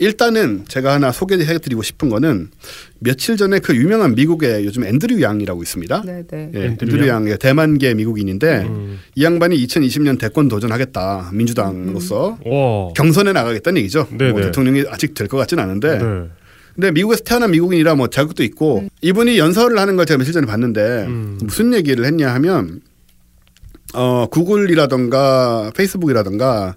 [0.00, 2.48] 일단은 제가 하나 소개해드리고 싶은 거는
[3.00, 6.02] 며칠 전에 그 유명한 미국의 요즘 앤드류 양이라고 있습니다.
[6.06, 6.50] 네, 네.
[6.54, 7.28] 예, 앤드류 앤드류 양?
[7.30, 8.98] 양 대만계 미국인인데 음.
[9.14, 12.92] 이 양반이 2020년 대권 도전하겠다 민주당으로서 와.
[12.96, 14.08] 경선에 나가겠다는 얘기죠.
[14.10, 14.32] 네네.
[14.32, 16.28] 뭐 대통령이 아직 될 것 같지는 않은데 네.
[16.74, 20.80] 근데 미국에서 태어난 미국인이라 뭐 자격도 있고 이분이 연설을 하는 걸 제가 며칠 전에 봤는데
[21.08, 21.38] 음.
[21.42, 22.80] 무슨 얘기를 했냐 하면
[23.92, 26.76] 어 구글이라던가 페이스북이라던가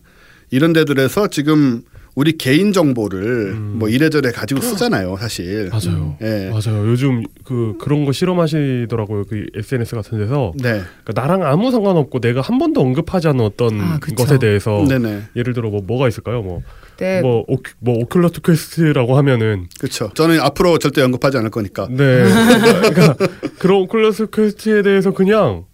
[0.51, 1.83] 이런 데들에서 지금
[2.15, 3.75] 우리 개인 정보를 음.
[3.79, 5.69] 뭐 이래저래 가지고 쓰잖아요, 사실.
[5.69, 6.15] 맞아요.
[6.21, 6.51] 예.
[6.51, 6.87] 맞아요.
[6.87, 9.23] 요즘 그 그런 거 실험하시더라고요.
[9.25, 10.81] 그 SNS 같은 데서 네.
[11.03, 13.99] 그러니까 나랑 아무 상관없고 내가 한 번도 언급하지 않은 어떤 아.
[14.15, 15.23] 것에 대해서 네네.
[15.35, 16.43] 예를 들어 뭐 뭐가 있을까요?
[16.43, 16.61] 뭐
[16.97, 17.21] 네.
[17.21, 20.11] 뭐, 오, 뭐 오큘러스 퀘스트라고 하면은 그렇죠.
[20.13, 21.87] 저는 앞으로 절대 언급하지 않을 거니까.
[21.89, 22.25] 네
[22.93, 23.15] 그러니까
[23.57, 25.65] 그런 오큘러스 퀘스트에 대해서 그냥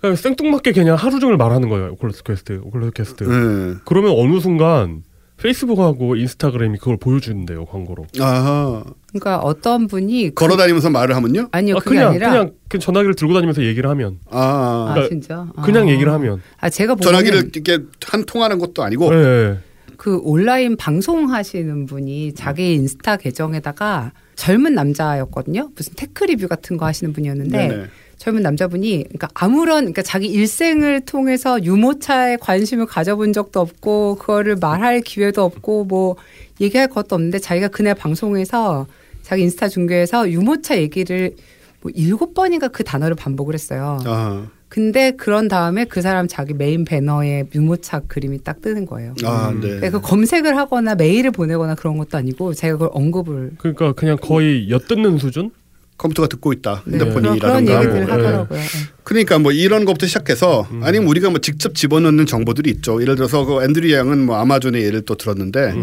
[0.00, 1.92] 그냥 생뚱맞게 그냥 하루 종일 말하는 거예요.
[1.92, 3.24] 오클러스 퀘스트, 오클러스 퀘스트.
[3.24, 3.74] 네.
[3.84, 5.02] 그러면 어느 순간
[5.40, 8.06] 페이스북하고 인스타그램이 그걸 보여주는데요 광고로.
[8.20, 8.84] 아하.
[9.08, 11.48] 그러니까 어떤 분이 그- 걸어 다니면서 말을 하면요?
[11.50, 15.08] 아니요 아, 그게 그냥 아니라 그냥 그 전화기를 들고 다니면서 얘기를 하면 아, 아 그러니까
[15.08, 15.90] 진짜 그냥 아.
[15.90, 16.42] 얘기를 하면.
[16.58, 19.10] 아 제가 보기에는 전화기를 이렇게 한 통하는 것도 아니고.
[19.10, 19.58] 네.
[19.96, 25.70] 그 온라인 방송하시는 분이 자기 인스타 계정에다가 젊은 남자였거든요.
[25.76, 27.84] 무슨 tech 리뷰 같은 거 하시는 분이었는데 네네.
[28.20, 35.00] 젊은 남자분이 그러니까 아무런 그러니까 자기 일생을 통해서 유모차에 관심을 가져본 적도 없고 그거를 말할
[35.00, 36.16] 기회도 없고 뭐
[36.60, 38.86] 얘기할 것도 없는데 자기가 그날 방송에서
[39.22, 41.34] 자기 인스타 중계에서 유모차 얘기를
[41.80, 43.98] 뭐 일곱 번인가 그 단어를 반복을 했어요.
[44.04, 49.14] 아, 근데 그런 다음에 그 사람 자기 메인 배너에 유모차 그림이 딱 뜨는 거예요.
[49.24, 49.60] 아, 네.
[49.60, 54.68] 그러니까 그 검색을 하거나 메일을 보내거나 그런 것도 아니고 제가 그걸 언급을 그러니까 그냥 거의
[54.68, 55.52] 엿듣는 수준.
[56.00, 56.82] 컴퓨터가 듣고 있다.
[56.86, 57.60] 네, 핸드폰이라든가.
[57.60, 58.60] 그런 얘기들 뭐, 하더라고요.
[59.00, 59.04] 네.
[59.04, 63.00] 그러니까 뭐 이런 것부터 시작해서 아니면 우리가 뭐 직접 집어넣는 정보들이 있죠.
[63.00, 65.74] 예를 들어서 그 앤드류 양은 뭐 아마존의 예를 또 들었는데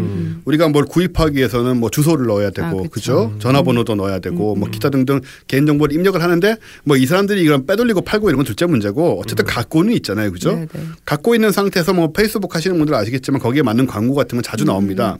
[0.44, 3.30] 우리가 뭘 구입하기 위해서는 뭐 주소를 넣어야 되고 아, 그죠?
[3.30, 3.38] 그쵸.
[3.40, 8.00] 전화번호도 넣어야 되고 뭐 기타 등등 개인 정보를 입력을 하는데 뭐 이 사람들이 이런 빼돌리고
[8.00, 10.32] 팔고 이런 건 둘째 문제고 어쨌든 갖고는 있잖아요.
[10.32, 10.54] 그죠?
[10.54, 10.80] 네, 네.
[11.04, 15.16] 갖고 있는 상태에서 뭐 페이스북 하시는 분들 아시겠지만 거기에 맞는 광고 같은 건 자주 나옵니다.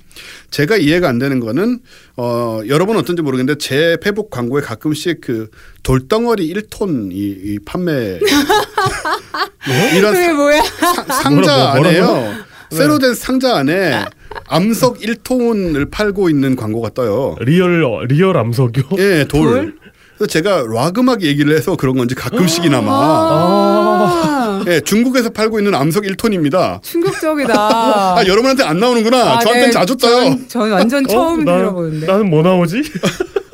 [0.51, 1.79] 제가 이해가 안 되는 거는
[2.17, 5.49] 어 여러분 어떤지 모르겠는데 제 페북 광고에 가끔씩 그
[5.83, 8.19] 돌덩어리 1톤 이, 이 판매
[9.97, 10.63] 이런 그게 뭐야?
[10.63, 12.35] 사- 상자 뭐- 안에요.
[12.71, 14.05] 쇠로 된 상자 안에
[14.47, 17.37] 암석 1톤을 팔고 있는 광고가 떠요.
[17.41, 18.85] real 어, real 암석이요.
[18.99, 19.43] 예, 돌.
[19.51, 19.75] 돌?
[20.19, 26.05] 그래서 제가 rock 음악 얘기를 해서 그런 건지 가끔씩이나마 아, 예, 중국에서 팔고 있는 암석
[26.05, 26.83] 1톤입니다.
[26.83, 27.55] 충격적이다.
[28.19, 29.17] 아, 여러분한테 안 나오는구나.
[29.17, 29.73] 아, 저한테는 네.
[29.73, 30.25] 자주 떠요.
[30.25, 32.07] 전, 전 완전 처음 나- 들어보는데.
[32.07, 32.83] 나는 뭐 나오지?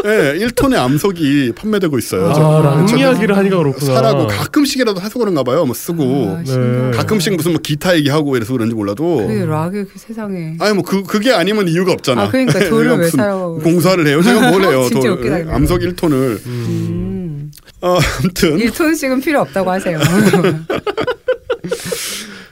[0.06, 2.32] 예, 1톤의 암석이 판매되고 있어요.
[2.34, 3.94] 저- 아, rock 저는 이야기를 하니까 그렇구나.
[3.94, 5.64] 사라고 가끔씩이라도 해서 그런가 봐요.
[5.64, 6.36] 뭐 쓰고.
[6.40, 6.90] 아, 신기하다.
[6.98, 9.26] 가끔씩 무슨 뭐 기타 얘기하고 이래서 그런지 몰라도.
[9.26, 10.56] 그 락이 그 세상에.
[10.60, 12.24] 아니 뭐 그 그게 아니면 이유가 없잖아.
[12.24, 14.22] 아, 그러니까 돌을 왜 사라고 공사를 해요?
[14.22, 14.84] 제가 뭘 해요?
[14.92, 15.54] 진짜 돌 웃기다.
[15.54, 16.46] 암석 1톤을.
[16.46, 17.50] 음.
[17.80, 19.98] 어, 아무튼 1톤씩은 필요 없다고 하세요.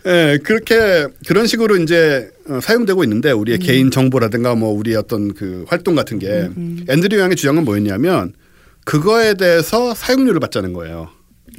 [0.07, 5.65] 예, 그렇게 그런 식으로 이제 어, 사용되고 있는데 우리의 개인 정보라든가 뭐 우리 어떤 그
[5.69, 6.49] 활동 같은 게
[6.89, 8.33] 앤드류 양의 주장은 뭐였냐면
[8.85, 11.09] 그거에 대해서 사용료를 받자는 거예요.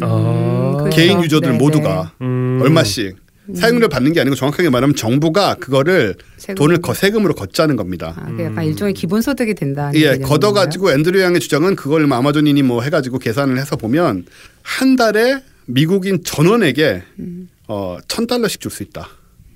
[0.01, 0.75] 아.
[0.79, 0.95] 그렇죠.
[0.95, 2.59] 개인 유저들 네, 모두가 음.
[2.61, 3.15] 얼마씩
[3.55, 6.55] 사용료를 받는 게 아니고 정확하게 말하면 정부가 그거를 세금.
[6.55, 8.13] 돈을 거 세금으로 걷자는 겁니다.
[8.17, 10.17] 아, 그 약간 일종의 기본소득이 된다는 예?
[10.17, 14.25] 걷어가지고 앤드류 양의 주장은 그걸 뭐 아마존이니 뭐 해가지고 계산을 해서 보면
[14.61, 17.03] 한 달에 미국인 전원에게
[17.67, 19.07] 어, 천 달러씩 줄 수 있다.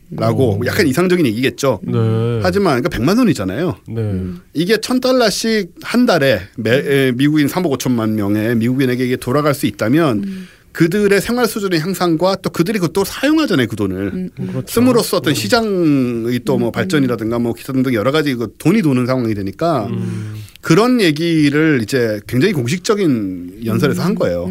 [0.10, 1.82] 라고 약간 이상적인 얘기겠죠.
[1.84, 2.40] 네.
[2.42, 3.76] 하지만 그러니까 100만 원이잖아요.
[3.90, 4.22] 네.
[4.54, 9.66] 이게 천 달러씩 한 달에 매, 에, 미국인 3억 5천만 명의 미국인에게 이게 돌아갈 수
[9.66, 14.64] 있다면 그들의 생활 수준의 향상과 또 그들이 그것도 사용하잖아요 그 돈을 그렇죠.
[14.68, 19.34] 씀으로써 어떤 시장의 또 뭐 발전이라든가 뭐 기타 등등 여러 가지 그 돈이 도는 상황이
[19.34, 20.36] 되니까 음.
[20.62, 24.46] 그런 얘기를 이제 굉장히 공식적인 연설에서 한 거예요.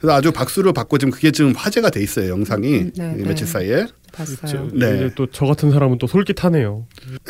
[0.00, 3.22] 음, 그래서 아주 박수를 받고 지금 그게 지금 화제가 돼 있어요 영상이 음, 네, 이
[3.22, 3.28] 네.
[3.28, 3.86] 며칠 사이에.
[4.12, 4.68] 봤어요.
[4.72, 4.96] 네.
[4.96, 6.84] 이제 또저 같은 사람은 또 솔깃하네요.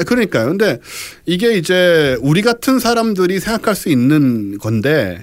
[0.06, 0.46] 그러니까요.
[0.48, 0.78] 근데
[1.26, 5.22] 이게 이제 우리 같은 사람들이 생각할 수 있는 건데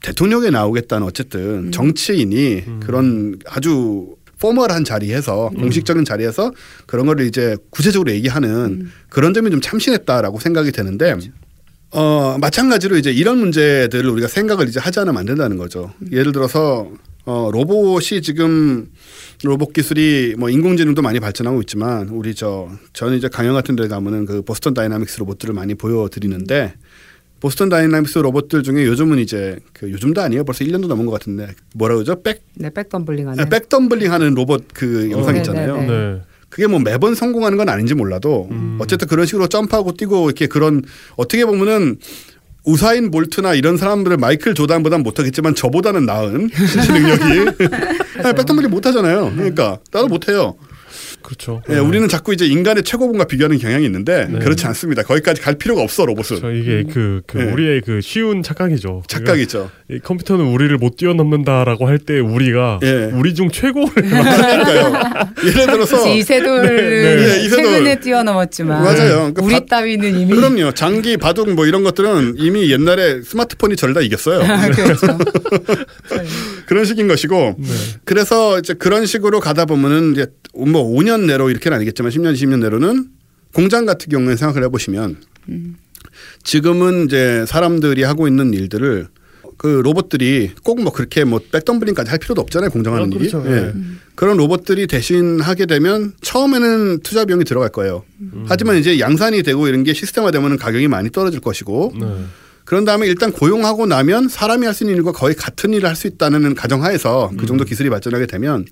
[0.00, 6.52] 대통령에 나오겠다는 어쨌든 정치인이 그런 아주 포멀한 자리에서 공식적인 자리에서
[6.86, 11.16] 그런 거를 이제 구체적으로 얘기하는 그런 점이 좀 참신했다라고 생각이 되는데
[11.90, 15.92] 어 마찬가지로 이제 이런 문제들을 우리가 생각을 이제 하지 않으면 안 된다는 거죠.
[16.12, 16.90] 예를 들어서
[17.24, 18.90] 어 로봇이 지금
[19.42, 24.26] 로봇 기술이 뭐 인공지능도 많이 발전하고 있지만 우리 저 저는 이제 강연 같은 데 가면은
[24.26, 26.74] 그 보스턴 다이나믹스 로봇들을 많이 보여드리는데
[27.40, 30.44] 보스턴 다이나믹스 로봇들 중에 요즘은 이제 그 요즘도 아니에요.
[30.44, 32.20] 벌써 1년도 넘은 것 같은데 뭐라 그러죠?
[32.22, 33.48] 백 네, 백덤블링 하는.
[33.48, 35.76] 백덤블링 하는 로봇 그 영상 네, 있잖아요.
[35.76, 35.86] 네, 네.
[35.86, 36.20] 네.
[36.48, 40.82] 그게 뭐 매번 성공하는 건 아닌지 몰라도 어쨌든 그런 식으로 점프하고 뛰고 이렇게 그런
[41.16, 41.98] 어떻게 보면은
[42.64, 47.64] 우사인 볼트나 이런 사람들을 마이클 조단보다는 못하겠지만 저보다는 나은 신체 능력이
[48.22, 49.32] 아니, 백덤블링 못하잖아요.
[49.34, 50.56] 그러니까 나도 못해요.
[51.28, 51.62] 그렇죠.
[51.68, 55.02] 예, 우리는 자꾸 이제 인간의 최고봉과 비교하는 경향이 있는데 그렇지 않습니다.
[55.02, 57.52] 거기까지 갈 필요가 없어 로봇은 저 이게 그, 그 네.
[57.52, 59.02] 우리의 그 쉬운 착각이죠.
[59.06, 59.70] 착각이죠.
[59.86, 63.10] 그러니까 이 컴퓨터는 우리를 못 뛰어넘는다라고 할 때 우리가 예.
[63.12, 64.92] 우리 중 최고를 그러니까요.
[65.44, 67.64] 예를 들어서 이세돌을 네, 이세돌.
[67.64, 69.34] 최근에 뛰어넘었지만 맞아요.
[69.34, 70.72] 그 우리 바- 따위는 이미 그럼요.
[70.72, 74.40] 장기, 바둑 뭐 이런 것들은 이미 옛날에 스마트폰이 저를 다 이겼어요.
[74.72, 75.18] 그렇죠.
[76.66, 77.68] 그런 식인 것이고 네.
[78.04, 83.08] 그래서 이제 그런 식으로 가다 보면은 이제 뭐 5년 내로 이렇게는 아니겠지만 10년, 20년 내로는
[83.54, 85.16] 공장 같은 경우에 생각을 해보시면
[86.44, 89.08] 지금은 이제 사람들이 하고 있는 일들을
[89.56, 93.28] 그 로봇들이 꼭 뭐 그렇게 뭐 백덤블링까지 할 필요도 없잖아요 공정하는 아, 일이.
[93.28, 93.44] 그렇죠.
[93.50, 93.60] 예.
[93.60, 93.72] 네.
[94.14, 98.04] 그런 로봇들이 대신 하게 되면 처음에는 투자 비용이 들어갈 거예요.
[98.46, 102.06] 하지만 이제 양산이 되고 이런 게 시스템화되면 가격이 많이 떨어질 것이고 네.
[102.64, 106.06] 그런 다음에 일단 고용하고 나면 사람이 할 수 있는 일과 거의 같은 일을 할 수
[106.06, 108.64] 있다는 가정하에서 그 정도 기술이 발전하게 되면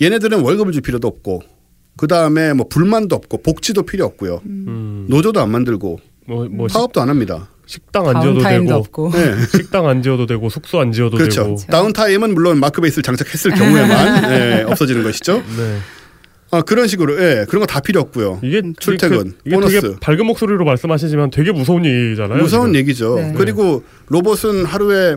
[0.00, 1.42] 얘네들은 월급을 줄 필요도 없고
[1.96, 4.40] 그 다음에 뭐 불만도 없고 복지도 필요 없고요.
[4.46, 5.06] 음.
[5.08, 7.48] 노조도 안 만들고 뭐, 뭐 식, 파업도 안 합니다.
[7.66, 9.10] 식당 안 지어도 되고 없고.
[9.12, 9.34] 네.
[9.56, 11.44] 식당 안 지어도 되고 숙소 안 지어도 그렇죠.
[11.44, 11.56] 되고.
[11.70, 15.38] 다운타임은 물론 마크베이스를 장착했을 경우에만 예, 없어지는 것이죠.
[15.56, 15.78] 네.
[16.50, 18.40] 아, 그런 식으로 예, 그런 거 다 필요 없고요.
[18.44, 19.80] 이게 출퇴근, 그, 이게 보너스.
[19.80, 22.40] 되게 밝은 목소리로 말씀하시지만 되게 무서운 얘기잖아요.
[22.42, 22.76] 무서운 지금.
[22.76, 23.16] 얘기죠.
[23.16, 23.34] 네.
[23.36, 25.16] 그리고 로봇은 하루에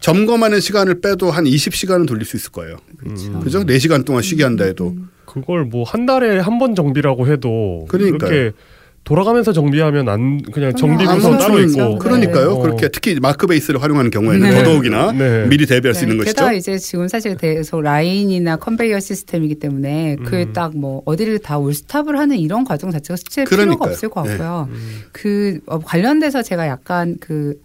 [0.00, 2.76] 점검하는 시간을 빼도 한 20시간은 돌릴 수 있을 거예요.
[3.06, 3.40] 음.
[3.42, 3.64] 그죠?
[3.64, 4.96] 4시간 동안 쉬게 한다 해도.
[5.32, 8.18] 그걸 뭐 한 달에 한 번 정비라고 해도 그러니까요.
[8.18, 8.56] 그렇게
[9.04, 11.98] 돌아가면서 정비하면 안 그냥 정비 안 부서 따로 있고 네.
[11.98, 12.50] 그러니까요.
[12.52, 12.62] 어.
[12.62, 14.54] 그렇게 특히 마크 베이스를 활용하는 경우에는 네.
[14.58, 15.46] 더더욱이나 네.
[15.48, 16.34] 미리 대비할 수 네, 있는 것이죠.
[16.36, 20.24] 게다가 이제 지금 사실 계속 라인이나 컨베이어 시스템이기 때문에 음.
[20.24, 23.86] 그 딱 뭐 어디를 다 all stop을 하는 이런 과정 자체가 실제 필요가.
[23.86, 24.68] 없을 것 같고요.
[24.70, 25.00] 음.
[25.10, 27.60] 그 어, 관련돼서 제가 약간 그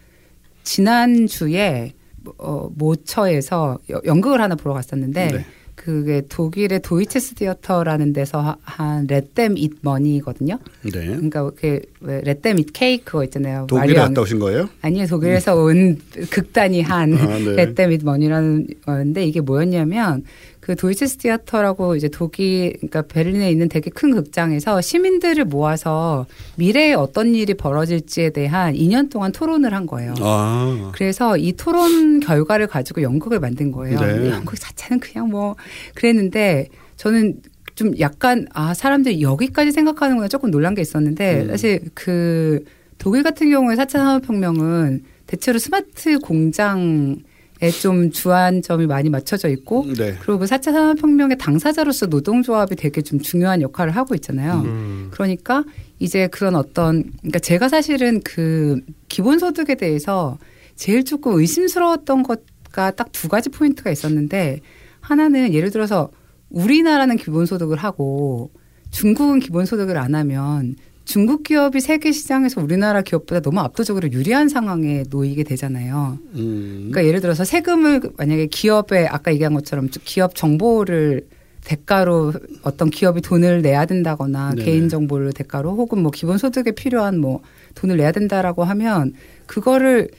[0.64, 1.94] 지난 주에
[2.40, 5.46] 어, 모처에서 여- 연극을 하나 보러 갔었는데 네.
[5.88, 10.60] 그게 독일의 Deutsches Theater라는 데서 하- 한 Let Them Eat Money거든요.
[10.84, 10.92] 네.
[10.92, 13.68] 그러니까 그 Let Them Eat Cake 있잖아요.
[13.70, 14.68] 독일에 마리앙- 갔다 오신 거예요?
[14.82, 15.98] 아니요 독일에서 온
[16.30, 17.56] 극단이 한 아, 네.
[17.56, 20.26] Let Them Eat Money라는 건데 이게 뭐였냐면
[20.68, 26.26] 그 Deutsches Theater라고 이제 독일 그러니까 베를린에 있는 되게 큰 극장에서 시민들을 모아서
[26.58, 30.14] 미래에 어떤 일이 벌어질지에 대한 2년 동안 토론을 한 거예요.
[30.20, 30.92] 아.
[30.94, 33.98] 그래서 이 토론 결과를 가지고 연극을 만든 거예요.
[33.98, 34.30] 네.
[34.30, 35.56] 연극 자체는 그냥 뭐
[35.96, 36.68] 그랬는데
[36.98, 37.40] 저는
[37.76, 41.48] 좀 약간 아 사람들이 여기까지 생각하는구나 조금 놀란 게 있었는데 음.
[41.48, 42.66] 사실 그
[42.98, 47.16] 독일 같은 경우에 4차 산업혁명은 대체로 스마트 공장에
[47.82, 50.16] 좀 주안 점이 많이 맞춰져 있고 네.
[50.20, 54.62] 그리고 그 4차 산업혁명의 당사자로서 노동조합이 되게 좀 중요한 역할을 하고 있잖아요.
[54.66, 55.08] 음.
[55.12, 55.64] 그러니까
[56.00, 60.38] 이제 그런 어떤 그러니까 제가 사실은 그 기본소득에 대해서
[60.76, 64.62] 제일 조금 의심스러웠던 것가 딱두 가지 포인트가 있었는데
[65.00, 66.12] 하나는 예를 들어서
[66.50, 68.52] 우리나라는 기본소득을 하고
[68.92, 70.76] 중국은 기본소득을 안 하면
[71.08, 76.20] 중국 기업이 세계 시장에서 우리나라 기업보다 너무 압도적으로 유리한 상황에 놓이게 되잖아요.
[76.36, 76.90] 음.
[76.92, 81.26] 그러니까 예를 들어서 세금을 만약에 기업에 아까 얘기한 것처럼 기업 정보를
[81.64, 84.66] 대가로 어떤 기업이 돈을 내야 된다거나 네네.
[84.66, 87.42] 개인 정보를 대가로 혹은 뭐 기본 소득에 필요한 뭐
[87.76, 89.14] 돈을 내야 된다라고 하면
[89.46, 90.10] 그거를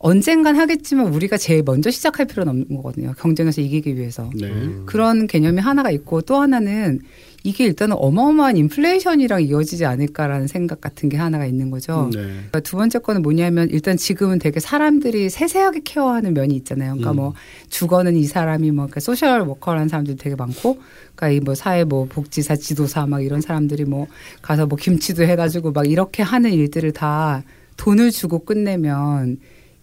[0.00, 3.14] 언젠간 하겠지만 우리가 제일 먼저 시작할 필요는 없는 거거든요.
[3.18, 4.30] 경쟁에서 이기기 위해서.
[4.34, 4.46] 네.
[4.46, 4.84] 음.
[4.86, 7.00] 그런 개념이 하나가 있고 또 하나는
[7.44, 12.10] 이게 일단은 어마어마한 인플레이션이랑 이어지지 않을까라는 생각 같은 게 하나가 있는 거죠.
[12.12, 12.20] 네.
[12.20, 16.92] 그러니까 두 번째 거는 뭐냐면 일단 지금은 되게 사람들이 세세하게 care하는 면이 있잖아요.
[16.92, 17.16] 그러니까 음.
[17.16, 17.34] 뭐
[17.68, 20.78] 주거는 이 사람이 뭐 그러니까 social worker라는 사람들이 되게 많고,
[21.14, 24.06] 그러니까 이 뭐 사회 뭐 복지사, 지도사 막 이런 사람들이 뭐
[24.42, 27.42] 가서 뭐 김치도 해가지고 막 이렇게 하는 일들을 다
[27.76, 29.38] 돈을 주고 끝내면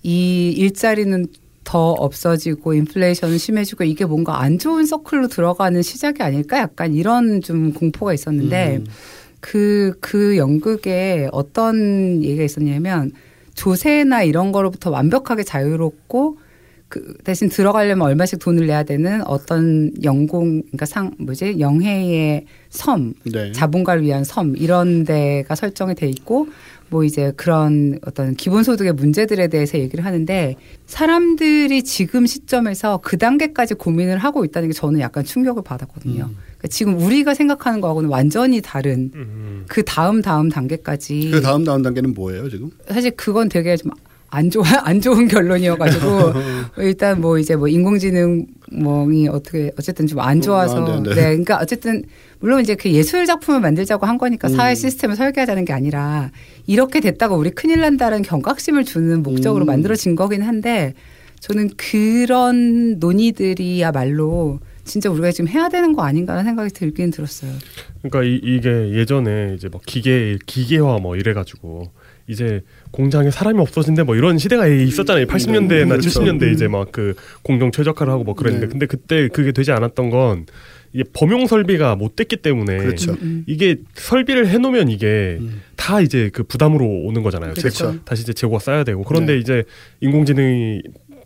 [0.06, 1.26] 이 일자리는
[1.64, 7.74] 더 없어지고 인플레이션은 심해지고 이게 뭔가 안 좋은 circle로 들어가는 시작이 아닐까 약간 이런 좀
[7.74, 8.86] 공포가 있었는데 음.
[9.40, 13.14] 그, 그 연극에 어떤 얘기가 있었냐면
[13.56, 16.38] 조세나 이런 거로부터 완벽하게 자유롭고
[16.88, 23.52] 그 대신 들어가려면 얼마씩 돈을 내야 되는 어떤 연공, 그러니까 상, 뭐지, 영해의 섬, 네.
[23.54, 26.48] 자본가를 위한 섬, 이런 데가 설정이 돼 있고
[26.90, 30.56] 뭐 이제 그런 어떤 기본소득의 문제들에 대해서 얘기를 하는데
[30.86, 36.26] 사람들이 지금 시점에서 그 단계까지 고민을 하고 있다는 게 저는 약간 충격을 받았거든요.
[36.26, 36.38] 음.
[36.58, 39.66] 그러니까 지금 우리가 생각하는 거하고는 완전히 다른 음.
[39.68, 42.70] 그 다음 다음 단계까지 그 다음 다음 단계는 뭐예요 지금?
[42.88, 46.34] 사실 그건 되게 좀안 좋아 안 좋은 결론이어가지고
[46.84, 51.16] 일단 뭐 이제 뭐 인공지능이 어떻게 어쨌든 좀 안 좋아서 아, 네, 네, 네.
[51.16, 52.04] 그러니까 어쨌든
[52.40, 54.56] 물론 이제 그 예술 작품을 만들자고 한 거니까 음.
[54.56, 56.32] 사회 시스템을 설계하자는 게 아니라
[56.68, 59.68] 이렇게 됐다가 우리 큰일 난다는 경각심을 주는 목적으로 음.
[59.68, 60.94] 만들어진 거긴 한데
[61.40, 67.52] 저는 그런 논의들이야말로 진짜 우리가 지금 해야 되는 거 아닌가라는 생각이 들긴 들었어요.
[68.02, 71.92] 그러니까 이, 이게 예전에 이제 뭐 기계 기계화 뭐 이래가지고
[72.28, 72.62] 이제
[72.92, 75.26] 공장에 사람이 없어진대 뭐 이런 시대가 있었잖아요.
[75.26, 76.10] 80년대나 그렇죠.
[76.10, 78.72] 70년대 이제 막 그 공정 최적화를 하고 뭐 그랬는데 네.
[78.72, 80.46] 근데 그때 그게 되지 않았던 건
[80.96, 83.12] 이게 범용 설비가 못 됐기 때문에 그렇죠.
[83.12, 83.44] 음, 음.
[83.48, 85.62] 이게 설비를 해놓으면 이게 음.
[85.76, 87.54] 다 이제 그 부담으로 오는 거잖아요.
[87.54, 87.92] 그렇죠.
[87.92, 89.40] 재- 다시 이제 재고가 쌓여야 되고 그런데 네.
[89.40, 89.64] 이제
[90.00, 90.84] 인공지능이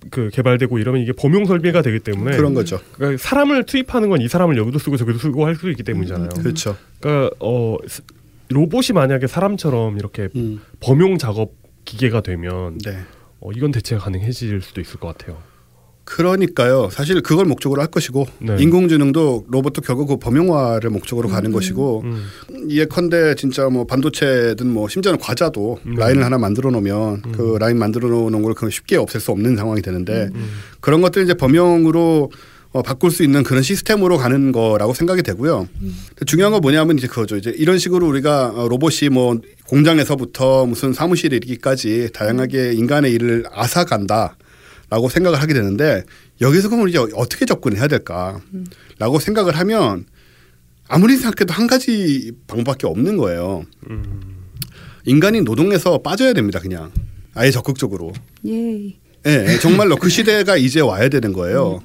[0.09, 2.79] 그 개발되고 이러면 이게 범용 설비가 되기 때문에 그런 거죠.
[2.93, 6.29] 그러니까 사람을 투입하는 건 이 사람을 여기도 쓰고 저기도 쓰고 할 수 있기 때문이잖아요.
[6.35, 6.41] 음.
[6.41, 6.75] 그렇죠.
[6.99, 8.01] 그러니까 어 스-
[8.49, 10.61] 로봇이 만약에 사람처럼 이렇게 음.
[10.79, 11.51] 범용 작업
[11.85, 12.97] 기계가 되면 네.
[13.39, 15.37] 어, 이건 대체가 가능해질 수도 있을 것 같아요.
[16.09, 16.89] 그러니까요.
[16.91, 18.55] 사실 그걸 목적으로 할 것이고 네.
[18.59, 22.23] 인공지능도 로봇도 결국 그 범용화를 목적으로 가는 것이고 음.
[22.67, 25.95] 예컨대 진짜 뭐 반도체든 뭐 심지어는 과자도 음.
[25.95, 29.83] 라인을 하나 만들어 놓으면 그 라인 만들어 놓은 걸 그냥 쉽게 없앨 수 없는 상황이
[29.83, 30.49] 되는데 음.
[30.79, 32.31] 그런 것들 이제 범용으로
[32.71, 35.67] 어, 바꿀 수 있는 그런 시스템으로 가는 거라고 생각이 되고요.
[36.25, 37.35] 중요한 건 뭐냐면 이제 그거죠.
[37.35, 44.37] 이제 이런 식으로 우리가 어, 로봇이 뭐 공장에서부터 무슨 사무실에 이르기까지 다양하게 인간의 일을 앗아간다
[44.89, 46.03] 라고 생각을 하게 되는데
[46.41, 48.41] 여기서 그럼 이제 어떻게 접근해야 될까
[48.97, 50.05] 라고 생각을 하면
[50.87, 53.65] 아무리 생각해도 한 가지 방법밖에 없는 거예요.
[55.05, 56.59] 인간이 노동에서 빠져야 됩니다.
[56.59, 56.91] 그냥
[57.33, 58.13] 아예 적극적으로.
[58.47, 58.87] 예.
[59.27, 61.81] 예, 예, 정말로 그 시대가 이제 와야 되는 거예요.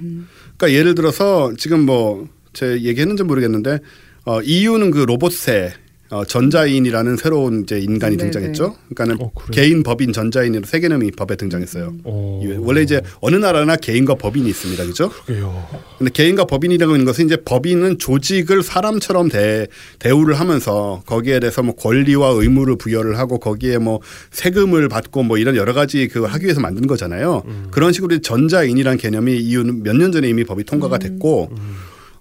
[0.56, 3.80] 그러니까 예를 들어서 지금 뭐 제 얘기했는지 모르겠는데
[4.24, 5.74] 어, EU는 그 로봇세
[6.14, 8.30] 어, 전자인이라는 새로운 이제 인간이 네네.
[8.30, 8.76] 등장했죠.
[8.94, 9.32] 그러니까는 어?
[9.50, 11.92] 개인 법인 전자인으로 세 개념이 법에 등장했어요.
[12.04, 12.40] 어.
[12.44, 14.84] 이- 원래 이제 어느 나라나 개인과 법인이 있습니다.
[14.86, 15.08] 그죠?
[15.10, 15.66] 그게요.
[15.98, 19.66] 근데 개인과 법인이라고 하는 것은 이제 법인은 조직을 사람처럼 대,
[19.98, 23.98] 대우를 하면서 거기에 대해서 뭐 권리와 의무를 부여를 하고 거기에 뭐
[24.30, 27.42] 세금을 받고 뭐 이런 여러 가지 그 하기 위해서 만든 거잖아요.
[27.72, 31.50] 그런 식으로 전자인이라는 개념이 이유는 몇 년 전에 이미 법이 통과가 됐고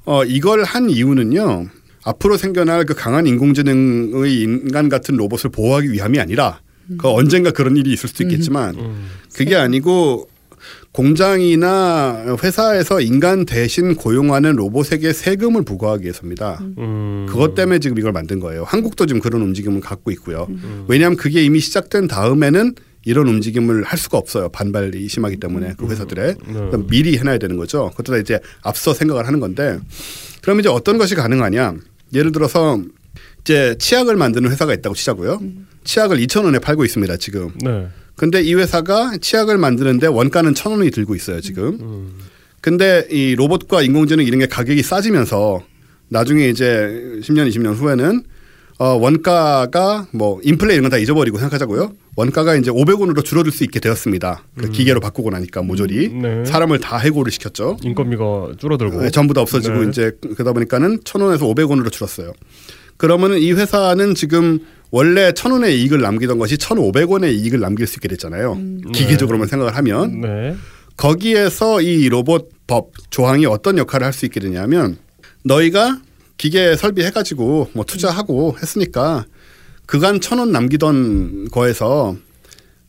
[0.05, 1.67] 어, 이걸 한 이유는요.
[2.05, 6.59] 앞으로 생겨날 그 강한 인공지능의 인간 같은 로봇을 보호하기 위함이 아니라
[6.97, 9.05] 그 언젠가 그런 일이 있을 수도 있겠지만 음.
[9.33, 10.29] 그게 아니고
[10.91, 16.59] 공장이나 회사에서 인간 대신 고용하는 로봇에게 세금을 부과하기 위해서입니다.
[16.77, 17.25] 음.
[17.29, 18.63] 그것 때문에 지금 이걸 만든 거예요.
[18.63, 20.47] 한국도 지금 그런 움직임을 갖고 있고요.
[20.87, 22.75] 왜냐하면 그게 이미 시작된 다음에는
[23.05, 24.49] 이런 움직임을 할 수가 없어요.
[24.49, 27.89] 반발이 심하기 때문에 그 회사들에 그러니까 미리 해놔야 되는 거죠.
[27.91, 29.79] 그것보다 이제 앞서 생각을 하는 건데
[30.41, 31.75] 그럼 이제 어떤 것이 가능하냐?
[32.13, 32.81] 예를 들어서
[33.41, 35.41] 이제 치약을 만드는 회사가 있다고 치자고요.
[35.83, 37.17] 치약을 2천 원에 팔고 있습니다.
[37.17, 37.51] 지금.
[37.63, 37.87] 네.
[38.15, 41.77] 근데 이 회사가 치약을 만드는데 원가는 천 원이 들고 있어요 지금.
[41.81, 42.13] 음.
[42.61, 45.63] 근데 이 로봇과 인공지능 이런 게 가격이 싸지면서
[46.07, 46.65] 나중에 이제
[47.21, 48.23] 10년, 20년 후에는
[48.79, 51.93] 어 원가가 뭐 인플레 이런 건 다 잊어버리고 생각하자고요.
[52.15, 54.43] 원가가 이제 500원으로 줄어들 수 있게 되었습니다.
[54.57, 56.45] 그 기계로 바꾸고 나니까 모조리 네.
[56.45, 57.77] 사람을 다 해고를 시켰죠.
[57.83, 59.89] 인건비가 줄어들고 네, 전부 다 없어지고 네.
[59.89, 62.33] 이제 그러다 보니까는 천 원에서 오백 원으로 줄었어요.
[62.97, 64.59] 그러면은 이 회사는 지금
[64.91, 68.59] 원래 천 원의 이익을 남기던 것이 천 오백 원의 이익을 남길 수 있게 됐잖아요.
[68.93, 70.55] 기계적으로만 생각을 하면 네.
[70.97, 74.97] 거기에서 이 로봇 법 조항이 어떤 역할을 할 수 있게 되냐면
[75.43, 75.99] 너희가
[76.43, 79.23] 기계 설비해가지고 뭐 투자하고 했으니까
[79.85, 82.17] 그간 천 원 남기던 거에서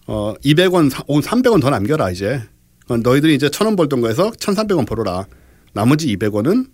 [0.09, 2.43] 어 200원, 300원 더 남겨라 이제
[2.89, 5.26] 어, 너희들이 이제 천 원 벌던 거에서 1,300원 벌어라.
[5.72, 6.66] 나머지 200원은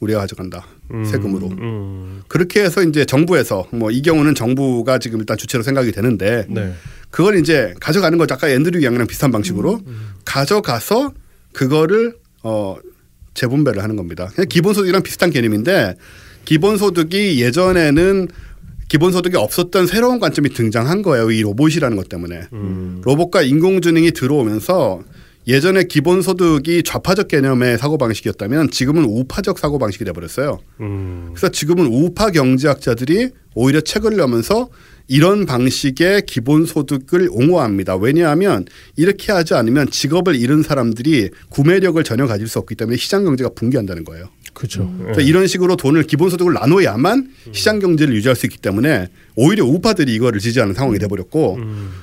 [0.00, 0.66] 우리가 가져간다
[1.04, 1.48] 세금으로.
[1.48, 2.22] 음.
[2.28, 6.72] 그렇게 해서 이제 정부에서 뭐 이 경우는 정부가 지금 일단 주체로 생각이 되는데 네.
[7.10, 8.32] 그걸 이제 가져가는 거죠.
[8.32, 9.78] 아까 앤드류 양이랑 비슷한 방식으로
[10.24, 11.12] 가져가서
[11.52, 12.76] 그거를 어
[13.34, 14.30] 재분배를 하는 겁니다.
[14.48, 15.96] 기본소득이랑 비슷한 개념인데
[16.44, 18.28] 기본소득이 예전에는
[18.88, 21.30] 기본소득이 없었던 새로운 관점이 등장한 거예요.
[21.30, 22.42] 이 로봇이라는 것 때문에.
[23.02, 25.02] 로봇과 인공지능이 들어오면서
[25.46, 30.60] 예전에 기본소득이 좌파적 개념의 사고방식이었다면 지금은 우파적 사고방식이 돼버렸어요.
[30.80, 31.30] 음.
[31.34, 34.70] 그래서 지금은 우파 경제학자들이 오히려 책을 내면서
[35.06, 37.96] 이런 방식의 기본소득을 옹호합니다.
[37.96, 38.64] 왜냐하면
[38.96, 44.04] 이렇게 하지 않으면 직업을 잃은 사람들이 구매력을 전혀 가질 수 없기 때문에 시장 경제가 붕괴한다는
[44.04, 44.28] 거예요.
[44.54, 44.90] 그렇죠.
[44.98, 50.38] 그러니까 이런 식으로 돈을 기본소득을 나눠야만 시장 경제를 유지할 수 있기 때문에 오히려 우파들이 이거를
[50.38, 51.58] 지지하는 상황이 돼버렸고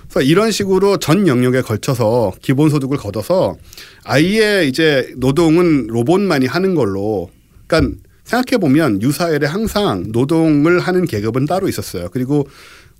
[0.09, 3.55] 그래서 이런 식으로 전 영역에 걸쳐서 기본소득을 걷어서
[4.03, 7.29] 아예 이제 노동은 로봇만이 하는 걸로
[7.67, 7.95] 그러니까
[8.25, 12.09] 생각해 보면 유사엘에 항상 노동을 하는 계급은 따로 있었어요.
[12.11, 12.47] 그리고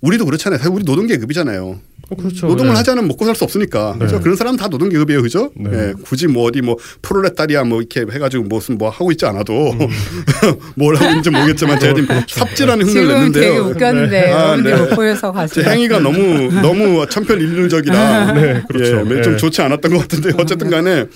[0.02, 0.58] 우리도 그렇잖아요.
[0.58, 1.78] 사실 우리 노동 계급이잖아요.
[2.10, 2.46] 어, 그렇죠.
[2.48, 2.76] 노동을 네.
[2.76, 3.96] 하지 않으면 먹고 살 수 없으니까.
[3.98, 4.20] 그죠?
[4.20, 5.22] 그런 사람 다 노동 계급이에요.
[5.22, 5.50] 그죠?
[5.56, 5.70] 네.
[5.72, 9.88] 예, 굳이 뭐 어디 뭐 프롤레타리아 뭐 이렇게 해가지고 무슨 뭐 하고 있지 않아도 음.
[10.74, 13.70] 뭘 하고 있는지 모르겠지만 제가 지금 삽질하는 흉내를 지금 되게 냈는데요.
[13.70, 14.76] 웃겼는데 아, 여러분들 네.
[14.80, 15.72] 못 보여서 제 가슴.
[15.72, 19.06] 행위가 너무 너무 천편일률적이라 네, 그렇죠.
[19.16, 19.36] 예, 좀 네.
[19.38, 21.06] 좋지 않았던 것 같은데 어쨌든 간에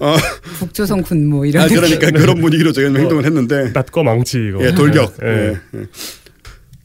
[0.00, 0.16] 어,
[0.58, 1.68] 북조선 군무 이런 아.
[1.68, 4.62] 그러니까 그런 분위기로 제가 행동을 했는데 낫과 망치 이거.
[4.66, 5.14] 예, 돌격.
[5.22, 5.28] 예.
[5.28, 5.86] 예, 예.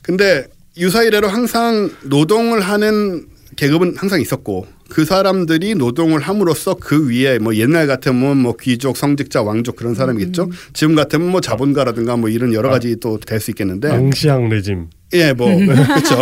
[0.04, 0.46] 근데
[0.80, 3.26] 유사 이래로 항상 노동을 하는
[3.56, 9.42] 계급은 항상 있었고 그 사람들이 노동을 함으로써 그 위에 뭐 옛날 같으면 뭐 귀족, 성직자,
[9.44, 10.44] 왕족 그런 사람이겠죠.
[10.46, 10.50] 음.
[10.74, 14.88] 지금 같으면 뭐 자본가라든가 뭐 이런 여러 가지 또 될 수 있겠는데 앙시앙 레짐.
[15.14, 16.18] 예, 뭐 그렇죠.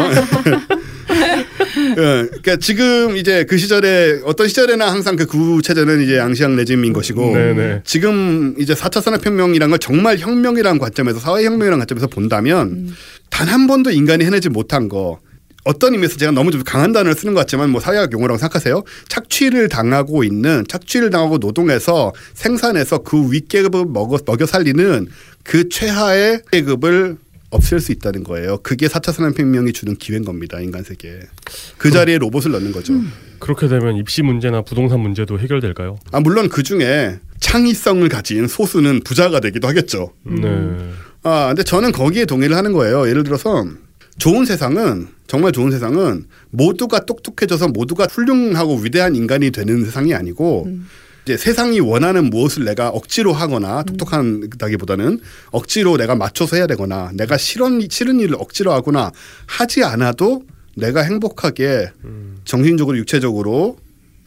[1.79, 7.33] 예, 그러니까 지금 이제 그 시절에 어떤 시절에나 항상 그 구체제는 이제 양시양 레짐인 것이고
[7.33, 7.81] 네네.
[7.85, 12.93] 지금 이제 4차 산업혁명이란 걸 정말 혁명이라는 관점에서 사회혁명이라는 관점에서 본다면
[13.29, 15.19] 단 한 번도 인간이 해내지 못한 거
[15.63, 18.83] 어떤 의미에서 제가 너무 좀 강한 단어를 쓰는 것 같지만 뭐 사회학 용어라고 생각하세요.
[19.09, 25.07] 착취를 당하고 있는 착취를 당하고 노동해서 생산해서 그 윗계급을 먹어 먹여 살리는
[25.43, 27.17] 그 최하의 계급을
[27.49, 28.57] 없앨 수 있다는 거예요.
[28.63, 30.59] 그게 4차 산업혁명이 주는 기회인 겁니다.
[30.59, 31.19] 인간 세계에.
[31.77, 32.93] 그 자리에 로봇을 넣는 거죠.
[33.39, 35.97] 그렇게 되면 입시 문제나 부동산 문제도 해결될까요?
[36.11, 40.11] 아 물론 그 중에 창의성을 가진 소수는 부자가 되기도 하겠죠.
[40.23, 40.49] 네.
[41.27, 43.09] 아 근데 저는 거기에 동의를 하는 거예요.
[43.09, 43.65] 예를 들어서
[44.17, 50.67] 좋은 세상은 정말 좋은 세상은 모두가 똑똑해져서 모두가 훌륭하고 위대한 인간이 되는 세상이 아니고
[51.25, 55.19] 이제 세상이 원하는 무엇을 내가 억지로 하거나 똑똑한다기보다는
[55.51, 59.11] 억지로 내가 맞춰서 해야 되거나 내가 싫은 싫은 일을 억지로 하거나
[59.45, 60.43] 하지 않아도
[60.77, 61.91] 내가 행복하게
[62.45, 63.77] 정신적으로 육체적으로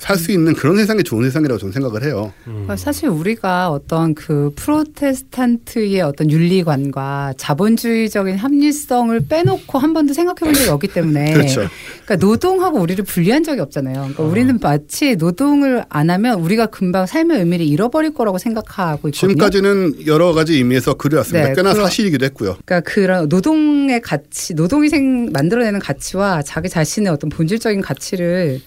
[0.01, 2.33] 살 수 있는 그런 세상이 좋은 세상이라고 저는 생각을 해요.
[2.45, 10.55] 그러니까 사실 우리가 어떤 그 프로테스탄트의 어떤 윤리관과 자본주의적인 합리성을 빼놓고 한 번도 생각해 본
[10.55, 11.69] 적이 없기 때문에 그렇죠.
[12.07, 13.95] 그러니까 노동하고 우리를 분리한 적이 없잖아요.
[13.97, 19.29] 그러니까 우리는 마치 노동을 안 하면 우리가 금방 삶의 의미를 잃어버릴 거라고 생각하고 있거든요.
[19.35, 21.49] 지금까지는 여러 가지 의미에서 그래왔습니다.
[21.49, 22.57] 네, 꽤나 그러- 사실이기도 했고요.
[22.65, 28.61] 그러니까 그런 노동의 가치, 노동이 생 만들어내는 가치와 자기 자신의 어떤 본질적인 가치를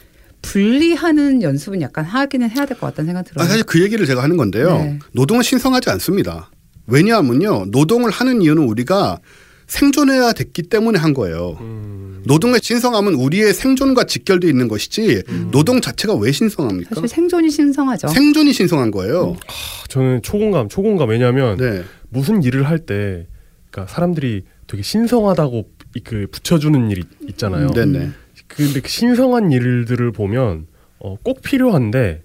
[0.44, 3.44] 분리하는 연습은 약간 하기는 해야 될 것 같다는 생각 들어요.
[3.44, 4.78] 아, 사실 그 얘기를 제가 하는 건데요.
[4.78, 5.00] 네.
[5.14, 6.52] 노동은 신성하지 않습니다.
[6.86, 7.66] 왜냐하면요.
[7.72, 9.18] 노동을 하는 이유는 우리가
[9.68, 11.58] 생존해야 됐기 때문에 한 거예요.
[11.62, 12.22] 음.
[12.26, 16.96] 노동의 신성함은 우리의 생존과 직결되어 있는 것이지 노동 자체가 왜 신성합니까?
[16.96, 18.10] 사실 생존이 신성하죠.
[18.10, 19.36] 생존이 신성한 거예요.
[19.90, 21.84] 저는 초공감, 초공감 왜냐하면 네.
[22.10, 23.28] 무슨 일을 할 때
[23.72, 27.72] 그러니까 사람들이 되게 신성하다고 이- 그 붙여주는 일이 있잖아요.
[27.72, 28.12] 네네.
[28.48, 30.68] 근데 그 신성한 일들을 보면
[31.00, 32.22] 어, 꼭 필요한데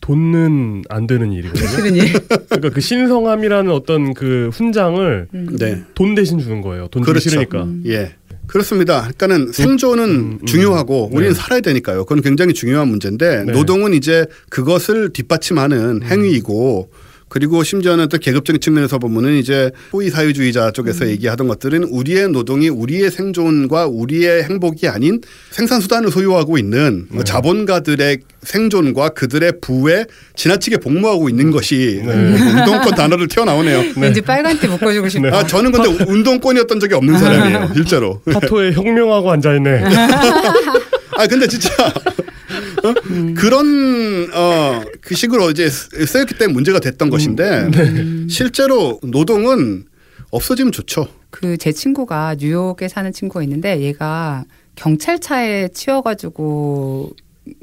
[0.00, 2.02] 돈은 안 되는 일이거든요.
[2.48, 5.28] 그러니까 그 신성함이라는 어떤 그 훈장을
[5.58, 5.82] 네.
[5.94, 6.88] 돈 대신 주는 거예요.
[6.88, 7.28] 돈 그렇죠.
[7.28, 7.66] 싫으니까.
[7.86, 8.14] 예.
[8.46, 9.00] 그렇습니다.
[9.02, 10.46] 그러니까는 생존은 음, 음.
[10.46, 11.38] 중요하고 우리는 네.
[11.38, 12.04] 살아야 되니까요.
[12.04, 13.52] 그건 굉장히 중요한 문제인데 네.
[13.52, 16.90] 노동은 이제 그것을 뒷받침하는 행위이고
[17.28, 23.10] 그리고 심지어는 또 계급적인 측면에서 보면은 이제 호의 사회주의자 쪽에서 얘기하던 것들은 우리의 노동이 우리의
[23.10, 30.06] 생존과 우리의 행복이 아닌 생산 수단을 소유하고 있는 뭐 자본가들의 생존과 그들의 부에
[30.36, 33.92] 지나치게 복무하고 있는 것이 뭐 운동권 단어를 튀어나오네요.
[33.96, 35.28] 왠지 빨간 티 묶어주고 싶어.
[35.28, 37.70] 아 저는 근데 운동권이었던 적이 없는 사람이에요.
[37.74, 38.20] 실제로.
[38.32, 39.84] 파토에 혁명하고 앉아있네.
[41.16, 41.68] 아 근데 진짜
[42.84, 42.94] 어?
[43.36, 47.70] 그런 어 그 식으로 이제 쓰였기 때문에 문제가 됐던 것인데
[48.28, 49.84] 실제로 노동은
[50.30, 51.08] 없어지면 좋죠.
[51.30, 54.44] 그 제 친구가 뉴욕에 사는 친구가 있는데 얘가
[54.76, 57.12] 경찰차에 치여가지고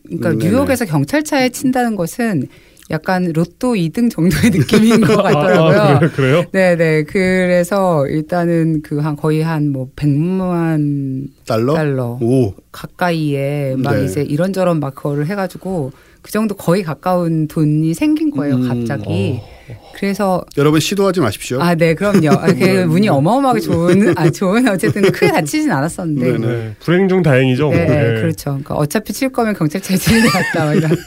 [0.06, 0.52] 그러니까 음, 네네.
[0.52, 2.48] 뉴욕에서 경찰차에 친다는 것은
[2.92, 5.80] 약간 로또 2등 정도의 느낌인 것 같더라고요.
[5.80, 6.12] 아, 그래요?
[6.16, 6.44] 그래요?
[6.52, 7.04] 네네.
[7.06, 11.74] 그래서 일단은 그 한 거의 한 뭐 100만 달러.
[11.74, 12.54] 달러 오.
[12.72, 14.06] 가까이에 막 네.
[14.06, 15.92] 이제 이런저런 막 그거를 해가지고
[16.26, 19.40] 그 정도 거의 가까운 돈이 생긴 거예요, 음, 갑자기.
[19.94, 21.62] 그래서 여러분 시도하지 마십시오.
[21.62, 22.30] 아, 네, 그럼요.
[22.32, 26.32] 아, 그 운이 어마어마하게 좋은, 아, 좋은, 어쨌든 크게 다치진 않았었는데.
[26.32, 26.48] 네네.
[26.48, 26.76] 네.
[26.80, 27.70] 불행 중 다행이죠.
[27.70, 28.22] 네, 네.
[28.22, 28.46] 그렇죠.
[28.46, 30.30] 그러니까 어차피 칠 거면 경찰차에 치는 게
[30.78, 30.98] 이런.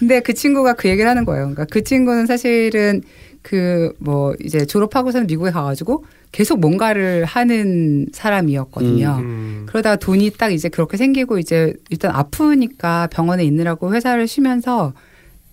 [0.00, 1.44] 근데 그 친구가 그 얘기를 하는 거예요.
[1.44, 3.02] 그러니까 그 친구는 사실은
[3.42, 9.16] 그 뭐 이제 졸업하고서는 미국에 가가지고 계속 뭔가를 하는 사람이었거든요.
[9.20, 9.66] 음.
[9.68, 14.94] 그러다가 돈이 딱 이제 그렇게 생기고 이제 일단 아프니까 병원에 있느라고 회사를 쉬면서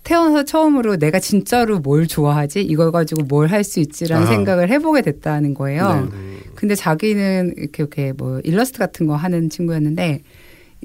[0.03, 2.61] 태어나서 처음으로 내가 진짜로 뭘 좋아하지?
[2.61, 4.33] 이걸 가지고 뭘 할 수 있지라는 아하.
[4.33, 6.09] 생각을 해보게 됐다는 거예요.
[6.11, 6.17] 네.
[6.55, 10.21] 근데 자기는 이렇게 이렇게 뭐 일러스트 같은 거 하는 친구였는데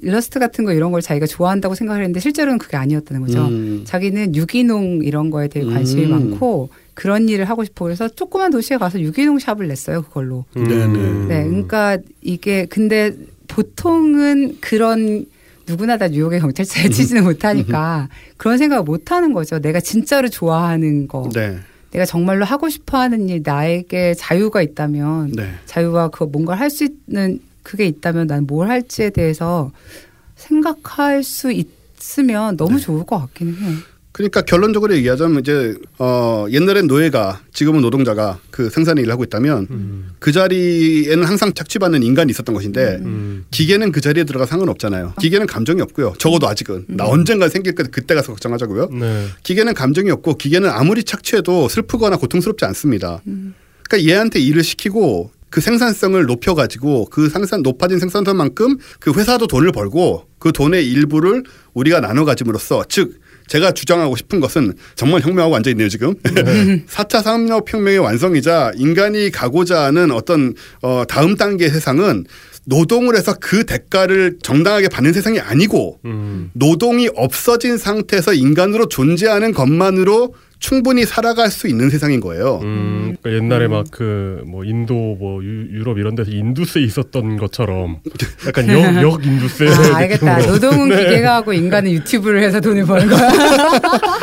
[0.03, 3.47] 일러스트 같은 거 이런 걸 자기가 좋아한다고 생각을 했는데 실제로는 그게 아니었다는 거죠.
[3.47, 3.83] 음.
[3.87, 6.11] 자기는 유기농 이런 거에 되게 관심이 음.
[6.11, 10.45] 많고 그런 일을 하고 싶어 그래서 조그만 도시에 가서 유기농 샵을 냈어요 그걸로.
[10.55, 11.27] 네네.
[11.29, 13.15] 네, 그러니까 이게 근데
[13.49, 15.27] 보통은 그런
[15.67, 19.59] 누구나 다 뉴욕의 경찰차에 치지는 못하니까 그런 생각을 못 하는 거죠.
[19.61, 21.59] 내가 진짜로 좋아하는 거, 네.
[21.91, 25.49] 내가 정말로 하고 싶어 하는 일, 나에게 자유가 있다면 네.
[25.67, 29.73] 자유와 그 뭔가를 할 수 있는 그게 있다면 난 뭘 할지에 대해서
[30.37, 33.79] 생각할 수 있으면 너무 좋을 것 같기는 해요.
[34.15, 40.11] 그러니까 결론적으로 얘기하자면 이제 어 옛날엔 노예가 지금은 노동자가 그 생산의 일을 하고 있다면 음.
[40.21, 43.45] 그 자리에는 항상 착취받는 인간이 있었던 것인데 음.
[43.51, 45.15] 기계는 그 자리에 들어가 상관 없잖아요.
[45.21, 46.15] 기계는 감정이 없고요.
[46.19, 48.91] 적어도 아직은 나 언젠가 생길 거 그때 가서 걱정하자고요.
[48.93, 49.27] 네.
[49.43, 53.21] 기계는 감정이 없고 기계는 아무리 착취해도 슬프거나 고통스럽지 않습니다.
[53.83, 60.29] 그러니까 얘한테 일을 시키고 그 생산성을 높여가지고 그 생산 높아진 생산성만큼 그 회사도 돈을 벌고
[60.39, 61.43] 그 돈의 일부를
[61.75, 66.15] 우리가 나눠 가짐으로써 즉 제가 주장하고 싶은 것은 정말 혁명하고 앉아 있네요 지금.
[66.89, 72.25] 4차 산업혁명의 완성이자 인간이 가고자 하는 어떤 어 다음 단계 세상은
[72.67, 76.51] 노동을 해서 그 대가를 정당하게 받는 세상이 아니고 음.
[76.55, 80.35] 노동이 없어진 상태에서 인간으로 존재하는 것만으로
[80.65, 82.61] 충분히 살아갈 수 있는 세상인 거예요.
[82.63, 87.99] 음, 그러니까 옛날에 막 그 뭐 인도 뭐 유, 럽 이런 데서 인두세 있었던 것처럼
[88.47, 90.39] 약간 역, 역 인두세 아, 알겠다.
[90.47, 91.05] 노동은 네.
[91.05, 93.31] 기계가 하고 인간은 유튜브를 해서 돈을 버는 거야.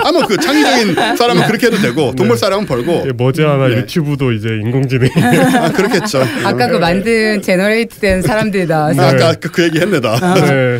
[0.03, 3.77] 아마 그 창의적인 사람은 그렇게 해도 되고 돈벌 사람은 벌고 예, 머지않아 네.
[3.77, 5.09] 유튜브도 이제 인공지능
[5.61, 6.23] 아, 그렇겠죠.
[6.43, 10.19] 아까 그 만든 generate 된 사람들이 나와서 아까 그, 그 얘기 했네다.
[10.35, 10.79] 네.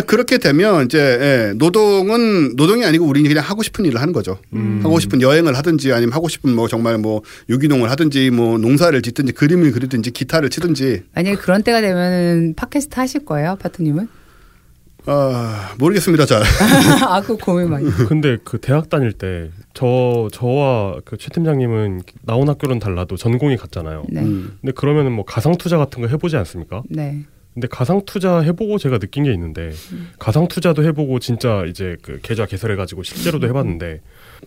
[0.00, 4.38] 그렇게 되면 이제 예, 노동은 노동이 아니고 우리는 그냥 하고 싶은 일을 하는 거죠.
[4.52, 4.80] 음.
[4.82, 9.32] 하고 싶은 여행을 하든지 아니면 하고 싶은 뭐 정말 뭐 유기농을 하든지 뭐 농사를 짓든지
[9.32, 14.08] 그림을 그리든지 기타를 치든지 만약에 그런 때가 되면은 팟캐스트 하실 거예요, 파트님은?
[15.06, 16.26] 아 모르겠습니다.
[16.26, 16.42] 잘.
[17.02, 17.90] 아, 그 고민 많이.
[18.08, 24.06] 근데 그 대학 다닐 때 저 저와 그 최 팀장님은 나온 학교는 달라도 전공이 같잖아요.
[24.08, 24.22] 네.
[24.22, 24.56] 음.
[24.60, 26.82] 근데 그러면은 뭐 가상 투자 같은 거 해보지 않습니까?
[26.90, 27.22] 네.
[27.58, 29.72] 근데 가상 투자 해보고 제가 느낀 게 있는데
[30.20, 34.00] 가상 투자도 해보고 진짜 이제 그 계좌 개설해가지고 실제로도 해봤는데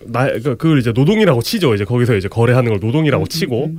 [0.05, 1.75] 나 그러니까 그걸 이제 노동이라고 치죠.
[1.75, 3.75] 이제 거기서 이제 거래하는 걸 노동이라고 치고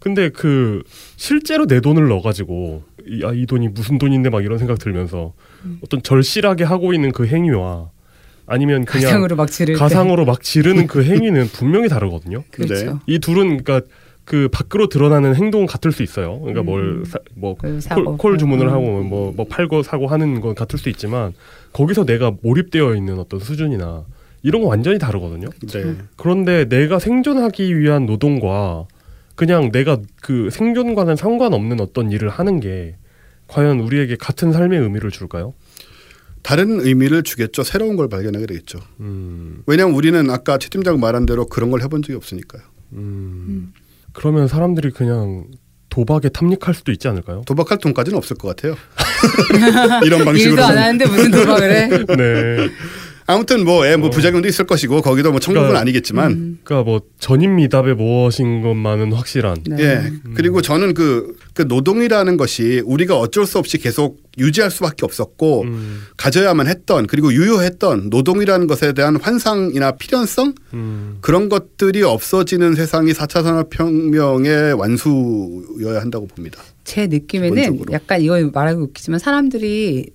[0.00, 0.82] 근데 그
[1.16, 5.32] 실제로 내 돈을 넣어가지고 이, 아, 이 돈이 무슨 돈인데 막 이런 생각 들면서
[5.82, 7.88] 어떤 절실하게 하고 있는 그 행위와
[8.46, 9.48] 아니면 그냥 가상으로 막.
[9.78, 12.44] 가상으로 지르는 그 행위는 분명히 다르거든요.
[12.50, 12.74] 그렇죠.
[12.74, 12.92] 네.
[13.06, 13.80] 이 둘은 그러니까
[14.24, 16.40] 그 밖으로 드러나는 행동은 같을 수 있어요.
[16.40, 17.04] 그러니까 음.
[17.40, 17.80] 뭘뭐 그
[18.16, 18.72] 콜, 주문을 음.
[18.72, 21.32] 하고 뭐, 뭐 팔고 사고 하는 건 같을 수 있지만
[21.72, 24.04] 거기서 내가 몰입되어 있는 어떤 수준이나
[24.42, 25.48] 이런 거 완전히 다르거든요.
[25.66, 25.96] 네.
[26.16, 28.86] 그런데 내가 생존하기 위한 노동과
[29.34, 32.96] 그냥 내가 그 생존과는 상관없는 어떤 일을 하는 게
[33.46, 35.54] 과연 우리에게 같은 삶의 의미를 줄까요?
[36.42, 37.62] 다른 의미를 주겠죠.
[37.62, 38.78] 새로운 걸 발견하게 되겠죠.
[39.00, 42.62] 음, 왜냐하면 우리는 아까 최 팀장 말한 대로 그런 걸 해본 적이 없으니까요.
[42.92, 43.72] 음.
[44.14, 45.44] 그러면 사람들이 그냥
[45.90, 47.42] 도박에 탐닉할 수도 있지 않을까요?
[47.46, 48.74] 도박할 돈까지는 없을 것 같아요.
[50.04, 50.52] 이런 방식으로.
[50.52, 51.88] 일도 안 하는데 무슨 도박을 해?
[52.16, 52.70] 네.
[53.26, 54.10] 아무튼 뭐, 예, 뭐 어.
[54.10, 56.58] 부작용도 있을 것이고 거기도 뭐 천국은 그러니까- 아니겠지만 음.
[56.62, 59.58] 그러니까 뭐 전임 미답의 무엇인 것만은 확실한.
[59.66, 59.76] 네.
[59.82, 60.12] 예.
[60.34, 66.02] 그리고 저는 그, 그 노동이라는 것이 우리가 어쩔 수 없이 계속 유지할 수밖에 없었고 음,
[66.16, 73.42] 가져야만 했던 그리고 유효했던 노동이라는 것에 대한 환상이나 필연성 음, 그런 것들이 없어지는 세상이 4차
[73.44, 76.60] 산업혁명의 완수여야 한다고 봅니다.
[76.84, 77.92] 제 느낌에는 기본적으로.
[77.92, 80.10] 약간 이거 말하기 웃기지만 사람들이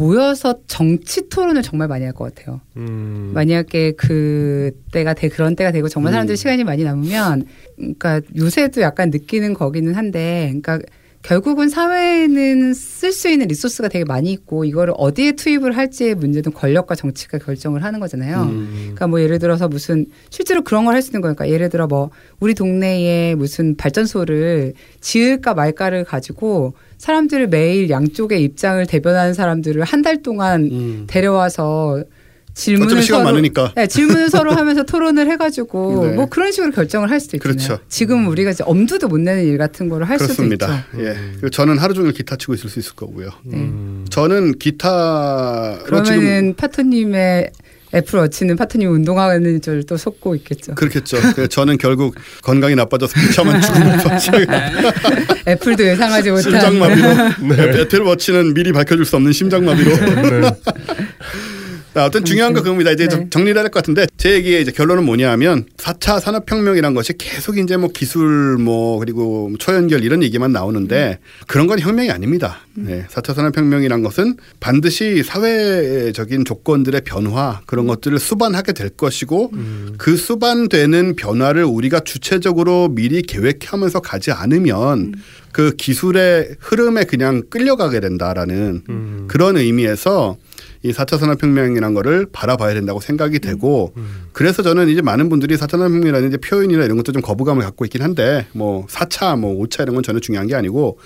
[0.00, 2.60] 모여서 정치 토론을 정말 많이 할 것 같아요.
[2.76, 3.32] 음.
[3.34, 6.36] 만약에 그 때가 되 그런 때가 되고 정말 사람들 이 음.
[6.36, 7.44] 시간이 많이 남으면
[7.76, 10.80] 그러니까 요새도 약간 느끼는 거기는 한데 그러니까
[11.22, 16.94] 결국은 사회에는 쓸 수 있는 리소스가 되게 많이 있고 이거를 어디에 투입을 할지의 문제는 권력과
[16.94, 18.44] 정치가 결정을 하는 거잖아요.
[18.44, 18.68] 음.
[18.80, 22.08] 그러니까 뭐 예를 들어서 무슨 실제로 그런 걸 할 수 있는 거니까 예를 들어 뭐
[22.40, 24.72] 우리 동네에 무슨 발전소를
[25.02, 26.72] 지을까 말까를 가지고
[27.04, 31.04] 사람들을 매일 양쪽의 입장을 대변하는 사람들을 한 달 동안 음.
[31.08, 32.04] 데려와서
[32.54, 33.72] 질문을 서로 많으니까.
[33.76, 36.12] 네, 질문을 서로 하면서 토론을 해가지고 네.
[36.14, 37.56] 뭐 그런 식으로 결정을 할 수도 있잖아요.
[37.56, 37.82] 그렇죠.
[37.88, 40.56] 지금 우리가 이제 엄두도 못 내는 일 같은 거를 할 수도 있죠.
[40.58, 40.86] 그렇습니다.
[40.98, 41.14] 예.
[41.32, 43.30] 그리고 저는 하루 종일 기타 치고 있을 수 있을 거고요.
[43.52, 44.04] 음.
[44.10, 47.50] 저는 지금 그러면은 파토님의
[47.92, 50.74] 애플워치는 파토님 운동하는 줄 또 속고 있겠죠.
[50.74, 51.16] 그렇겠죠.
[51.48, 54.46] 저는 결국 건강이 나빠져서 비참한 죽음을 맞이하게
[55.48, 60.50] 애플도 예상하지 못한 심장마비로 애틀워치는 미리 밝혀줄 수 없는 심장마비로 네.
[61.92, 62.92] 자, 어떤 중요한 거 그겁니다.
[62.92, 63.08] 이제 네.
[63.08, 67.58] 좀 정리를 해야 될 것 같은데 제 얘기의 이제 결론은 뭐냐하면 4차 산업혁명이란 것이 계속
[67.58, 71.18] 이제 뭐 기술 뭐 그리고 초연결 이런 얘기만 나오는데
[71.48, 72.58] 그런 건 혁명이 아닙니다.
[72.74, 73.06] 네.
[73.10, 79.50] 4차 산업혁명이란 것은 반드시 사회적인 조건들의 변화 그런 것들을 수반하게 될 것이고
[79.98, 85.14] 그 수반되는 변화를 우리가 주체적으로 미리 계획하면서 가지 않으면
[85.52, 89.24] 그 기술의 흐름에 그냥 끌려가게 된다라는 음.
[89.28, 90.36] 그런 의미에서
[90.82, 93.92] 이 4차 산업혁명이라는 거를 바라봐야 된다고 생각이 되고
[94.32, 98.02] 그래서 저는 이제 많은 분들이 4차 산업혁명이라는 이제 표현이나 이런 것도 좀 거부감을 갖고 있긴
[98.02, 100.98] 한데 뭐 4차 뭐 5차 이런 건 전혀 중요한 게 아니고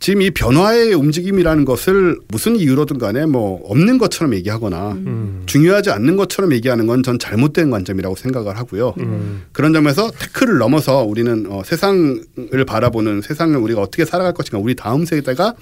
[0.00, 5.42] 지금 이 변화의 움직임이라는 것을 무슨 이유로든 간에 뭐 없는 것처럼 얘기하거나 음.
[5.46, 8.94] 중요하지 않는 것처럼 얘기하는 건 전 잘못된 관점이라고 생각을 하고요.
[8.98, 9.42] 음.
[9.52, 15.04] 그런 점에서 태클을 넘어서 우리는 어, 세상을 바라보는 세상을 우리가 어떻게 살아갈 것인가 우리 다음
[15.04, 15.54] 세대가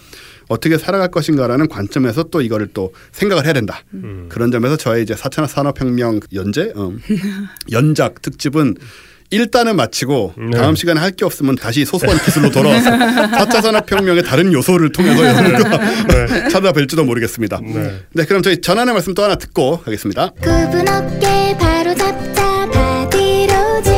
[0.49, 3.83] 어떻게 살아갈 것인가라는 관점에서 또 이거를 또 생각을 해야 된다.
[3.95, 4.27] 음.
[4.29, 6.93] 그런 점에서 저의 이제 4차 산업혁명 연재 어,
[7.73, 8.77] 연작 특집은
[9.33, 10.59] 1단은 마치고 네.
[10.59, 12.91] 다음 시간에 할 게 없으면 다시 소소한 기술로 돌아와서
[13.37, 15.79] 4차 산업혁명의 다른 요소를 통해서 여러분과
[16.49, 17.61] 찾아뵐지도 모르겠습니다.
[17.63, 18.01] 네.
[18.13, 20.31] 네, 그럼 저희 전환의 말씀 또 하나 듣고 가겠습니다.
[20.43, 23.93] 굽은 어깨 바로 잡자 바디로직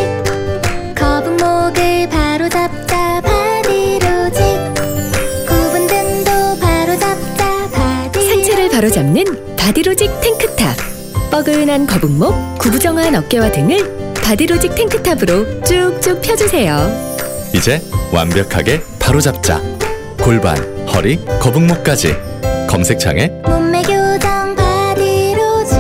[0.97, 4.43] 거북목을 바로 잡자 바디로직
[5.47, 9.25] 굽은 등도 바로 잡자 바디로직 상체를 바로 잡는
[9.57, 10.77] 바디로직 탱크탑.
[11.31, 16.79] 뻐근한 거북목, 구부정한 어깨와 등을 바디로직 탱크탑으로 쭉쭉 펴주세요.
[17.55, 17.81] 이제
[18.11, 19.61] 완벽하게 바로잡자.
[20.23, 20.57] 골반,
[20.89, 22.15] 허리, 거북목까지.
[22.67, 25.79] 검색창에 몸매 교정 바디로직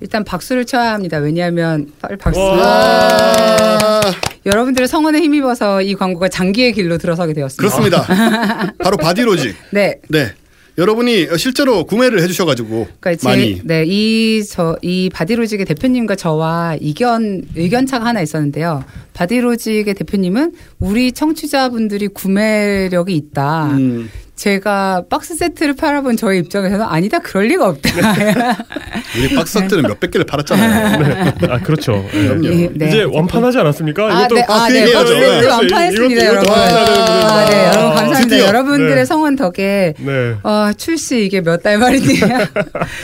[0.00, 1.18] 일단 박수를 쳐야 합니다.
[1.18, 2.40] 왜냐하면 빨리 박수.
[2.40, 4.00] 아,
[4.46, 7.60] 여러분들의 성원에 힘입어서 이 광고가 장기의 길로 들어서게 되었습니다.
[8.06, 8.72] 그렇습니다.
[8.82, 9.54] 바로 바디로직.
[9.70, 10.00] 네.
[10.08, 10.32] 네.
[10.78, 17.48] 여러분이 실제로 구매를 해주셔가지고 그러니까 제, 많이 네, 이, 저, 이 바디로직의 대표님과 저와 이견,
[17.56, 18.84] 의견 차가 하나 있었는데요.
[19.12, 23.66] 바디로직의 대표님은 우리 청취자분들이 구매력이 있다.
[23.72, 24.10] 음,
[24.46, 27.90] 제가 박스 세트를 팔아본 저의 입장에서는 아니다, 그럴 리가 없다.
[29.16, 31.32] 우리 박스 세트는 몇백 개를 팔았잖아요.
[31.48, 32.04] 아 그렇죠.
[32.12, 32.26] 예.
[32.26, 32.48] 그럼요.
[32.48, 32.88] 네, 네.
[32.88, 34.02] 이제 완판하지 않았습니까?
[34.04, 34.92] 아, 이것도 네, 아, 그 네.
[34.92, 35.46] 박스 세트 네.
[35.48, 36.50] 완판했습니다, 이것도- 여러분.
[36.54, 38.18] 아, 네, 여러분 감사합니다.
[38.22, 38.46] 드디어.
[38.48, 39.04] 여러분들의 네.
[39.04, 40.34] 성원 덕에 네.
[40.42, 42.48] 어, 출시 이게 몇 달 만이냐.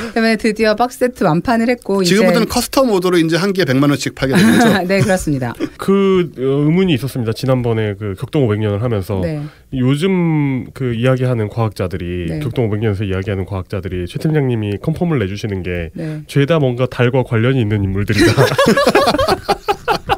[0.09, 4.35] 그다음에 드디어 박스 세트 완판을 했고 지금부터는 custom order로 이제 한 개에 100만 원씩 팔게
[4.35, 4.69] 되는 거죠.
[4.83, 5.55] 이제 네 그렇습니다.
[5.77, 7.33] 그 어, 의문이 있었습니다.
[7.33, 9.41] 지난번에 그 격동 500년을 하면서 네.
[9.75, 12.39] 요즘 그 이야기 하는 과학자들이 네.
[12.41, 16.23] 격동 500년에서 이야기하는 과학자들이 최 팀장님이 confirm을 내주시는 게 네.
[16.27, 18.27] 죄다 뭔가 달과 관련이 있는 인물들이다.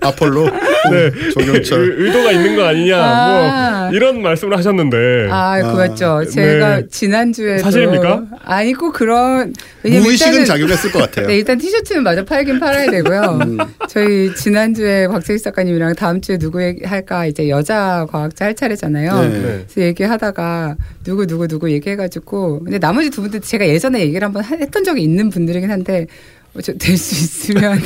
[0.00, 0.44] 아폴로,
[0.90, 1.30] 네.
[1.32, 1.80] 조경철.
[1.80, 2.96] 의- 의도가 있는 거 아니냐.
[2.98, 3.86] 아.
[3.88, 5.28] 뭐 이런 말씀을 하셨는데.
[5.30, 6.24] 아, 그렇죠.
[6.30, 6.86] 제가 네.
[6.90, 8.24] 지난주에 사실입니까?
[8.44, 11.26] 아니고 그런 무의식은 작용했을 것 같아요.
[11.28, 13.38] 네, 일단 티셔츠는 마저 팔긴 팔아야 되고요.
[13.42, 13.58] 음.
[13.88, 19.20] 저희 지난주에 곽재희 작가님이랑 다음 주에 누구 얘기할까 이제 여자 과학자 할 차례잖아요.
[19.22, 19.28] 네.
[19.28, 19.40] 네.
[19.40, 24.56] 그래서 얘기하다가 누구 누구 누구 얘기해가지고 근데 나머지 두 분들 제가 예전에 얘기를 한번 하-
[24.56, 26.06] 했던 적이 있는 분들이긴 한데
[26.54, 27.80] 어, 될수 있으면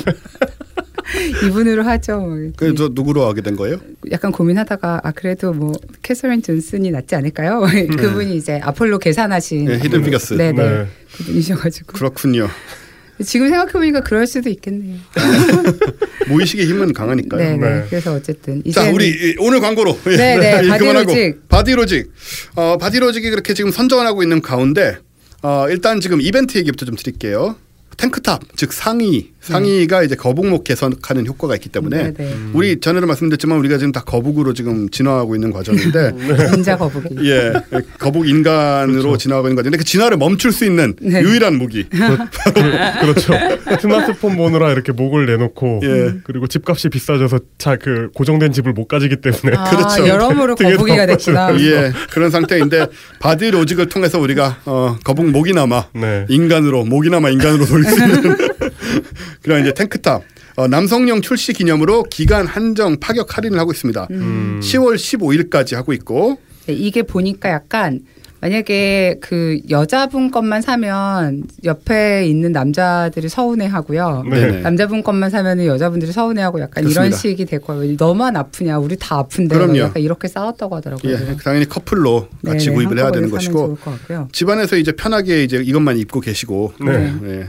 [1.47, 2.27] 이분으로 하죠.
[2.57, 3.79] 그래서 누구로 하게 된 거예요?
[4.11, 5.73] 약간 고민하다가 아 그래도 뭐
[6.03, 7.61] 캐서린 존슨이 낫지 않을까요?
[7.97, 10.35] 그분이 이제 아폴로 계산하신 네, Hidden Figures.
[10.35, 10.87] 네네 네.
[11.17, 12.49] 그분이셔가지고 그렇군요.
[13.23, 14.97] 지금 생각해보니까 그럴 수도 있겠네요.
[16.29, 17.41] 무의식의 힘은 강하니까요.
[17.43, 17.69] 네네.
[17.81, 17.87] 네.
[17.91, 21.49] 그래서 어쨌든 자, 우리 이- 오늘 광고로 예, 네, 네, 예, 그만하고 바디로직.
[21.49, 22.13] 바디로직.
[22.57, 24.97] 어, 바디로직이 그렇게 지금 선전하고 있는 가운데
[25.43, 27.57] 어, 일단 지금 이벤트 얘기부터 좀 드릴게요.
[28.01, 32.13] 탱크탑 즉 상의 상의가 이제 거북목 개선하는 효과가 있기 때문에 네.
[32.15, 32.37] 네네.
[32.53, 36.13] 우리 전에도 말씀드렸지만 우리가 지금 다 거북으로 지금 진화하고 있는 과정인데
[36.57, 37.17] 인자 거북이.
[37.31, 37.53] 예
[37.99, 41.23] 거북 인간으로 진화하고 있는 과정인데 그 진화를 멈출 수 있는 네.
[41.23, 41.87] 유일한 무기
[43.01, 43.33] 그렇죠.
[43.81, 46.15] 스마트폰 보느라 이렇게 목을 내놓고 예.
[46.25, 50.07] 그리고 집값이 비싸져서 자 그 고정된 집을 못 가지기 때문에 아, 그렇죠.
[50.07, 51.59] 여러모로 거북이가 됐구나.
[51.61, 52.89] 예 그런 상태인데
[53.21, 56.27] 바디 로직을 통해서 우리가 어, 거북 목이나마 네.
[56.29, 57.90] 인간으로 목이나마 인간으로 있는
[59.43, 60.23] 그런 이제 탱크탑
[60.57, 64.09] 어, 남성용 출시 기념으로 기간 한정 파격 할인을 하고 있습니다.
[64.11, 64.61] 음.
[64.63, 68.01] 10월 15일까지 하고 있고 네, 이게 보니까 약간
[68.43, 74.25] 만약에 그 여자분 것만 사면 옆에 있는 남자들이 서운해하고요.
[74.31, 74.61] 네.
[74.63, 77.05] 남자분 것만 사면은 여자분들이 서운해하고 약간 그렇습니다.
[77.07, 77.97] 이런 식이 될 거예요.
[77.99, 78.79] 너만 아프냐?
[78.79, 79.55] 우리 다 아픈데.
[79.55, 79.79] 그럼요.
[79.79, 81.13] 약간 이렇게 싸웠다고 하더라고요.
[81.13, 83.77] 예, 당연히 커플로 같이 네네, 구입을 해야 되는 것이고.
[84.33, 87.15] 집안에서 이제 편하게 이제 이것만 입고 계시고 네.
[87.25, 87.47] 예.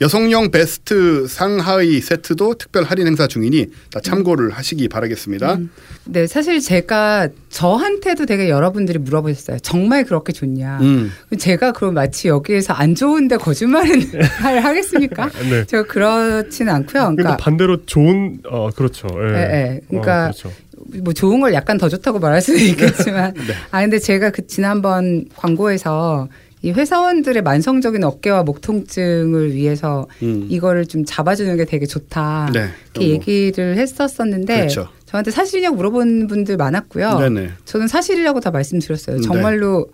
[0.00, 5.58] 여성용 베스트 상하의 세트도 특별 할인 행사 중이니 다 참고를 하시기 바라겠습니다.
[6.04, 9.58] 네, 사실 제가 저한테도 되게 여러분들이 물어보셨어요.
[9.60, 10.78] 정말 그렇게 좋냐?
[10.80, 11.12] 음.
[11.38, 14.02] 제가 그럼 마치 여기에서 안 좋은데 거짓말은
[14.40, 15.28] 할- 하겠습니까?
[15.50, 15.64] 네.
[15.66, 17.14] 제가 그렇지는 않고요.
[17.16, 19.08] 그러니까 반대로 좋은 어 그렇죠.
[19.20, 19.28] 예.
[19.28, 19.40] 예,
[19.74, 19.80] 예.
[19.88, 20.52] 그러니까 어, 그렇죠.
[21.04, 23.54] 뭐 좋은 걸 약간 더 좋다고 말할 수는 있겠지만 네.
[23.70, 26.28] 아 근데 제가 그 지난번 광고에서
[26.62, 30.46] 이 회사원들의 만성적인 어깨와 목 통증을 위해서 음.
[30.50, 32.68] 이거를 좀 잡아주는 게 되게 좋다 네.
[32.96, 34.88] 이렇게 얘기를 했었었는데 그렇죠.
[35.06, 37.18] 저한테 사실이냐고 물어본 분들 많았고요.
[37.18, 37.50] 네네.
[37.64, 39.16] 저는 사실이라고 다 말씀드렸어요.
[39.16, 39.22] 네.
[39.22, 39.90] 정말로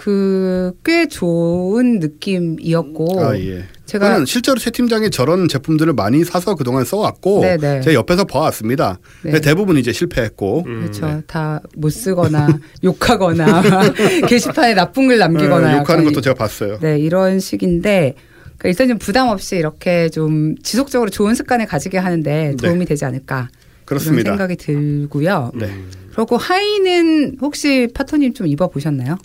[0.00, 3.64] 그 꽤 좋은 느낌이었고 아 예.
[3.84, 7.80] 제가 실제로 최 팀장이 저런 제품들을 많이 사서 그동안 써왔고 네네.
[7.82, 8.98] 제가 옆에서 봐왔습니다.
[9.22, 9.32] 네.
[9.32, 10.80] 근데 대부분 이제 실패했고 음.
[10.80, 11.22] 그렇죠.
[11.26, 13.62] 다못 쓰거나 욕하거나
[14.26, 16.78] 게시판에 나쁜 글 남기거나 네, 욕하는 것도 제가 봤어요.
[16.80, 18.14] 네 이런 식인데
[18.56, 23.48] 그러니까 일단 좀 부담 없이 이렇게 좀 지속적으로 좋은 습관을 가지게 하는데 도움이 되지 않을까
[23.84, 24.04] 그런 네.
[24.06, 24.30] 그렇습니다.
[24.30, 25.50] 생각이 들고요.
[25.56, 25.68] 네.
[26.14, 29.16] 그리고 하의는 혹시 파토님 좀 입어 보셨나요?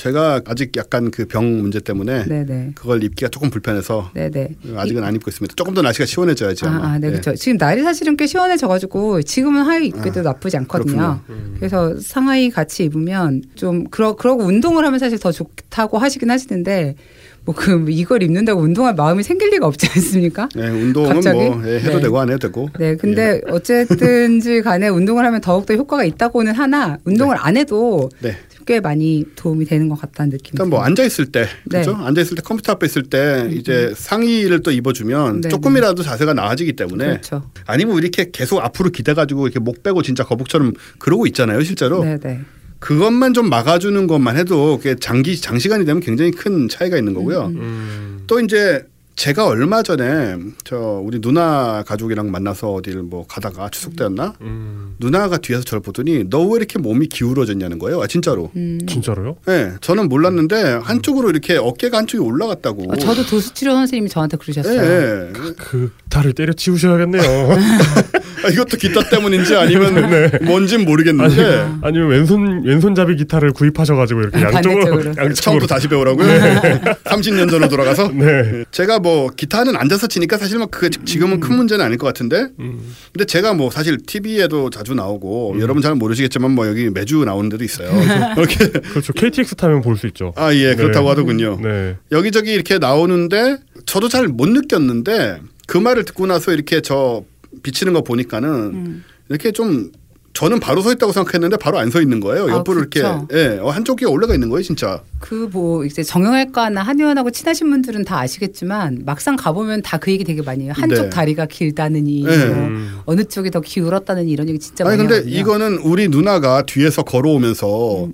[0.00, 2.72] 제가 아직 약간 그 병 문제 때문에 네네.
[2.74, 4.56] 그걸 입기가 조금 불편해서 네네.
[4.74, 5.54] 아직은 안 입고 있습니다.
[5.54, 6.76] 조금 더 날씨가 시원해져야지 아마.
[6.76, 7.10] 아, 아, 네, 예.
[7.12, 7.34] 그렇죠.
[7.34, 11.20] 지금 날이 사실은 꽤 시원해져가지고 지금은 하의 입기도 나쁘지 않거든요.
[11.56, 16.96] 그래서 상하이 같이 입으면 좀 그러 그러고 운동을 하면 사실 더 좋다고 하시긴 하시는데
[17.44, 20.48] 뭐그 이걸 입는다고 운동할 마음이 생길 리가 없지 않습니까?
[20.54, 21.38] 네, 운동은 갑자기?
[21.38, 22.00] 뭐 예, 해도 네.
[22.00, 22.68] 되고 안 해도 되고.
[22.78, 28.36] 네, 근데 어쨌든지 간에 운동을 하면 더욱더 효과가 있다고는 하나 운동을 안 해도 네.
[28.70, 30.80] 꽤 많이 도움이 되는 것 같다는 느낌이 일단 뭐.
[30.80, 31.82] 앉아 있을 때 네.
[31.82, 31.96] 그렇죠?
[31.96, 36.74] 앉아 있을 때 컴퓨터 앞에 있을 때 이제 상의를 또 입어주면 네, 조금이라도 자세가 나아지기
[36.74, 37.50] 때문에 그렇죠.
[37.66, 42.42] 아니면 이렇게 계속 앞으로 기대가지고 이렇게 목 빼고 진짜 거북처럼 그러고 있잖아요 실제로 네, 네.
[42.78, 47.46] 그것만 좀 막아주는 것만 해도 장기 장시간이 되면 굉장히 큰 차이가 있는 거고요.
[47.46, 48.22] 음.
[48.28, 48.86] 또 이제
[49.16, 54.94] 제가 얼마 전에 저 우리 누나 가족이랑 만나서 어디를 뭐 가다가 추석 때였나 음.
[54.98, 58.00] 누나가 뒤에서 저를 보더니 너 왜 이렇게 몸이 기울어졌냐는 거예요.
[58.00, 58.50] 아 진짜로.
[58.56, 58.78] 음.
[58.88, 59.36] 진짜로요?
[59.46, 62.92] 네, 저는 몰랐는데 한쪽으로 이렇게 어깨가 한쪽이 올라갔다고.
[62.92, 64.80] 어, 저도 도수치료 선생님이 저한테 예, 그러셨어요.
[64.82, 65.32] 예.
[65.58, 67.22] 그 달을 때려 치우셔야겠네요.
[68.44, 70.30] 아, 이것도 기타 때문인지 아니면 네.
[70.42, 74.80] 뭔진 모르겠는데 아니 면 왼손 왼손잡이 기타를 구입하셔가지고 이렇게 양쪽으로.
[75.06, 76.26] 양쪽으로 처음부터 다시 배우라고요.
[77.04, 78.08] 30년 전으로 돌아가서.
[78.12, 78.64] 네.
[78.70, 82.46] 제가 뭐 기타는 앉아서 치니까 사실 뭐 그게 지금은 큰 문제는 아닐 것 같은데.
[82.58, 82.80] 음.
[83.12, 87.64] 근데 제가 뭐 사실 TV에도 자주 나오고 여러분 잘 모르시겠지만 뭐 여기 매주 나오는 데도
[87.64, 87.90] 있어요.
[88.36, 89.12] 이렇게 그렇죠.
[89.12, 90.32] KTX 타면 볼 수 있죠.
[90.36, 91.08] 아 예 그렇다고 네.
[91.10, 91.58] 하더군요.
[91.62, 91.96] 네.
[92.10, 97.22] 여기저기 이렇게 나오는데 저도 잘 못 느꼈는데 그 말을 듣고 나서 이렇게 저
[97.62, 99.04] 비치는 거 보니까는 음.
[99.28, 99.90] 이렇게 좀
[100.32, 102.44] 저는 바로 서 있다고 생각했는데 바로 안 서 있는 거예요.
[102.46, 103.26] 아, 옆으로 이렇게 그쵸.
[103.32, 105.02] 예, 어, 한쪽이 올라가 있는 거예요, 진짜.
[105.18, 110.40] 그 뭐 이제 정형외과나 한의원하고 친하신 분들은 다 아시겠지만 막상 가보면 다 그 얘기 되게
[110.40, 110.72] 많이 해요.
[110.76, 111.10] 한쪽 네.
[111.10, 112.46] 다리가 길다느니 네.
[112.46, 112.98] 뭐 음.
[113.06, 115.36] 어느 쪽이 더 기울었다느니 이런 얘기 진짜 아니 많이 근데 하거든요.
[115.40, 118.08] 이거는 우리 누나가 뒤에서 걸어오면서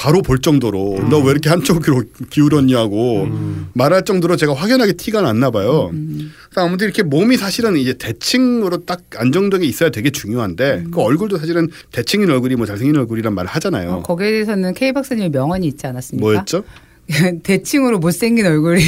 [0.00, 3.28] 바로 볼 정도로 너왜 이렇게 한쪽으로 기울었냐고
[3.74, 5.90] 말할 정도로 제가 확연하게 티가 났나 봐요.
[5.92, 11.68] 그래서 아무튼 이렇게 몸이 사실은 이제 대칭으로 딱 안정되게 있어야 되게 중요한데 그 얼굴도 사실은
[11.92, 13.90] 대칭인 얼굴이 뭐 잘생긴 얼굴이란 말을 하잖아요.
[13.90, 16.24] 어, 거기에 대해서는 K 박사님의 명언이 있지 않았습니까?
[16.26, 16.64] 뭐였죠?
[17.42, 18.80] 대칭으로 못생긴 얼굴이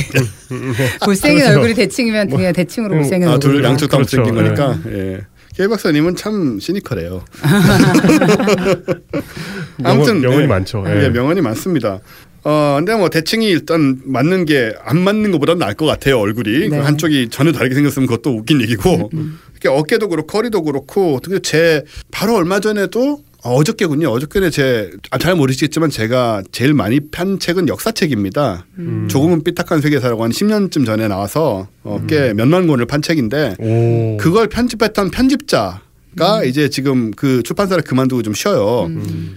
[1.04, 1.58] 못생긴 그렇죠.
[1.58, 3.64] 얼굴이 대칭이면 그냥 대칭으로 음, 못생긴 아, 둘 얼굴.
[3.64, 4.20] 양쪽 다 그렇죠.
[4.22, 4.54] 못생긴 네.
[4.54, 4.78] 거니까.
[4.92, 5.20] 예.
[5.56, 7.24] K 박사님은 참 시니컬해요.
[9.78, 10.46] 명언, 명언이 예.
[10.46, 10.84] 많죠.
[10.86, 11.08] 예, 예.
[11.10, 12.00] 명언이 많습니다.
[12.44, 16.68] 어, 근데 뭐 대칭이 일단 맞는 게 안 맞는 것보다 나을 것 같아요, 얼굴이.
[16.68, 16.70] 네.
[16.70, 19.10] 그 한쪽이 전혀 다르게 생겼으면 그것도 웃긴 얘기고.
[19.52, 24.08] 이렇게 어깨도 그렇고 허리도 그렇고 특히 제 바로 얼마 전에도 어, 어저께군요.
[24.08, 28.66] 어저께는 제잘 모르시겠지만 제가 제일 많이 편 책은 역사책입니다.
[28.78, 29.08] 음.
[29.10, 32.06] 조금은 삐딱한 세계사라고 한 10년쯤 전에 나와서 어, 음.
[32.06, 34.16] 꽤 몇만 권을 판 책인데 오.
[34.18, 35.82] 그걸 편집했던 편집자
[36.16, 38.90] 가 이제 지금 그 출판사를 그만두고 좀 쉬어요.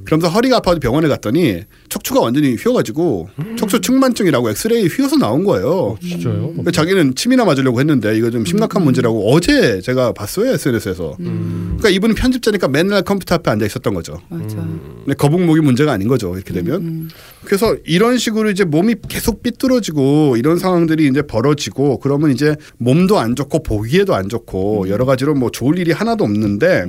[0.03, 5.97] 그러면서 허리가 아파서 병원에 갔더니 척추가 완전히 휘어가지고 척추 측만증이라고 엑스레이 휘어서 나온 거예요.
[6.01, 6.53] 진짜요?
[6.55, 11.15] 근데 자기는 침이나 맞으려고 했는데 이거 좀 심각한 문제라고 어제 제가 봤어요 SNS에서.
[11.17, 14.19] 그러니까 이분은 편집자니까 맨날 컴퓨터 앞에 앉아 있었던 거죠.
[14.29, 14.57] 맞아.
[14.57, 16.35] 근데 거북목이 문제가 아닌 거죠.
[16.35, 17.09] 이렇게 되면.
[17.45, 23.35] 그래서 이런 식으로 이제 몸이 계속 삐뚤어지고 이런 상황들이 이제 벌어지고 그러면 이제 몸도 안
[23.35, 26.85] 좋고 보기에도 안 좋고 여러 가지로 뭐 좋을 일이 하나도 없는데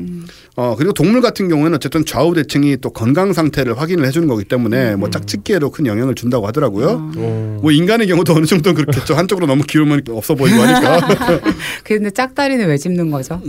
[0.56, 4.96] 어 그리고 동물 같은 경우에는 어쨌든 좌우 대칭이 또 건강 상태를 확인을 해주는 거기 때문에
[4.96, 7.12] 뭐 짝짓기에도 큰 영향을 준다고 하더라고요.
[7.16, 7.58] 오.
[7.60, 9.14] 뭐 인간의 경우도 어느 정도는 그렇겠죠.
[9.14, 11.08] 한쪽으로 너무 기울면 없어 보이고 하니까.
[11.84, 13.40] 근데 짝다리는 왜 짚는 거죠?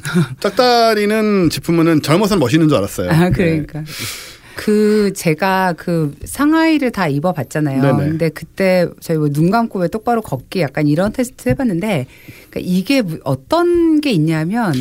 [0.42, 3.10] 짝다리는 짚으면은 젊어서 멋있는 줄 알았어요.
[3.10, 3.84] 아, 그러니까.
[4.58, 7.82] 그 제가 그 상하이를 다 입어봤잖아요.
[7.82, 7.98] 네네.
[8.10, 12.08] 근데 그때 저희 뭐 눈 감고 왜 똑바로 걷기 약간 이런 테스트 해봤는데
[12.50, 14.74] 그러니까 이게 무- 어떤 게 있냐면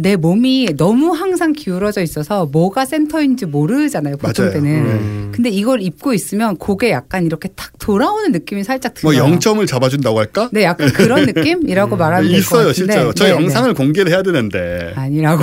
[0.00, 4.16] 내 몸이 너무 항상 기울어져 있어서 뭐가 센터인지 모르잖아요.
[4.16, 4.54] 보통 맞아요.
[4.54, 4.70] 때는.
[4.86, 5.32] 음.
[5.34, 9.26] 근데 이걸 입고 있으면 고개 약간 이렇게 탁 돌아오는 느낌이 살짝 뭐 들어요.
[9.36, 10.48] 0점을 잡아준다고 할까?
[10.52, 12.72] 네, 약간 그런 느낌이라고 말하면 될것 있어요.
[12.72, 13.12] 실제로.
[13.12, 14.92] 저 네, 영상을 공개를 해야 되는데.
[14.94, 15.00] 네.
[15.00, 15.42] 아니라고.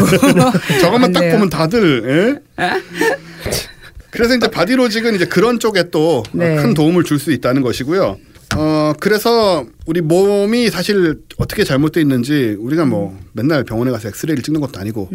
[0.81, 1.31] 저것만 안딱 돼요.
[1.33, 2.63] 보면 다들 예?
[4.15, 6.55] 그래서 이제 바디로직은 이제 그런 쪽에 또 네.
[6.55, 8.17] 큰 도움을 줄 수 있다는 것이고요.
[8.57, 14.61] 어 그래서 우리 몸이 사실 어떻게 잘못돼 있는지 우리가 뭐 맨날 병원에 가서 엑스레이를 찍는
[14.61, 15.09] 것도 아니고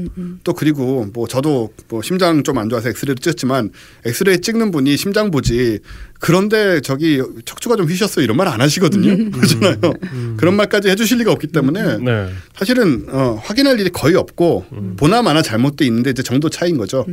[0.44, 3.70] 또 그리고 뭐 저도 뭐 심장 좀 안 좋아서 엑스레이를 찍었지만
[4.04, 5.78] 엑스레이 찍는 분이 심장 보지
[6.20, 8.22] 그런데 저기 척추가 좀 휘셨어요.
[8.22, 9.30] 이런 말 안 하시거든요.
[9.30, 9.78] 그렇잖아요.
[10.36, 12.28] 그런 말까지 해주실 리가 없기 때문에 네.
[12.56, 14.66] 사실은 어, 확인할 일이 거의 없고
[14.96, 17.06] 보나마나 잘못돼 있는데 이제 정도 차이인 거죠.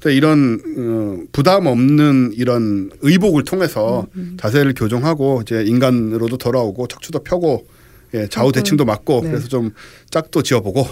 [0.00, 4.06] 그래서 이런 어, 부담 없는 이런 의복을 통해서
[4.38, 7.66] 자세를 교정하고 이제 인간으로도 돌아오고 척추도 펴고
[8.14, 9.30] 예, 좌우 대칭도 맞고 네.
[9.30, 9.70] 그래서 좀
[10.10, 10.86] 짝도 지어보고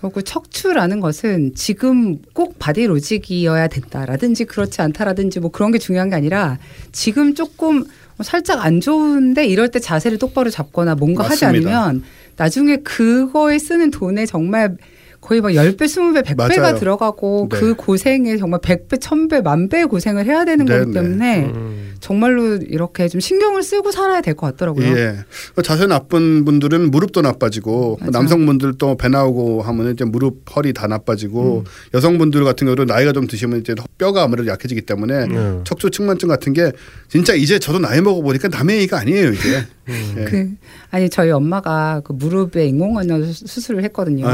[0.00, 6.16] 그리고 척추라는 것은 지금 꼭 바디 로직이어야 된다라든지 그렇지 않다라든지 뭐 그런 게 중요한 게
[6.16, 6.58] 아니라
[6.92, 7.84] 지금 조금
[8.22, 11.70] 살짝 안 좋은데 이럴 때 자세를 똑바로 잡거나 뭔가 하지 맞습니다.
[11.84, 12.02] 않으면
[12.36, 14.76] 나중에 그거에 쓰는 돈에 정말
[15.20, 16.76] 거의 막 10배, 20배, 100배가 맞아요.
[16.78, 17.58] 들어가고 네.
[17.58, 21.00] 그 고생에 정말 100배, 1000배, 만배의 고생을 해야 되는 네, 거기 네.
[21.00, 21.94] 때문에 음.
[22.00, 24.86] 정말로 이렇게 좀 신경을 쓰고 살아야 될 것 같더라고요.
[24.86, 25.16] 예.
[25.64, 28.10] 자세 나쁜 분들은 무릎도 나빠지고 맞아.
[28.18, 31.64] 남성분들도 배 나오고 하면 이제 무릎, 허리 다 나빠지고 음.
[31.94, 35.60] 여성분들 같은 경우는 나이가 좀 드시면 이제 뼈가 아무래도 약해지기 때문에 음.
[35.64, 36.70] 척추 측만증 같은 게
[37.08, 39.64] 진짜 이제 저도 나이 먹어 보니까 남의 얘기가 아니에요 이게.
[39.88, 40.24] 예.
[40.24, 40.50] 그
[40.90, 44.26] 아니 저희 엄마가 그 무릎에 인공관절 수- 수술을 했거든요.
[44.26, 44.30] 예.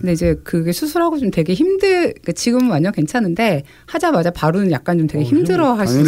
[0.00, 2.00] 근데 이제 그게 수술하고 좀 되게 힘들.
[2.12, 6.00] 그러니까 지금은 완전 괜찮은데 하자마자 바로는 약간 좀 되게 어, 힘들어 하셨어요.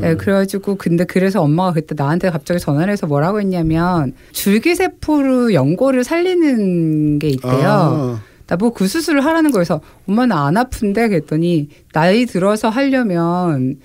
[0.00, 7.18] 네, 그래가지고 근데 그래서 엄마가 그때 나한테 갑자기 전화를 해서 뭐라고 했냐면 줄기세포로 연골을 살리는
[7.18, 7.52] 게 있대요.
[7.52, 13.76] 아, 나뭐그 수술을 하라는 거여서 엄마는 안 아픈데 그랬더니 나이 들어서 하려면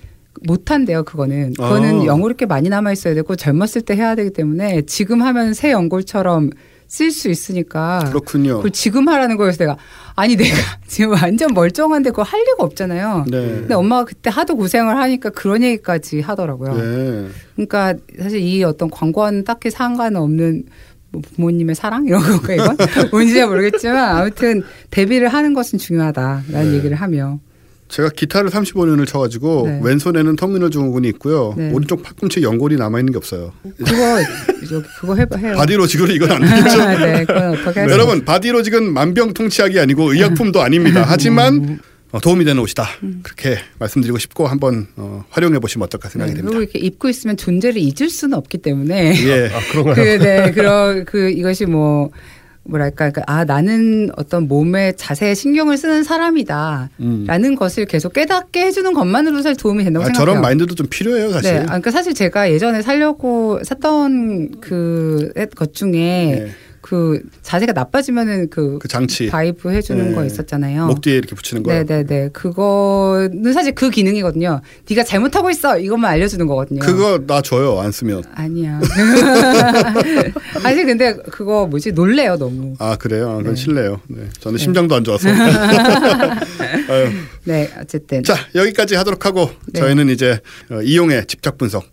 [0.46, 2.04] 못 한대요 그거는 그거는 아.
[2.06, 6.50] 연골이 꽤 많이 남아 있어야 되고 젊었을 때 해야 되기 때문에 지금 하면 새 연골처럼
[6.88, 8.56] 쓸 수 있으니까 그렇군요.
[8.56, 9.76] 그걸 지금 하라는 거여서 내가
[10.16, 10.56] 아니 내가
[10.88, 13.26] 지금 완전 멀쩡한데 그거 할 리가 없잖아요.
[13.28, 13.38] 네.
[13.40, 16.74] 근데 엄마가 그때 하도 고생을 하니까 그런 얘기까지 하더라고요.
[16.74, 17.28] 네.
[17.54, 20.64] 그러니까 사실 이 어떤 광고와는 딱히 상관없는
[21.10, 22.76] 뭐 부모님의 사랑 이런 건가 이건
[23.12, 26.72] 뭔지 잘 모르겠지만 아무튼 데뷔를 하는 것은 중요하다라는 네.
[26.72, 27.38] 얘기를 하며
[27.88, 29.80] 제가 기타를 35년을 쳐가지고 네.
[29.82, 31.54] 왼손에는 터미널 증후군이 있고요.
[31.56, 31.70] 네.
[31.72, 33.52] 오른쪽 팔꿈치에 연골이 남아 있는 게 없어요.
[33.78, 33.92] 그거
[34.72, 35.54] 여기 그거 해봐 해요.
[35.56, 36.78] 바디로직으로 이건 안 되겠죠.
[36.98, 37.24] 네,
[37.64, 41.04] 할수 여러분 바디로직은 만병통치약이 아니고 의약품도 아닙니다.
[41.06, 42.86] 하지만 어, 도움이 되는 옷이다.
[43.22, 46.56] 그렇게 말씀드리고 싶고 한번 어, 활용해 보시면 어떨까 생각이 네, 됩니다.
[46.56, 49.50] 그리고 이렇게 입고 있으면 존재를 잊을 수는 없기 때문에 예.
[49.52, 49.94] 아 그런가요?
[49.94, 52.10] 그, 네, 그런, 그, 이것이 뭐,
[52.68, 56.90] 뭐랄까, 그, 아, 나는 어떤 몸의 자세에 신경을 쓰는 사람이다.
[57.00, 57.24] 음.
[57.26, 60.26] 라는 것을 계속 깨닫게 해주는 것만으로도 사실 도움이 된다고 아, 생각해요.
[60.26, 61.52] 저런 마인드도 좀 필요해요, 사실.
[61.54, 65.92] 네, 아, 그러니까 사실 제가 예전에 살려고 샀던 그 것 중에
[66.46, 66.50] 예.
[66.88, 70.14] 그 자세가 나빠지면은 그, 그 장치 vibe 해주는 네.
[70.14, 70.86] 거 있었잖아요.
[70.86, 71.70] 목 뒤에 이렇게 붙이는 거.
[71.70, 72.30] 네네네.
[72.30, 74.62] 그거는 사실 그 기능이거든요.
[74.88, 75.78] 네가 잘못하고 있어.
[75.78, 76.80] 이것만 알려주는 거거든요.
[76.80, 78.24] 그거 나 줘요, 안 쓰면.
[78.34, 78.80] 아니야.
[80.64, 82.74] 아니 근데 그거 뭐지 놀래요 너무.
[82.78, 83.32] 아 그래요?
[83.32, 83.60] 아, 그건 네.
[83.60, 84.00] 실례요.
[84.06, 84.22] 네.
[84.40, 85.28] 저는 심장도 안 좋아서.
[87.44, 88.22] 네 어쨌든.
[88.22, 89.80] 자 여기까지 하도록 하고 네.
[89.80, 90.40] 저희는 이제
[90.70, 91.84] 어, 이용의 집착 분석.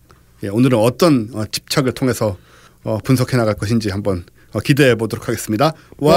[0.43, 2.37] 예, 오늘은 어떤 어, 집착을 통해서
[2.85, 5.73] 어, 분석해 나갈 것인지 한번 어, 기대해 보도록 하겠습니다.
[5.97, 6.15] 와.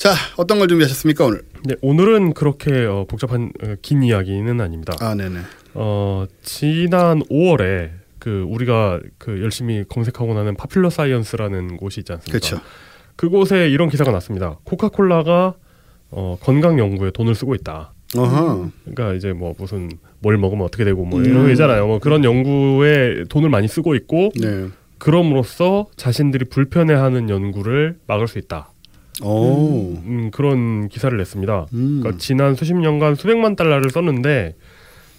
[0.00, 1.42] 자 어떤 걸 준비하셨습니까 오늘?
[1.62, 4.94] 네, 오늘은 그렇게 어, 복잡한 어, 긴 이야기는 아닙니다.
[4.98, 5.40] 아 네네.
[5.74, 12.30] 어, 지난 5월에 그 우리가 그 열심히 검색하고 나는 파퓰러 사이언스라는 곳이 있지 않습니까?
[12.30, 12.60] 그렇죠.
[13.20, 14.56] 그곳에 이런 기사가 났습니다.
[14.64, 15.52] 코카콜라가
[16.10, 17.92] 어, 건강 연구에 돈을 쓰고 있다.
[18.16, 18.70] 어허.
[18.86, 19.90] 그러니까 이제 뭐 무슨
[20.20, 21.26] 뭘 먹으면 어떻게 되고 뭐 음.
[21.26, 21.86] 이런 거 있잖아요.
[21.86, 24.68] 뭐 그런 연구에 돈을 많이 쓰고 있고 네.
[24.96, 28.70] 그럼으로써 자신들이 불편해하는 연구를 막을 수 있다.
[29.22, 29.96] 오.
[30.02, 31.66] 음, 그런 기사를 냈습니다.
[31.74, 32.00] 음.
[32.00, 34.56] 그러니까 지난 수십 년간 수백만 달러를 썼는데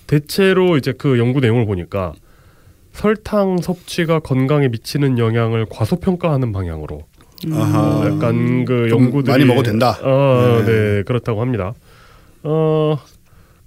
[0.07, 2.13] 대체로 이제 그 연구 내용을 보니까
[2.93, 7.03] 설탕 섭취가 건강에 미치는 영향을 과소평가하는 방향으로
[7.53, 8.03] 아하.
[8.05, 9.97] 약간 그좀 연구들이 많이 먹어도 된다.
[10.03, 10.71] 어, 네.
[10.71, 11.03] 네.
[11.03, 11.73] 그렇다고 합니다.
[12.43, 12.97] 어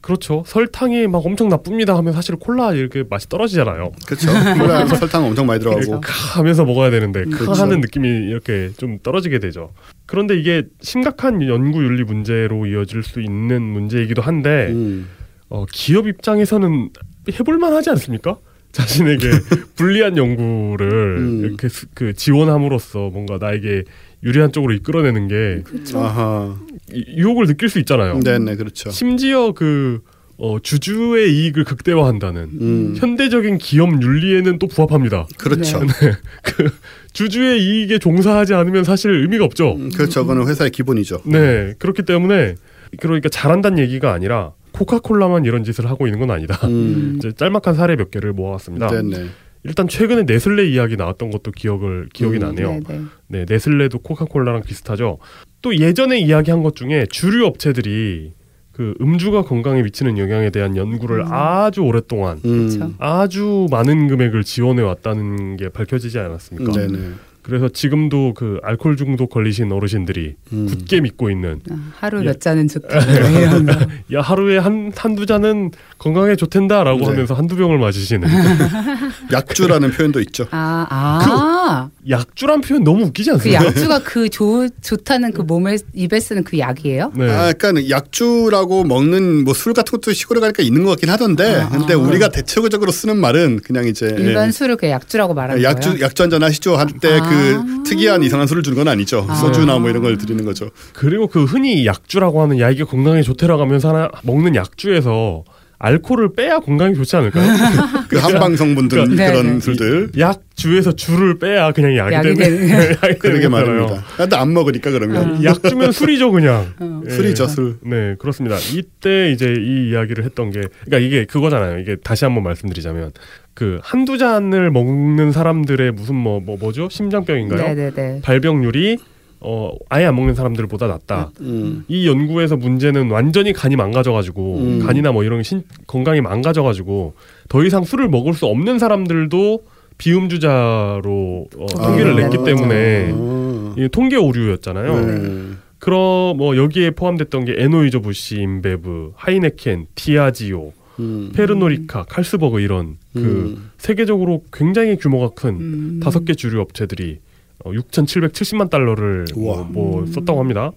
[0.00, 0.42] 그렇죠.
[0.46, 3.92] 설탕이 막 엄청 나쁩니다 하면 사실 콜라 이렇게 맛이 떨어지잖아요.
[4.06, 4.28] 그렇죠.
[4.58, 6.00] 콜라 설탕 엄청 많이 들어가고.
[6.02, 7.62] 카 하면서 먹어야 되는데 카 그렇죠.
[7.62, 9.70] 하는 느낌이 이렇게 좀 떨어지게 되죠.
[10.06, 15.08] 그런데 이게 심각한 연구 윤리 문제로 이어질 수 있는 문제이기도 한데 음.
[15.48, 16.90] 어, 기업 입장에서는
[17.38, 18.36] 해볼만 하지 않습니까?
[18.74, 19.30] 자신에게
[19.76, 21.44] 불리한 연구를 음.
[21.44, 23.84] 이렇게 수- 그 지원함으로써 뭔가 나에게
[24.22, 25.62] 유리한 쪽으로 이끌어내는 게
[25.94, 26.58] 아하.
[26.92, 28.20] 이- 유혹을 느낄 수 있잖아요.
[28.20, 28.90] 네네 그렇죠.
[28.90, 30.00] 심지어 그
[30.36, 32.94] 어, 주주의 이익을 극대화한다는 음.
[32.98, 35.28] 현대적인 기업 윤리에는 또 부합합니다.
[35.38, 35.78] 그렇죠.
[35.78, 35.86] 네.
[36.42, 36.70] 그
[37.12, 39.76] 주주의 이익에 종사하지 않으면 사실 의미가 없죠.
[39.76, 40.22] 음, 그렇죠.
[40.22, 41.22] 그거는 회사의 기본이죠.
[41.26, 42.56] 네, 그렇기 때문에
[42.98, 46.66] 그러니까 잘한다는 얘기가 아니라 코카콜라만 이런 짓을 하고 있는 건 아니다.
[46.66, 47.14] 음.
[47.18, 48.88] 이제 짤막한 사례 몇 개를 모아왔습니다.
[48.88, 49.26] 네네.
[49.62, 52.40] 일단 최근에 네슬레 이야기 나왔던 것도 기억을 기억이 음.
[52.40, 52.70] 나네요.
[52.70, 53.00] 네, 네.
[53.28, 55.18] 네, 네슬레도 코카콜라랑 비슷하죠.
[55.62, 58.32] 또 예전에 이야기한 것 중에 주류 업체들이
[58.72, 61.32] 그 음주가 건강에 미치는 영향에 대한 연구를 음.
[61.32, 62.68] 아주 오랫동안 음.
[62.68, 62.92] 그렇죠.
[62.98, 66.72] 아주 많은 금액을 지원해 왔다는 게 밝혀지지 않았습니까?
[66.72, 66.98] 네네.
[67.44, 70.66] 그래서 지금도 그 알코올 중독 걸리신 어르신들이 음.
[70.66, 72.24] 굳게 믿고 있는 아, 하루 예.
[72.24, 72.88] 몇 잔은 좋다.
[74.14, 77.04] 야 하루에 한 한두 잔은 건강에 좋텐다라고 네.
[77.06, 78.28] 하면서 한두 병을 마시시는
[79.32, 80.46] 약주라는 표현도 있죠.
[80.50, 81.88] 아, 아.
[82.08, 83.64] 약주란 표현 너무 웃기지 그 않습니까?
[83.66, 87.12] 약주가 그 좋, 좋다는 그 몸에, 입에 쓰는 그 약이에요?
[87.14, 87.30] 네.
[87.30, 91.68] 아, 약간 약주라고 먹는 뭐 술 같은 것도 시골에 가니까 있는 것 같긴 하던데, 아,
[91.70, 91.96] 근데 아.
[91.98, 95.64] 우리가 대체적으로 쓰는 말은 그냥 이제 일반 술을 그 약주라고 말하는 예.
[95.64, 96.04] 약주 거예요?
[96.04, 97.82] 약주 한 잔 하시죠 할 때그 아.
[97.86, 99.24] 특이한 이상한 술을 주는 건 아니죠.
[99.28, 99.34] 아.
[99.36, 100.70] 소주나 뭐 이런 걸 드리는 거죠.
[100.92, 105.44] 그리고 그 흔히 약주라고 하는 야 이게 건강에 좋대라고 하면서 하나 먹는 약주에서
[105.78, 107.44] 알코올을 빼야 건강에 좋지 않을까요?
[108.08, 109.60] 그 한방 성분 든 네, 그런 네.
[109.60, 110.10] 술들.
[110.18, 113.48] 약 주에서 주를 빼야 그냥 약이, 약이 되는 되는 그러게.
[113.48, 114.04] 말입니다.
[114.16, 116.72] 근데 안 먹으니까 그러면 약주면 술이죠 그냥.
[116.78, 117.02] 어.
[117.06, 117.10] 예.
[117.10, 117.76] 술이죠 술.
[117.82, 118.56] 네, 그렇습니다.
[118.72, 121.78] 이때 이제 이 이야기를 했던 게, 그러니까 이게 그거잖아요.
[121.80, 123.10] 이게 다시 한번 말씀드리자면,
[123.54, 126.88] 그 한두 잔을 먹는 사람들의 무슨 뭐, 뭐 뭐죠?
[126.90, 127.74] 심장병인가요?
[127.74, 128.20] 네네네.
[128.22, 128.98] 발병률이
[129.44, 131.30] 어 아예 안 먹는 사람들보다 낮다.
[131.40, 131.84] 음.
[131.86, 134.78] 이 연구에서 문제는 완전히 간이 망가져가지고 음.
[134.86, 137.14] 간이나 뭐 이런 신, 건강이 망가져가지고
[137.48, 139.62] 더 이상 술을 먹을 수 없는 사람들도
[139.98, 142.16] 비음주자로 어, 통계를 아.
[142.16, 143.74] 냈기 때문에 어.
[143.76, 145.06] 이게 통계 오류였잖아요.
[145.06, 145.54] 네.
[145.78, 151.32] 그럼 뭐 여기에 포함됐던 게 앤하이저 부시, 인베브, 하이네켄, 디아지오, 음.
[151.34, 153.70] 페르노리카, 칼스버그 이런 그 음.
[153.76, 156.00] 세계적으로 굉장히 규모가 큰 음.
[156.02, 157.18] 다섯 개 주류 업체들이
[157.64, 159.64] 어, 6,770만 달러를 뭐, 우와.
[159.64, 160.06] 뭐 음.
[160.06, 160.70] 썼다고 합니다.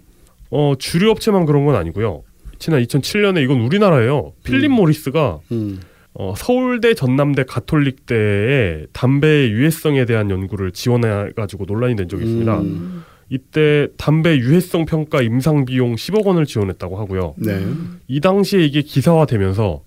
[0.50, 2.24] 어, 주류 업체만 그런 건 아니고요.
[2.58, 4.34] 지난 2007년에 이건 우리나라예요.
[4.44, 4.76] 필립 음.
[4.78, 5.80] 모리스가 음.
[6.14, 12.60] 어, 서울대 전남대 가톨릭대에 담배의 유해성에 대한 연구를 지원해 가지고 논란이 된 적이 있습니다.
[12.62, 13.04] 음.
[13.30, 17.36] 이때 담배 유해성 평가 임상 비용 10억 원을 지원했다고 하고요.
[17.38, 17.62] 네.
[18.08, 19.82] 이 당시에 이게 기사화되면서 어,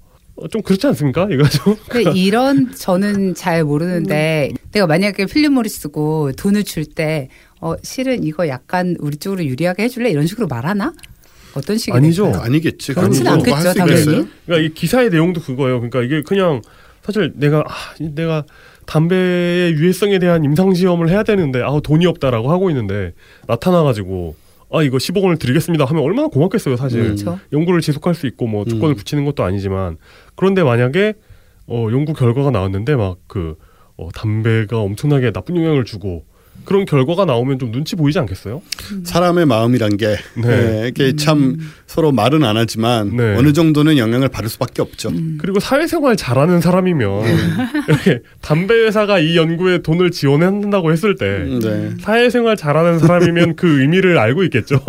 [0.48, 1.28] 좀 그렇지 않습니까?
[1.30, 7.28] 이거 좀 근데 이런 저는 잘 모르는데 내가 만약에 필립 모리스고 돈을 줄 때
[7.60, 10.92] 어, 실은 이거 약간 우리 쪽으로 유리하게 해줄래 이런 식으로 말하나?
[11.54, 12.24] 어떤 식이 아니죠.
[12.24, 12.42] 될까요?
[12.44, 12.94] 아니겠지.
[12.94, 14.04] 그렇진 거 않겠죠, 당연히.
[14.46, 15.80] 그러니까 이 기사의 내용도 그거예요.
[15.80, 16.62] 그러니까 이게 그냥
[17.04, 18.44] 사실 내가 아, 내가
[18.86, 23.12] 담배의 유해성에 대한 임상 시험을 해야 되는데 아 돈이 없다라고 하고 있는데
[23.46, 24.34] 나타나 가지고
[24.72, 27.00] 아 이거 10억 원을 드리겠습니다 하면 얼마나 고맙겠어요, 사실.
[27.00, 27.04] 음.
[27.06, 27.38] 그렇죠.
[27.52, 28.96] 연구를 지속할 수 있고 뭐 조건을 음.
[28.96, 29.96] 붙이는 것도 아니지만
[30.40, 31.12] 그런데 만약에
[31.66, 33.56] 어 연구 결과가 나왔는데 막그
[33.98, 36.24] 어, 담배가 엄청나게 나쁜 영향을 주고
[36.64, 38.62] 그런 결과가 나오면 좀 눈치 보이지 않겠어요?
[39.04, 40.42] 사람의 마음이란 게 네.
[40.42, 43.36] 네, 이게 참 서로 말은 안 하지만 네.
[43.36, 45.10] 어느 정도는 영향을 받을 수밖에 없죠.
[45.38, 47.24] 그리고 사회생활 잘하는 사람이면
[47.88, 51.90] 이렇게 담배 회사가 이 연구에 돈을 지원한다고 했을 때 음, 네.
[52.00, 54.80] 사회생활 잘하는 사람이면 그 의미를 알고 있겠죠.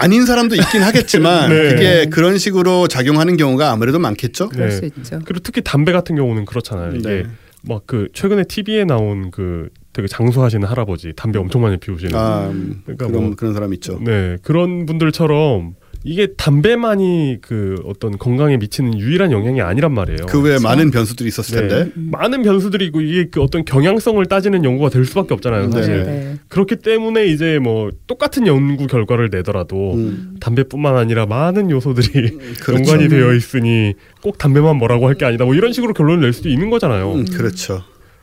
[0.00, 1.68] 아닌 사람도 있긴 하겠지만 네.
[1.70, 4.48] 그게 그런 식으로 작용하는 경우가 아무래도 많겠죠.
[4.48, 4.74] 그럴 네.
[4.76, 5.20] 수 있죠.
[5.24, 6.94] 그리고 특히 담배 같은 경우는 그렇잖아요.
[6.96, 7.22] 이게 네.
[7.62, 13.08] 막그 최근에 TV에 나온 그 되게 장수하시는 할아버지 담배 엄청 많이 피우시는 아, 음, 그러니까
[13.08, 14.00] 그런 뭐- 그런 사람 있죠.
[14.02, 20.26] 네 그런 분들처럼 이게 담배만이 그 어떤 건강에 미치는 유일한 영향이 아니란 말이에요.
[20.28, 21.68] 그 외에 많은 변수들이 있었을 네.
[21.68, 21.92] 텐데.
[21.94, 25.66] 많은 변수들이 있고 이게 그 어떤 경향성을 따지는 연구가 될 수밖에 없잖아요.
[25.66, 25.72] 네.
[25.72, 26.36] 사실 네.
[26.48, 32.74] 그렇기 때문에 이제 뭐 똑같은 연구 결과를 내더라도 음, 담배뿐만 아니라 많은 요소들이 그렇죠.
[32.74, 35.44] 연관이 되어 있으니 꼭 담배만 뭐라고 할 게 아니다.
[35.44, 37.12] 뭐 이런 식으로 결론을 낼 수도 있는 거잖아요.
[37.12, 37.82] 음, 그렇죠.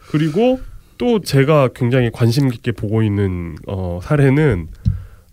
[0.10, 0.60] 그리고
[0.98, 4.68] 또 제가 굉장히 관심 깊게 보고 있는 어, 사례는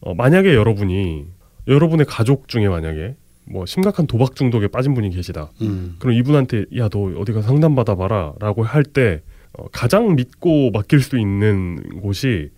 [0.01, 1.25] 어, 만약에 여러분이
[1.69, 3.17] 여러분의 가족 중에 만약에
[3.47, 5.51] 뭐 심각한 도박 중독에 빠진 분이 계시다.
[5.63, 9.23] 음, 그럼 이분한테 야 너 어디 가서 상담 받아봐라라고 할때
[9.53, 12.51] 어, 가장 믿고 맡길 수 있는 곳이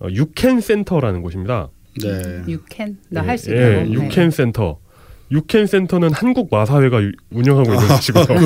[0.00, 1.68] 어, 유캔 센터라는 곳입니다.
[2.02, 2.42] 네.
[2.48, 3.92] 유캔 나 할수 예, 있다고.
[3.94, 4.78] 유캔 센터.
[5.32, 8.24] 유캔 센터는 한국 마사회가 유- 운영하고 있는 아, 곳이고요.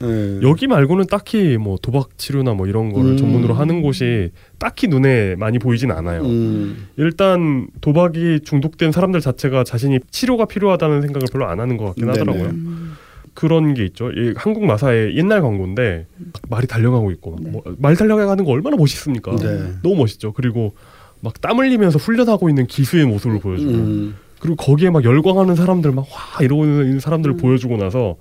[0.00, 0.40] 네.
[0.42, 3.16] 여기 말고는 딱히 뭐 도박 치료나 뭐 이런 거를 음.
[3.16, 6.22] 전문으로 하는 곳이 딱히 눈에 많이 보이진 않아요.
[6.22, 12.06] 음, 일단 도박이 중독된 사람들 자체가 자신이 치료가 필요하다는 생각을 별로 안 하는 것 같긴
[12.06, 12.18] 네네.
[12.18, 12.50] 하더라고요.
[12.50, 12.92] 음.
[13.32, 14.10] 그런 게 있죠.
[14.12, 16.06] 이 한국 마사의 옛날 광고인데
[16.48, 17.50] 말이 달려가고 있고 네.
[17.50, 19.36] 뭐, 말 달려가는 거 얼마나 멋있습니까?
[19.36, 19.72] 네.
[19.82, 20.32] 너무 멋있죠.
[20.32, 20.74] 그리고
[21.20, 26.04] 막 땀 흘리면서 훈련하고 있는 기수의 모습을 보여주고 음, 그리고 거기에 막 열광하는 사람들 막
[26.04, 28.16] 와 이러고 있는 사람들을 보여주고 나서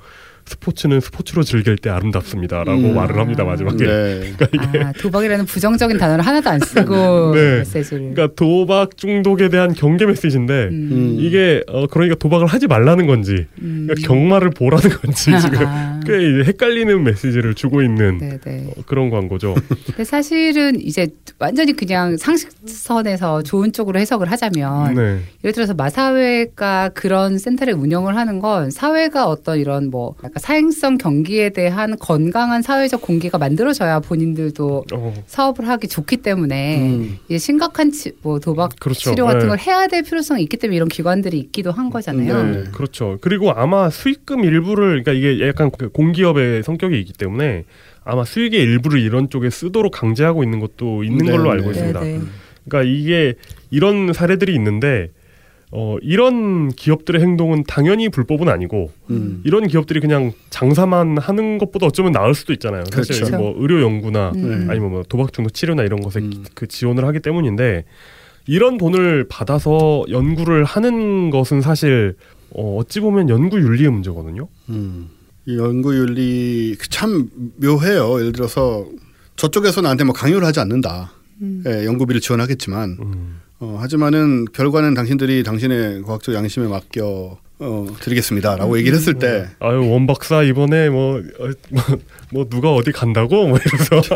[0.45, 2.95] 스포츠는 스포츠로 즐길 때 아름답습니다라고 음.
[2.95, 3.85] 말을 합니다 마지막에.
[3.85, 4.33] 네.
[4.83, 7.57] 아, 도박이라는 부정적인 단어를 하나도 안 쓰고 네.
[7.73, 8.13] 메시지를.
[8.13, 10.89] 그러니까 도박 중독에 대한 경계 메시지인데 음.
[10.91, 11.15] 음.
[11.19, 13.87] 이게 어 그러니까 도박을 하지 말라는 건지 음.
[13.87, 15.99] 그러니까 경마를 보라는 건지 지금 아.
[16.05, 18.73] 꽤 이제 헷갈리는 메시지를 주고 있는 네네.
[18.77, 19.55] 어, 그런 광고죠.
[19.87, 21.07] 근데 사실은 이제
[21.39, 25.19] 완전히 그냥 상식선에서 좋은 쪽으로 해석을 하자면 네.
[25.43, 31.49] 예를 들어서 마사회가 그런 센터를 운영을 하는 건 사회가 어떤 이런 뭐 그러니까 사행성 경기에
[31.49, 37.17] 대한 건강한 사회적 공기가 만들어져야 본인들도 어, 사업을 하기 좋기 때문에 음.
[37.27, 39.11] 이제 심각한 치, 뭐 도박 그렇죠.
[39.11, 39.47] 치료 같은 네.
[39.47, 42.43] 걸 해야 될 필요성이 있기 때문에 이런 기관들이 있기도 한 거잖아요.
[42.43, 42.63] 네.
[42.73, 43.17] 그렇죠.
[43.21, 47.63] 그리고 아마 수익금 일부를 그러니까 이게 약간 그 공기업의 성격이 있기 때문에
[48.03, 51.49] 아마 수익의 일부를 이런 쪽에 쓰도록 강제하고 있는 것도 있는 네, 걸로 네.
[51.51, 51.99] 알고 네, 있습니다.
[52.01, 52.19] 네.
[52.67, 53.35] 그러니까 이게
[53.71, 55.09] 이런 사례들이 있는데
[55.71, 59.41] 어, 이런 기업들의 행동은 당연히 불법은 아니고 음.
[59.43, 62.83] 이런 기업들이 그냥 장사만 하는 것보다 어쩌면 나을 수도 있잖아요.
[62.91, 63.37] 사실 그렇죠.
[63.37, 64.65] 뭐 의료 연구나 음.
[64.65, 64.71] 네.
[64.71, 66.45] 아니면 뭐 도박 중독 치료나 이런 것에 음.
[66.53, 67.83] 그 지원을 하기 때문인데
[68.47, 72.15] 이런 돈을 받아서 연구를 하는 것은 사실
[72.51, 74.47] 어, 어찌 보면 연구 윤리의 문제거든요.
[74.69, 75.09] 음.
[75.45, 78.19] 이 연구 윤리 참 묘해요.
[78.19, 78.85] 예를 들어서
[79.35, 81.11] 저쪽에서 나한테 뭐 강요를 하지 않는다.
[81.41, 81.63] 음.
[81.67, 83.41] 예, 연구비를 지원하겠지만 음.
[83.59, 90.07] 어, 하지만은 결과는 당신들이 당신의 과학적 양심에 맡겨 어, 드리겠습니다라고 얘기를 했을 때 아유 원
[90.07, 91.83] 박사 이번에 뭐, 어, 뭐,
[92.31, 93.47] 뭐 누가 어디 간다고?
[93.47, 94.01] 뭐 이러면서.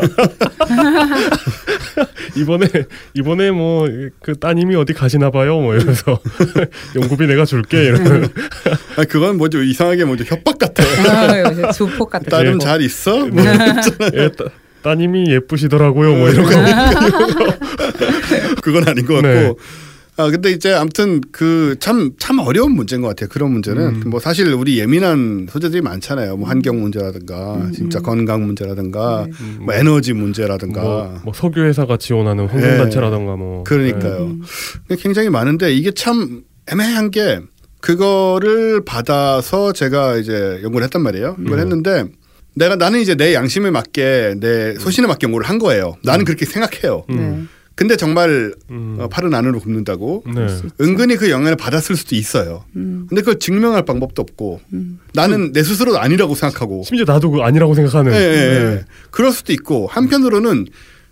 [2.36, 2.66] 이번에
[3.14, 3.86] 이번에 뭐
[4.22, 5.58] 그 따님이 어디 가시나 봐요?
[5.58, 6.20] 뭐 이러면서.
[7.00, 7.82] 연구비 내가 줄게.
[7.84, 8.28] 이러면
[8.98, 10.82] 아 그건 뭐죠 이상하게 뭐죠 협박 같아.
[10.82, 12.28] 아, 조폭 같은.
[12.28, 13.24] 딸은 뭐- 잘 있어?
[13.26, 14.44] 뭐 예, 따,
[14.82, 16.50] 따님이 예쁘시더라고요 뭐 이런 거
[18.62, 19.28] 그건 아닌 것 같고.
[19.28, 19.54] 네.
[20.20, 23.28] 아 근데 이제 아무튼 그참참 어려운 문제인 것 같아요.
[23.30, 24.02] 그런 문제는 음.
[24.06, 26.36] 뭐 사실 우리 예민한 소재들이 많잖아요.
[26.36, 29.64] 뭐 환경 문제라든가 진짜 건강 문제라든가 네.
[29.64, 34.24] 뭐 에너지 문제라든가 뭐, 뭐 석유 회사가 지원하는 환경 단체라던가 뭐 그러니까요.
[34.24, 34.42] 음.
[34.98, 37.40] 굉장히 많은데 이게 참 애매한 게
[37.80, 41.36] 그거를 받아서 제가 이제 연구를 했단 말이에요.
[41.40, 41.60] 이걸 음.
[41.60, 42.04] 했는데
[42.54, 45.96] 내가 나는 이제 내 양심에 맞게 내 소신에 맞게 연구를 한 거예요.
[46.02, 47.04] 나는 그렇게 생각해요.
[47.10, 47.16] 음.
[47.16, 47.46] 네.
[47.74, 48.98] 근데 정말 음.
[49.00, 50.46] 어, 팔은 안으로 굽는다고 네.
[50.82, 52.64] 은근히 그 영향을 받았을 수도 있어요.
[52.76, 53.06] 음.
[53.08, 54.98] 근데 그걸 증명할 방법도 없고 음.
[55.14, 58.58] 나는 내 스스로도 아니라고 생각하고 심지어 나도 그 아니라고 생각하는 예, 예, 예.
[58.74, 58.84] 네.
[59.10, 60.66] 그럴 수도 있고 한편으로는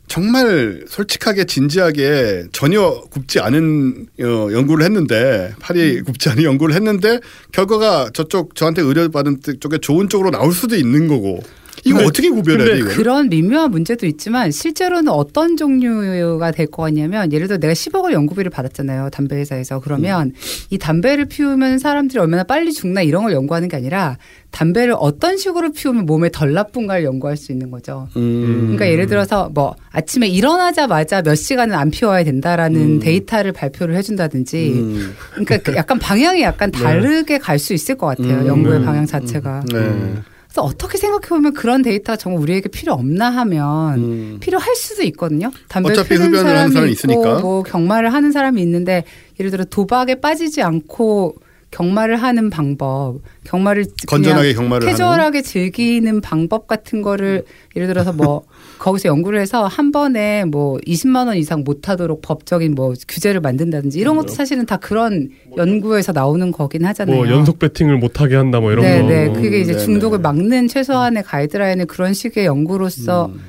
[0.09, 7.21] 정말 솔직하게 진지하게 전혀 굽지 않은 어, 연구를 했는데 팔이 굽지 않은 연구를 했는데
[7.53, 11.41] 결과가 저쪽 저한테 의뢰받은 쪽에 좋은 쪽으로 나올 수도 있는 거고
[11.85, 12.97] 이거 근데- 어떻게 구별해야 근데 돼 이거?
[12.97, 19.11] 그런 미묘한 문제도 있지만 실제로는 어떤 종류가 될것 같냐면 예를 들어 내가 10억을 연구비를 받았잖아요
[19.11, 20.33] 담배 회사에서 그러면
[20.71, 24.17] 이 담배를 피우면 사람들이 얼마나 빨리 죽나 이런 걸 연구하는 게 아니라
[24.51, 28.09] 담배를 어떤 식으로 피우면 몸에 덜 나쁜가를 연구할 수 있는 거죠.
[28.17, 28.61] 음.
[28.63, 32.99] 그러니까 예를 들어서 뭐 아침에 일어나자마자 몇 시간은 안 피워야 된다라는 음.
[32.99, 35.15] 데이터를 발표를 해준다든지 음.
[35.33, 38.47] 그러니까 그 약간 방향이 약간 다르게 갈수 있을 것 같아요 음.
[38.47, 38.85] 연구의 네.
[38.87, 39.65] 방향 자체가.
[39.73, 40.15] 네.
[40.49, 44.37] 그래서 어떻게 생각해 보면 그런 데이터가 정말 우리에게 필요 없나 하면 음.
[44.41, 45.51] 필요할 수도 있거든요.
[45.69, 47.41] 담배 어차피 피우는 사람이 사람이 있고 있으니까.
[47.41, 49.05] 뭐 경마를 하는 사람이 있는데
[49.39, 51.37] 예를 들어 도박에 빠지지 않고
[51.71, 57.45] 경마를 하는 방법, 경마를 건전하게 경마를 하는 캐주얼하게 즐기는 방법 같은 거를
[57.77, 58.45] 예를 들어서 뭐
[58.79, 63.99] 거기서 연구를 해서 한 번에 뭐 20만 원 이상 못 하도록 법적인 뭐 규제를 만든다든지
[63.99, 67.17] 이런 것도 사실은 다 그런 연구에서 나오는 거긴 하잖아요.
[67.17, 69.09] 뭐 연속 배팅을 못 하게 한다 뭐 이런 네, 거.
[69.09, 69.27] 네.
[69.27, 69.85] 음, 그게 이제 네네.
[69.85, 73.41] 중독을 막는 최소한의 가이드라인을 그런 식의 연구로서 음.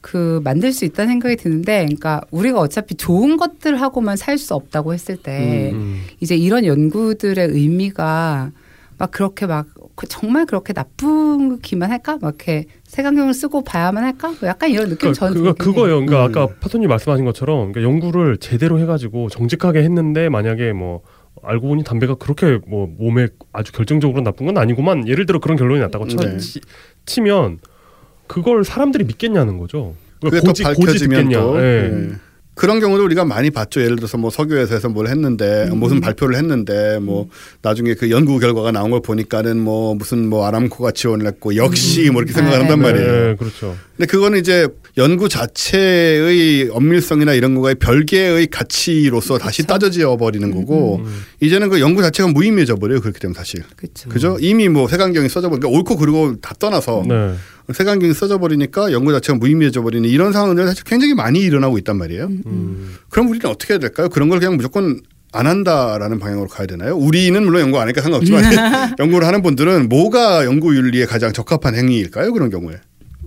[0.00, 4.94] 그 만들 수 있다는 생각이 드는데, 그러니까 우리가 어차피 좋은 것들 하고만 살 수 없다고
[4.94, 6.02] 했을 때, 음.
[6.20, 8.52] 이제 이런 연구들의 의미가
[8.98, 12.18] 막 그렇게 막그 정말 그렇게 나쁘기만 할까?
[12.20, 14.34] 막 이렇게 색안경을 쓰고 봐야만 할까?
[14.40, 15.52] 뭐 약간 이런 느낌 그러니까 저는 그거.
[15.54, 16.04] 그거예요.
[16.04, 16.28] 그러니까 음.
[16.46, 21.02] 아까 파토님 말씀하신 것처럼 그러니까 연구를 제대로 해가지고 정직하게 했는데 만약에 뭐
[21.44, 25.06] 알고 보니 담배가 그렇게 뭐 몸에 아주 결정적으로 나쁜 건 아니구만.
[25.06, 26.36] 예를 들어 그런 결론이 났다고 쳐, 네.
[26.38, 26.60] 치,
[27.06, 27.58] 치면
[28.28, 29.94] 그걸 사람들이 믿겠냐는 거죠.
[30.20, 31.30] 그게 고지, 또 밝혀지면.
[31.30, 31.90] 또 예.
[31.92, 32.10] 예.
[32.58, 33.80] 그런 경우도 우리가 많이 봤죠.
[33.80, 35.78] 예를 들어서 뭐 석유회사에서 뭘 했는데 음.
[35.78, 37.28] 무슨 발표를 했는데 뭐
[37.62, 42.20] 나중에 그 연구 결과가 나온 걸 보니까는 뭐 무슨 뭐 아람코가 지원을 했고 역시 뭐
[42.20, 42.92] 이렇게 생각을 네, 한단 네.
[42.92, 43.30] 말이에요.
[43.30, 43.76] 예, 그렇죠.
[43.96, 51.22] 근데 그거는 이제 연구 자체의 엄밀성이나 이런 거의 별개의 가치로서 다시 따져져 버리는 거고 음.
[51.40, 53.00] 이제는 그 연구 자체가 무의미해져 버려요.
[53.00, 53.62] 그렇게 되면 사실.
[53.76, 54.08] 그렇죠.
[54.08, 54.36] 그죠?
[54.40, 57.34] 이미 뭐 색안경이 써져 버리니까 옳고 그르고 다 떠나서 네.
[57.72, 62.26] 색안경이 써져 버리니까 연구 자체가 무의미해져 버리는 이런 상황들 사실 굉장히 많이 일어나고 있단 말이에요.
[62.46, 62.94] 음.
[63.10, 64.08] 그럼 우리는 어떻게 해야 될까요?
[64.08, 65.00] 그런 걸 그냥 무조건
[65.32, 66.96] 안 한다라는 방향으로 가야 되나요?
[66.96, 68.42] 우리는 물론 연구 안 하니까 상관없지만
[68.98, 72.32] 연구를 하는 분들은 뭐가 연구 윤리에 가장 적합한 행위일까요?
[72.32, 72.76] 그런 경우에.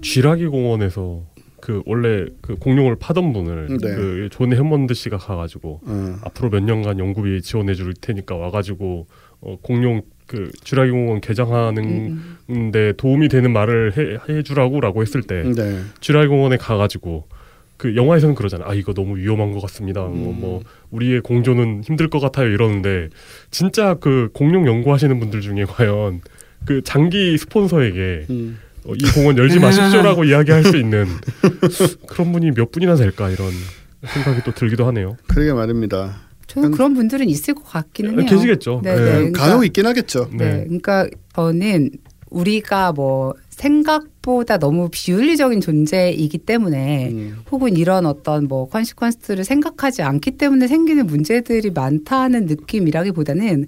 [0.02, 1.22] 쥐라기 공원에서
[1.62, 3.96] 그 원래 그 공룡을 파던 분을 네.
[3.96, 6.16] 그존 해먼드 씨가 가가지고 어.
[6.24, 9.06] 앞으로 몇 년간 연구비 지원해 줄 테니까 와가지고
[9.42, 10.02] 어, 공룡
[10.32, 12.16] 그 쥐라기 공원 개장하는데
[12.50, 12.94] 음.
[12.96, 15.82] 도움이 되는 말을 해, 해주라고라고 했을 때 네.
[16.00, 17.28] 쥐라기 공원에 가가지고
[17.76, 18.64] 그 영화에서는 그러잖아.
[18.66, 20.04] 아 이거 너무 위험한 것 같습니다.
[20.04, 20.40] 뭐, 음.
[20.40, 23.10] 뭐 우리의 공조는 힘들 것 같아요 이러는데
[23.50, 26.22] 진짜 그 공룡 연구하시는 분들 중에 과연
[26.64, 28.58] 그 장기 스폰서에게 음.
[28.86, 31.08] 어, 이 공원 열지 마십시오라고 이야기할 수 있는
[32.08, 33.50] 그런 분이 몇 분이나 될까 이런
[34.06, 35.18] 생각이 또 들기도 하네요.
[35.28, 36.31] 그러게 말입니다.
[36.48, 38.28] 저는 그런 분들은 있을 것 같기는 해요.
[38.30, 38.82] 계시겠죠.
[38.84, 39.02] 네, 네.
[39.02, 39.12] 네.
[39.12, 40.30] 그러니까- 간혹 있긴 하겠죠.
[40.34, 40.38] 네.
[40.38, 40.64] 네.
[40.66, 41.92] 그러니까 저는
[42.30, 47.38] 우리가 뭐 생각보다 너무 비윤리적인 존재이기 때문에 음.
[47.52, 53.68] 혹은 이런 어떤 뭐 컨시퀀스를 생각하지 않기 때문에 생기는 문제들이 많다는 느낌이라기보다는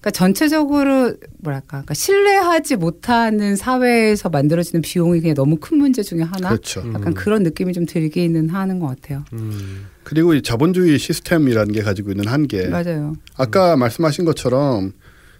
[0.00, 6.50] 그러니까 전체적으로 뭐랄까 그러니까 신뢰하지 못하는 사회에서 만들어지는 비용이 그냥 너무 큰 문제 중에 하나
[6.50, 6.84] 그렇죠.
[6.94, 9.24] 약간 그런 느낌이 좀 들기는 하는 것 같아요.
[9.32, 9.86] 음.
[10.04, 12.68] 그리고 이 자본주의 시스템이라는 게 가지고 있는 한계.
[12.68, 13.14] 맞아요.
[13.36, 14.92] 아까 말씀하신 것처럼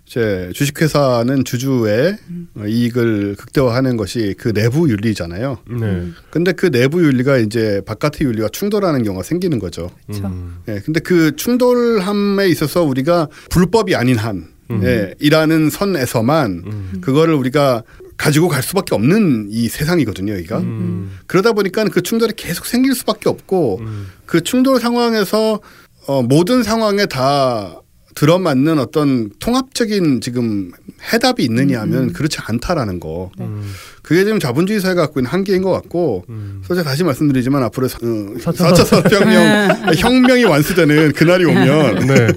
[0.09, 2.17] 이제 주식회사는 주주의
[2.57, 5.59] 어, 이익을 극대화하는 것이 그 내부 윤리잖아요.
[5.69, 6.09] 네.
[6.31, 9.91] 근데 그 내부 윤리가 이제 바깥의 윤리와 충돌하는 경우가 생기는 거죠.
[10.07, 10.29] 그렇죠.
[10.29, 10.63] 음.
[10.67, 14.81] 예, 근데 그 충돌함에 있어서 우리가 불법이 아닌 한, 음.
[14.83, 16.99] 예, 이라는 선에서만 음.
[17.03, 17.83] 그거를 우리가
[18.17, 20.59] 가지고 갈 수밖에 없는 이 세상이거든요, 여기가.
[20.61, 21.19] 음.
[21.27, 24.07] 그러다 보니까 그 충돌이 계속 생길 수밖에 없고 음.
[24.25, 25.61] 그 충돌 상황에서
[26.07, 27.83] 어, 모든 상황에 다
[28.19, 30.73] 들어맞는 어떤 통합적인 지금
[31.13, 33.31] 해답이 있느냐 하면 그렇지 않다라는 거.
[33.39, 33.73] 음.
[34.09, 36.63] 그게 지금 자본주의 사회가 갖고 있는 한계인 것 같고 음.
[36.65, 39.69] 그래서 제가 다시 말씀드리지만 앞으로 사- 어, 사차 4차 산업혁명
[39.99, 42.29] 혁명이 완수되는 그날이 오면 네.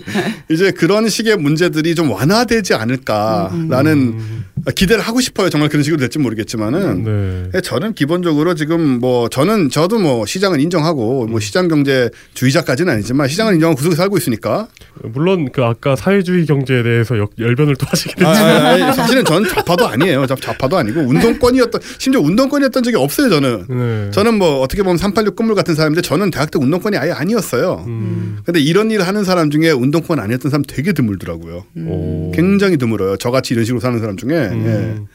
[0.49, 4.45] 이제 그런 식의 문제들이 좀 완화되지 않을까라는 음.
[4.75, 5.49] 기대를 하고 싶어요.
[5.49, 7.49] 정말 그런 식으로 될지 모르겠지만은 네.
[7.55, 13.27] 예, 저는 기본적으로 지금 뭐 저는 저도 뭐 시장을 인정하고 뭐 시장 경제 주의자까지는 아니지만
[13.29, 14.67] 시장을 인정하고 구석에 살고 있으니까
[15.03, 19.23] 물론 그 아까 사회주의 경제에 대해서 역- 열변을 또 하시긴 아, 했지만 아, 아, 사실은
[19.25, 20.27] 전 좌파도 아니에요.
[20.27, 23.29] 저 좌파도 아니고 운동권이 었던 심지어 운동권이었던 적이 없어요.
[23.29, 24.11] 저는 네.
[24.11, 27.85] 저는 뭐 어떻게 보면 386 끝물 같은 사람인데 저는 대학 때 운동권이 아예 아니었어요.
[27.87, 28.39] 음.
[28.45, 31.65] 근데 이런 일을 하는 사람 중에 운동권 아니었던 사람 되게 드물더라고요.
[31.87, 32.31] 오.
[32.33, 33.17] 굉장히 드물어요.
[33.17, 34.31] 저같이 이런 식으로 사는 사람 중에.
[34.31, 35.07] 음.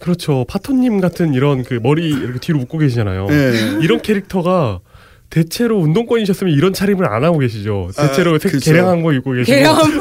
[0.00, 0.44] 그렇죠.
[0.48, 3.26] 파토님 같은 이런 그 머리 이렇게 뒤로 묶고 계시잖아요.
[3.30, 3.34] 예.
[3.34, 3.78] 예.
[3.82, 4.80] 이런 캐릭터가
[5.30, 7.90] 대체로 운동권이셨으면 이런 차림을 안 하고 계시죠.
[7.94, 8.70] 대체로 아, 색- 그쵸.
[8.72, 9.76] 개량한 거 입고 계시고 개념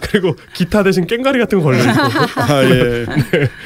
[0.00, 2.40] 그리고 기타 대신 꽹가리 같은 거 걸려 있고.
[2.40, 3.06] 아, 예.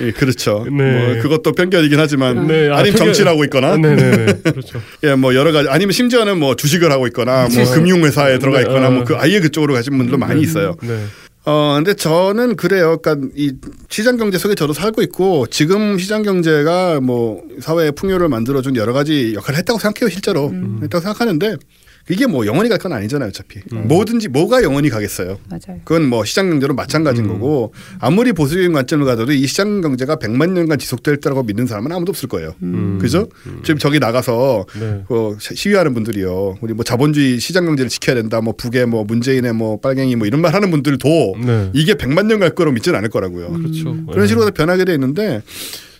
[0.02, 0.66] 예, 그렇죠.
[0.70, 1.14] 네.
[1.14, 4.32] 뭐 그것도 편견이긴 하지만 네, 아, 아니면 편견- 정치를 하고 있거나 네네네.
[4.44, 4.80] 그렇죠.
[5.04, 7.72] 예, 뭐 여러 가지 아니면 심지어는 뭐 주식을 하고 있거나 뭐 그치.
[7.72, 8.90] 금융 회사에 들어가 네, 있거나 어.
[8.90, 10.76] 뭐그 아예 그쪽으로 가신 분들도 많이 있어요.
[11.50, 11.56] 네.
[11.56, 12.98] 어, 근데 저는 그래요.
[12.98, 13.52] 그러니까 이
[13.88, 19.34] 시장 경제 속에 저도 살고 있고 지금 시장 경제가 뭐 사회의 풍요를 만들어준 여러 가지
[19.34, 20.48] 역할을 했다고 생각해요, 실제로.
[20.48, 20.80] 음.
[20.82, 21.56] 했다고 생각하는데
[22.08, 23.60] 이게 뭐 영원히 갈 건 아니잖아요, 어차피.
[23.72, 23.86] 음.
[23.88, 25.38] 뭐든지 뭐가 영원히 가겠어요.
[25.50, 25.80] 맞아요.
[25.84, 27.32] 그건 뭐 시장 경제로 마찬가지인 음.
[27.34, 32.10] 거고 아무리 보수적인 관점을 가져도 이 시장 경제가 100만 년간 지속될 거라고 믿는 사람은 아무도
[32.10, 32.54] 없을 거예요.
[32.62, 32.98] 음.
[33.00, 33.28] 그죠?
[33.64, 35.04] 지금 저기 나가서 네.
[35.08, 36.58] 그 시- 시위하는 분들이요.
[36.62, 38.40] 우리 뭐 자본주의 시장 경제를 지켜야 된다.
[38.40, 41.70] 뭐 북의 뭐 문재인의 뭐 빨갱이 뭐 이런 말 하는 분들도 네.
[41.74, 43.52] 이게 100만 년 갈 거로 믿지는 않을 거라고요.
[43.52, 43.94] 그렇죠.
[44.06, 45.42] 그런 식으로 다 변하게 돼 있는데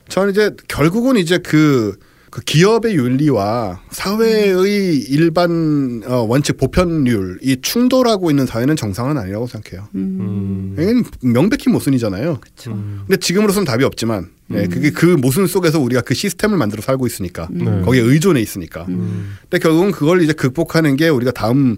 [0.09, 1.97] 저는 이제 결국은 이제 그,
[2.31, 9.89] 그 기업의 윤리와 사회의 일반 어, 원칙 보편률 이 충돌하고 있는 사회는 정상은 아니라고 생각해요.
[9.95, 10.77] 음.
[10.79, 12.41] 이건 명백히 모순이잖아요.
[12.69, 13.03] 음.
[13.07, 17.49] 근데 지금으로서는 답이 없지만 예, 그게 그 모순 속에서 우리가 그 시스템을 만들어 살고 있으니까
[17.51, 17.65] 네.
[17.83, 18.85] 거기에 의존해 있으니까.
[18.89, 19.37] 음.
[19.43, 21.77] 근데 결국은 그걸 이제 극복하는 게 우리가 다음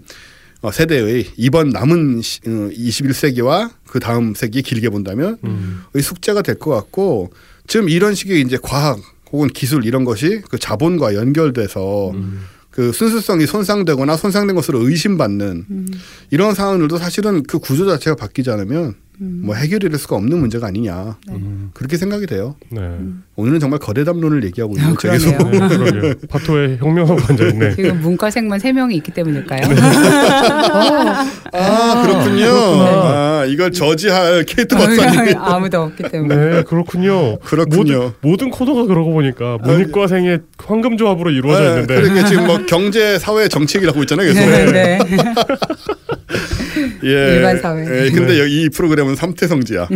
[0.61, 5.83] 어, 세대의 이번 남은 시, 어, 21세기와 그 다음 세기 길게 본다면 음.
[5.93, 7.31] 의 숙제가 될 것 같고
[7.67, 8.99] 지금 이런 식의 이제 과학
[9.33, 12.39] 혹은 기술 이런 것이 그 자본과 연결돼서 음.
[12.69, 15.65] 그 순수성이 손상되거나 손상된 것으로 의심받는
[16.31, 21.17] 이런 상황들도 사실은 그 구조 자체가 바뀌지 않으면 뭐 해결이 될 수가 없는 문제가 아니냐
[21.29, 21.69] 음.
[21.73, 22.55] 그렇게 생각이 돼요.
[22.69, 22.81] 네.
[23.35, 26.01] 오늘은 정말 거대담론을 얘기하고 있는 아, 계속 그러네요.
[26.01, 26.13] 네.
[26.29, 27.75] 바토에 혁명하고 앉아 있네.
[27.75, 29.61] 지금 문과생만 세 명이 있기 때문일까요?
[31.53, 32.47] 아 그렇군요.
[32.47, 35.37] 아 이걸 저지할 케이트 박사님.
[35.37, 36.35] 아무도 없기 때문에.
[36.35, 37.37] 네, 그렇군요.
[37.39, 37.95] 그렇군요.
[37.99, 41.95] 모든, 모든 코너가 그러고 보니까 문이과생의 황금 조합으로 이루어져 네, 있는데.
[41.95, 44.33] 그러니까 지금 뭐 경제 사회 정책이라고 있잖아요.
[44.33, 44.49] 계속.
[44.49, 44.99] 네, 네.
[47.03, 47.35] 예.
[47.35, 48.05] 일반 사회.
[48.05, 49.87] 예, 근데 여기 이 프로그램은 삼테성즈야.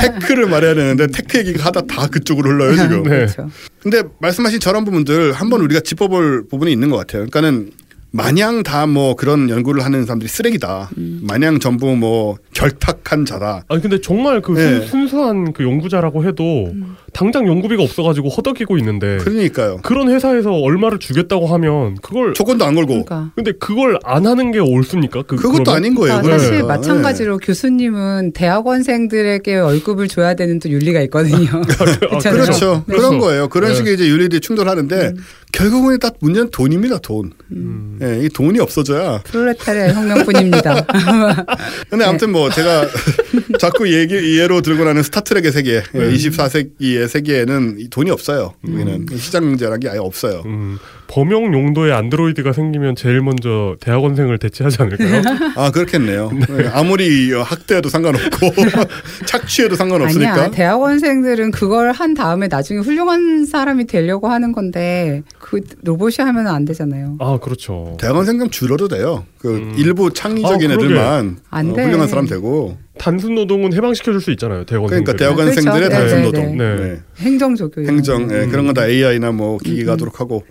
[0.00, 3.02] tech를 말해야 되는데 tech 얘기가 하다 다 그쪽으로 흘러요 지금.
[3.04, 3.08] 네.
[3.10, 3.48] 그렇죠.
[3.82, 7.26] 근데 말씀하신 저런 부분들 한번 우리가 짚어볼 부분이 있는 것 같아요.
[7.26, 7.70] 그러니까는
[8.10, 10.90] 마냥 다 뭐 그런 연구를 하는 사람들이 쓰레기다.
[11.22, 13.64] 마냥 전부 뭐 결탁한 자다.
[13.68, 14.86] 아니 근데 정말 그 네.
[14.86, 16.72] 순, 수한 그 연구자라고 해도
[17.14, 19.78] 당장 연구비가 없어가지고 허덕이고 있는데 그러니까요.
[19.82, 23.04] 그런 회사에서 얼마를 주겠다고 하면 그걸 조건도 안 걸고.
[23.04, 23.30] 그러니까.
[23.34, 25.22] 근데 그걸 안 하는 게 옳습니까?
[25.22, 25.74] 그, 그것도 그러면?
[25.76, 26.16] 아닌 거예요.
[26.20, 26.74] 그러니까 사실 그러니까.
[26.76, 31.48] 마찬가지로 교수님은 대학원생들에게 월급을 줘야 되는 또 윤리가 있거든요.
[31.52, 32.42] 아, 그렇잖아요.
[32.42, 32.84] 그렇죠.
[32.86, 32.96] 네.
[32.96, 33.48] 그런 거예요.
[33.48, 33.76] 그런 네.
[33.76, 35.14] 식의 이제 윤리들이 충돌하는데
[35.52, 36.98] 결국은 딱 문제는 돈입니다.
[36.98, 37.30] 돈.
[37.52, 37.98] 음.
[38.02, 39.20] 예, 이 돈이 없어져야.
[39.24, 40.84] 프롤레타리아 혁명뿐입니다.
[41.88, 42.86] 근데 아무튼 뭐 제가
[43.58, 46.10] 자꾸 얘기 예로 들고 나는 스타트랙의 세계, 네.
[46.12, 48.54] 24세기의 세계에는 이 돈이 없어요.
[48.66, 50.42] 여기는 시장 경제라는 게 아예 없어요.
[50.46, 55.22] 음, 범용 용도의 안드로이드가 생기면 제일 먼저 대학원생을 대체하지 않을까요?
[55.56, 56.30] 아 그렇겠네요.
[56.48, 58.50] 네, 아무리 학대해도 상관없고
[59.26, 60.32] 착취해도 상관없으니까.
[60.32, 60.50] 아니야.
[60.50, 67.16] 대학원생들은 그걸 한 다음에 나중에 훌륭한 사람이 되려고 하는 건데 그 로봇이 하면 안 되잖아요.
[67.20, 67.96] 아 그렇죠.
[68.00, 69.24] 대학원생 좀 줄어도 돼요.
[69.38, 69.74] 그 음.
[69.76, 70.74] 일부 창의적인 아.
[70.74, 71.84] 애들만 안 어, 돼.
[71.84, 72.76] 훌륭한 사람 되고.
[73.04, 74.64] 단순 노동은 해방시켜 줄 수 있잖아요.
[74.64, 75.14] 대학원생들.
[75.14, 75.94] 그러니까 대학원생들의 그렇죠.
[75.98, 76.74] 단순 네, 노동, 네.
[76.76, 77.00] 네.
[77.18, 78.34] 행정조교 이런 행정, 거.
[78.34, 79.92] 예, 그런 건 다 AI나 뭐 기기가 음, 음.
[79.92, 80.42] 하도록 하고.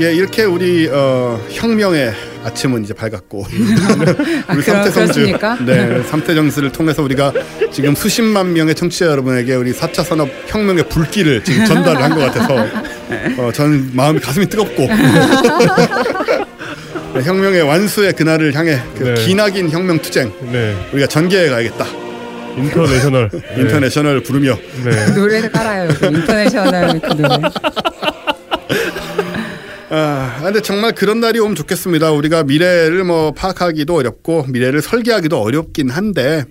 [0.00, 2.12] 예, 이렇게 우리 어, 혁명의
[2.44, 3.44] 아침은 이제 밝았고
[4.46, 5.58] 아, 우리 삼테성즈, 그렇습니까?
[5.64, 7.32] 네, 삼테성즈를 통해서 우리가
[7.72, 12.66] 지금 수십만 명의 청취자 여러분에게 우리 4차 산업 혁명의 불길을 지금 전달을 한 것 같아서
[13.38, 14.86] 어, 저는 마음이 가슴이 뜨겁고
[17.16, 19.14] 네, 혁명의 완수의 그날을 향해 그 네.
[19.14, 20.76] 기나긴 혁명 투쟁 네.
[20.92, 21.86] 우리가 전개해 가야겠다.
[22.58, 23.30] 인터내셔널.
[23.30, 23.40] 네.
[23.62, 25.06] 인터내셔널 부르며 네.
[25.16, 25.90] 노래를 깔아요.
[25.90, 27.28] 인터내셔널 그 노래.
[29.88, 32.10] 아, 근데 정말 그런 날이 오면 좋겠습니다.
[32.10, 36.44] 우리가 미래를 뭐 파악하기도 어렵고 미래를 설계하기도 어렵긴 한데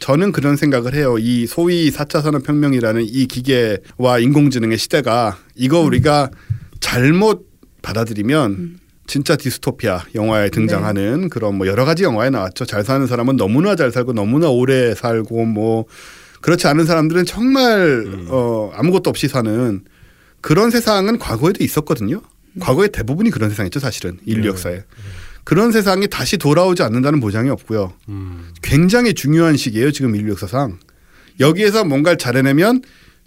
[0.00, 1.16] 저는 그런 생각을 해요.
[1.18, 6.30] 이 소위 4차 산업혁명이라는 이 기계와 인공지능의 시대가 이거 우리가
[6.80, 7.46] 잘못
[7.80, 8.80] 받아들이면
[9.10, 12.64] 진짜 디스토피아 영화에 등장하는 그런 뭐 여러 가지 영화에 나왔죠.
[12.64, 15.86] 잘 사는 사람은 너무나 잘 살고 너무나 오래 살고 뭐
[16.40, 19.82] 그렇지 않은 사람들은 정말 어 아무것도 없이 사는
[20.40, 22.22] 그런 세상은 과거에도 있었거든요.
[22.60, 24.48] 과거에 대부분이 그런 세상이죠, 사실은 인류 네.
[24.50, 24.84] 역사에.
[25.42, 27.92] 그런 세상이 다시 돌아오지 않는다는 보장이 없고요.
[28.08, 28.52] 음.
[28.62, 30.78] 굉장히 중요한 시기예요, 지금 인류 역사상.
[31.40, 32.82] 여기에서 뭔가를 잘해내면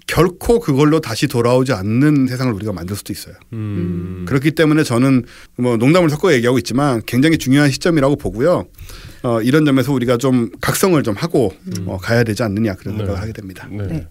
[0.08, 3.36] 결코 그걸로 다시 돌아오지 않는 세상을 우리가 만들 수도 있어요.
[3.54, 4.26] 음.
[4.28, 5.24] 그렇기 때문에 저는
[5.58, 8.66] 뭐 농담을 섞어 얘기하고 있지만 굉장히 중요한 시점이라고 보고요.
[9.24, 11.54] 어, 이런 점에서 우리가 좀 각성을 좀 하고
[11.86, 13.00] 어, 가야 되지 않느냐 그런 네.
[13.00, 13.68] 생각을 하게 됩니다.
[13.72, 13.88] 네.
[13.88, 14.08] 네.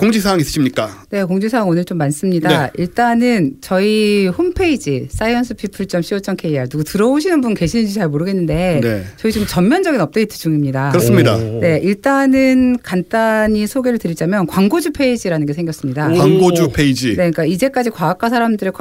[0.00, 1.04] 공지사항 있으십니까?
[1.10, 2.48] 네, 공지사항 오늘 좀 많습니다.
[2.48, 2.70] 네.
[2.78, 9.04] 일단은 저희 홈페이지 sciencepeople.co.kr 누구 들어오시는 분 계시는지 잘 모르겠는데 네.
[9.16, 10.90] 저희 지금 전면적인 업데이트 중입니다.
[10.90, 11.36] 그렇습니다.
[11.36, 11.60] 오.
[11.60, 16.08] 네, 일단은 간단히 소개를 드리자면 광고주 페이지라는 게 생겼습니다.
[16.08, 16.14] 오.
[16.14, 17.08] 광고주 페이지.
[17.08, 18.72] 네, 그러니까 이제까지 과학과 사람들의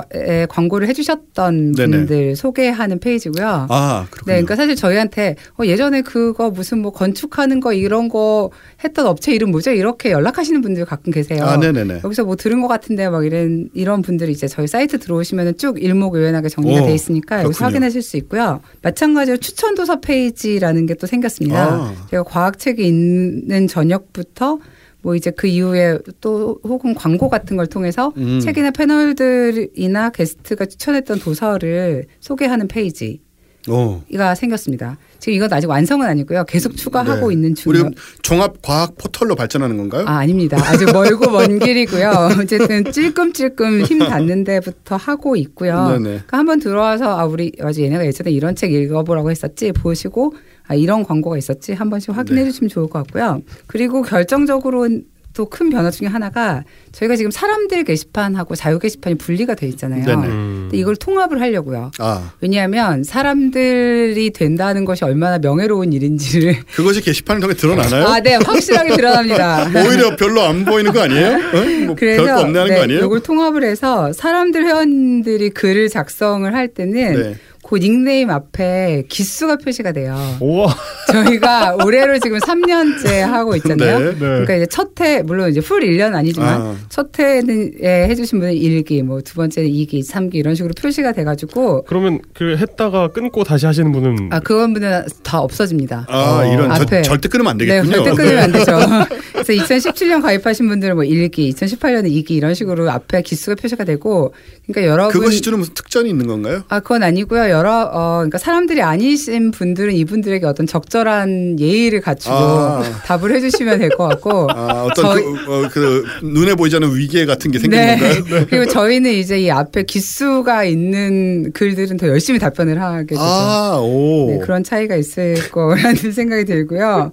[0.50, 1.98] 광고를 해주셨던 네네.
[1.98, 3.68] 분들 소개하는 페이지고요.
[3.70, 4.34] 아, 그렇군요.
[4.34, 8.52] 네, 그러니까 사실 저희한테 어, 예전에 그거 무슨 뭐 건축하는 거 이런 거
[8.84, 9.72] 했던 업체 이름 뭐죠?
[9.72, 11.44] 이렇게 연락하시는 분들 가끔 계세요.
[11.44, 12.02] 아, 네네네.
[12.04, 16.50] 여기서 뭐 들은 것 같은데 막 이런 이런 분들이 이제 저희 사이트 들어오시면 쭉 일목요연하게
[16.50, 17.66] 정리가 오, 돼 있으니까 여기서 그렇군요.
[17.68, 18.62] 확인하실 수 있고요.
[18.82, 21.64] 마찬가지로 추천 도서 페이지라는 게 또 생겼습니다.
[21.64, 21.94] 아.
[22.10, 24.60] 제가 과학 책이 있는 저녁부터
[25.02, 28.42] 뭐 이제 그 이후에 또 혹은 광고 같은 걸 통해서 음.
[28.42, 33.22] 책이나 패널들이나 게스트가 추천했던 도서를 소개하는 페이지.
[33.70, 34.02] 오.
[34.18, 34.98] 가 생겼습니다.
[35.20, 36.46] 지금 이건 아직 완성은 아니고요.
[36.46, 37.34] 계속 추가하고 네.
[37.34, 37.92] 있는 우리 중이에요.
[38.22, 40.06] 종합 과학 포털로 발전하는 건가요?
[40.08, 40.58] 아, 아닙니다.
[40.62, 42.30] 아직 멀고 먼 길이고요.
[42.42, 45.90] 어쨌든 찔끔찔끔 힘 닿는 데부터 하고 있고요.
[45.90, 46.04] 네네.
[46.04, 50.34] 그러니까 한번 들어와서 아 우리 맞아 얘네가 예전에 이런 책 읽어보라고 했었지 보시고
[50.68, 52.50] 아 이런 광고가 있었지 한 번씩 확인해 네.
[52.52, 53.42] 주시면 좋을 것 같고요.
[53.68, 54.88] 그리고 결정적으로
[55.34, 60.04] 또큰 변화 중에 하나가 저희가 지금 사람들 게시판하고 자유 게시판이 분리가 돼 있잖아요.
[60.06, 60.28] 네네.
[60.74, 60.80] 음.
[60.80, 61.92] 이걸 통합을 하려고요.
[62.00, 68.08] 아, 왜냐하면 사람들이 된다는 것이 얼마나 명예로운 일인지를 그것이 게시판을 통해 드러나나요?
[68.08, 69.70] 아, 네, 확실하게 드러납니다.
[69.86, 71.28] 오히려 별로 안 보이는 거 아니에요?
[71.28, 71.86] 어?
[71.86, 73.06] 뭐 별거 없네 하는 거 아니에요?
[73.06, 77.36] 이걸 통합을 해서 사람들 회원들이 글을 작성을 할 때는 네.
[77.70, 80.18] 그 닉네임 앞에 기수가 표시가 돼요.
[80.40, 80.76] 우와.
[81.12, 84.00] 저희가 올해로 지금 3년째 하고 있잖아요.
[84.00, 84.06] 네.
[84.12, 84.18] 네.
[84.20, 86.76] 그러니까 이제 첫 해 물론 이제 풀 1년 아니지만 아.
[86.90, 91.84] 첫 해는 예, 해주신 분은 1기, 뭐 두 번째는 2기, 3기 이런 식으로 표시가 돼가지고
[91.84, 96.06] 그러면 그 했다가 끊고 다시 하시는 분은 아 그건 분은 다 없어집니다.
[96.10, 96.54] 아, 어.
[96.54, 97.02] 이런 저, 앞에.
[97.04, 98.04] 절 대 끊으면 안 네, 되겠군요.
[98.04, 98.72] 절대 끊으면 안 되죠.
[99.32, 104.34] 그래서 2017년 가입하신 분들은 뭐 1기, 2018년에 2기 이런 식으로 앞에 기수가 표시가 되고,
[104.68, 106.64] 그러니까 여러분 그것이 주는 무슨 특전이 있는 건가요?
[106.70, 107.50] 아, 그건 아니고요.
[107.60, 112.82] 여러, 어, 그러니까 사람들이 아니신 분들은 이분들에게 어떤 적절한 예의를 갖추고 아.
[113.06, 114.48] 답을 해주시면 될 것 같고.
[114.56, 115.30] 아, 어떤 저희- 그,
[115.66, 117.98] 어, 그 눈에 보이지 않는 위계 같은 게 생기는 네.
[117.98, 118.46] 건가요?
[118.50, 123.22] 그리고 저희는 이제 이 앞에 기수가 있는 글들은 더 열심히 답변을 하게 되죠.
[123.22, 124.28] 아, 오.
[124.32, 127.12] 네, 그런 차이가 있을 거라는 생각이 들고요.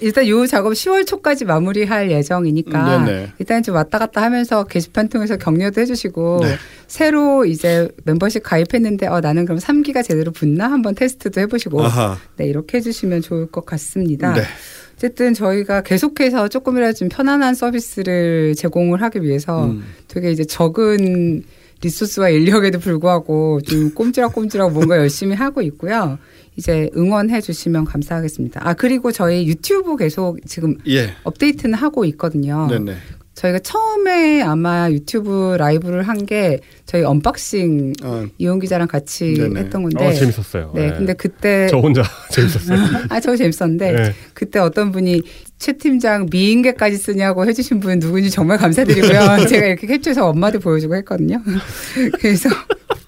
[0.00, 3.32] 일단 요 작업 10월 초까지 마무리할 예정이니까 네네.
[3.38, 6.54] 일단 좀 왔다 갔다 하면서 게시판 통해서 격려도 해주시고 네.
[6.86, 12.18] 새로 이제 멤버십 가입했는데 어 나는 그럼 3기가 제대로 붙나 한번 테스트도 해보시고 아하.
[12.36, 14.32] 네 이렇게 해주시면 좋을 것 같습니다.
[14.32, 14.42] 네.
[14.94, 19.82] 어쨌든 저희가 계속해서 조금이라도 좀 편안한 서비스를 제공을 하기 위해서 음.
[20.08, 21.42] 되게 이제 적은
[21.82, 26.18] 리소스와 인력에도 불구하고 좀 꼼지락꼼지락 뭔가 열심히 하고 있고요.
[26.60, 28.60] 이제 응원해 주시면 감사하겠습니다.
[28.62, 31.14] 아 그리고 저희 유튜브 계속 지금 예.
[31.24, 32.66] 업데이트는 하고 있거든요.
[32.70, 32.96] 네네.
[33.34, 39.60] 저희가 처음에 아마 유튜브 라이브를 한 게 저희 unboxing 어, 이용 기자랑 같이 네네.
[39.60, 40.06] 했던 건데.
[40.06, 40.72] 어, 재밌었어요.
[40.74, 40.96] 네, 네.
[40.98, 42.78] 근데 그때 저 혼자 재밌었어요.
[43.08, 44.14] 아, 저 재밌었는데 네.
[44.34, 45.22] 그때 어떤 분이
[45.58, 49.46] 최 팀장 미인계까지 쓰냐고 해주신 분 누군지 정말 감사드리고요.
[49.48, 51.40] 제가 이렇게 캡처해서 엄마한테 보여주고 했거든요.
[52.20, 52.99] 그래서 그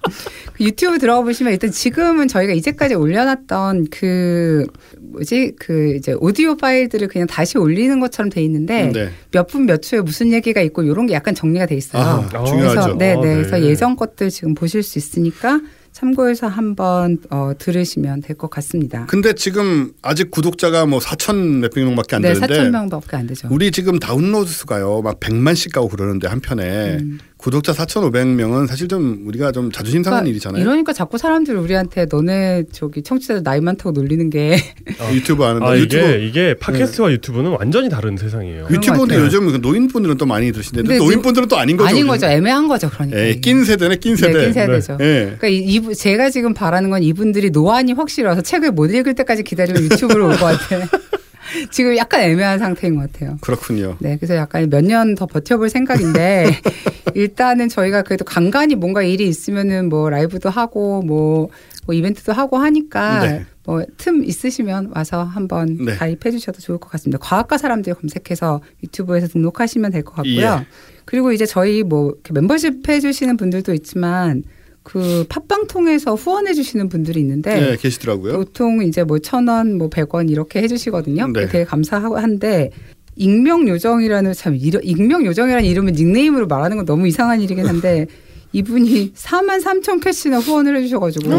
[0.59, 4.65] 유튜브 들어가 보시면 일단 지금은 저희가 이제까지 올려놨던 그
[4.99, 9.09] 뭐지 그 이제 오디오 파일들을 그냥 다시 올리는 것처럼 돼 있는데 네.
[9.31, 12.03] 몇분 몇 초에 무슨 얘기가 있고 이런 게 약간 정리가 돼 있어요.
[12.03, 12.57] 아, 중요하죠.
[12.81, 13.21] 그래서 네, 아, 네.
[13.21, 13.35] 네.
[13.35, 15.59] 그래서 예전 것들 지금 보실 수 있으니까
[15.91, 19.05] 참고해서 한번 어, 들으시면 될 것 같습니다.
[19.05, 23.47] 근데 지금 아직 구독자가 뭐 4천 몇백 명밖에 안 네, 되는데 4천 명밖에 안 되죠.
[23.51, 27.19] 우리 지금 다운로드 수가요 막 100만씩 가고 그러는데 한 편에 음.
[27.43, 30.61] 구독자 4,500명은 사실 좀 우리가 좀 자존심 상하는 일이잖아요.
[30.63, 34.55] 이러니까 자꾸 사람들이 우리한테 너네 저기 청취자들 나이 많다고 놀리는 게
[35.13, 38.67] 유튜브 하는데 아 유튜브 이게 이게 팟캐스트와 유튜브는 완전히 다른 세상이에요.
[39.09, 39.25] 같아요.
[39.25, 41.89] 요즘 그 노인분들은 또 많이 들으시는데 노인분들은 또 아닌 거죠.
[41.89, 42.13] 아닌 우리는.
[42.13, 42.27] 거죠.
[42.27, 42.89] 애매한 거죠.
[42.89, 43.19] 그러니까.
[43.19, 43.33] 예.
[43.35, 44.33] 낀 세대네 낀 세대.
[44.33, 44.97] 네, 낀 세대죠.
[45.01, 45.35] 예.
[45.37, 49.83] 그러니까 이, 제가 지금 바라는 건 이분들이 노안이 확실히 와서 책을 못 읽을 때까지 기다리면
[49.83, 50.85] 유튜브로 올 것 같아요.
[51.71, 53.37] 지금 약간 애매한 상태인 것 같아요.
[53.41, 53.95] 그렇군요.
[53.99, 56.45] 네, 그래서 약간 몇 년 더 버텨볼 생각인데
[57.15, 61.49] 일단은 저희가 그래도 간간히 뭔가 일이 있으면은 뭐 라이브도 하고 뭐,
[61.85, 63.45] 뭐 이벤트도 하고 하니까 네.
[63.65, 65.95] 뭐틈 있으시면 와서 한번 네.
[65.95, 67.17] 가입해 주셔도 좋을 것 같습니다.
[67.19, 70.59] 과학과 사람들 검색해서 유튜브에서 등록하시면 될 것 같고요.
[70.61, 70.67] 예.
[71.05, 74.43] 그리고 이제 저희 뭐 멤버십 해 주시는 분들도 있지만
[74.83, 78.33] 그 팟빵 통해서 후원해 주시는 분들이 있는데 네, 계시더라고요.
[78.33, 81.27] 보통 이제 뭐 천 원, 뭐 백 원 이렇게 해 주시거든요.
[81.27, 81.45] 네.
[81.47, 82.69] 되게 감사하고 한데
[83.15, 88.07] 익명 요정이라는 참 이러, 익명 요정이라는 이름을 닉네임으로 말하는 건 너무 이상한 일이긴 한데
[88.53, 91.29] 이분이 4만 3천 캐시나 후원을 해주셔가지고.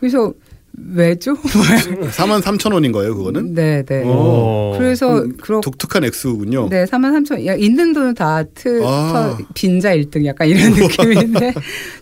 [0.00, 0.32] 그래서
[0.72, 1.34] 왜죠?
[1.42, 3.54] 4만 3천 원인 거예요, 그거는?
[3.54, 4.02] 네, 네.
[4.06, 4.74] 어.
[4.78, 6.68] 그래서 음, 그렇 독특한 액수군요.
[6.70, 7.44] 네, 4만 3천.
[7.46, 9.36] 야, 있는 돈은 다 트, 아.
[9.38, 11.54] 터, 빈자 1등 약간 이런 느낌인데.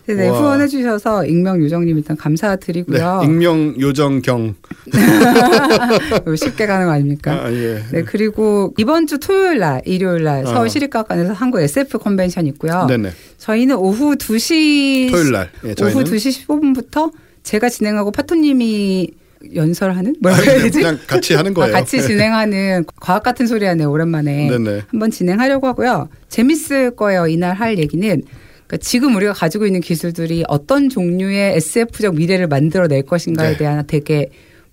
[0.05, 0.39] 네, 네, 와.
[0.39, 3.21] 후원해 주셔서 익명 요정님 일단 네, 감사드리고요.
[3.23, 4.55] 익명 요정 경.
[6.37, 7.31] 쉽게 가는 거 아닙니까?
[7.45, 7.83] 아, 예.
[7.91, 10.47] 네, 그리고 이번 주 토요일 날, 일요일 날 어.
[10.47, 12.85] 서울 시립과학관에서 한국 SF 컨벤션 있고요.
[12.87, 13.09] 네 네.
[13.37, 15.49] 저희는 오후 2시 토요일 날.
[15.65, 17.11] 예, 오후 2시 15분부터
[17.43, 19.11] 제가 진행하고 파토님이
[19.55, 20.79] 연설하는 뭐라고 해야 되지?
[20.79, 21.73] 그냥 같이 하는 아, 거예요.
[21.73, 23.89] 같이 진행하는 과학 같은 소리 하네요.
[23.89, 24.83] 오랜만에 네네.
[24.87, 26.09] 한번 진행하려고 하고요.
[26.27, 27.27] 재밌을 거예요.
[27.27, 28.07] 이날 할 얘기는
[28.69, 33.57] 그러니까 지금 우리가 가지고 있는 기술들이 어떤 종류의 SF적 미래를 만들어낼 것인가에 네.
[33.57, 34.29] 대한 되게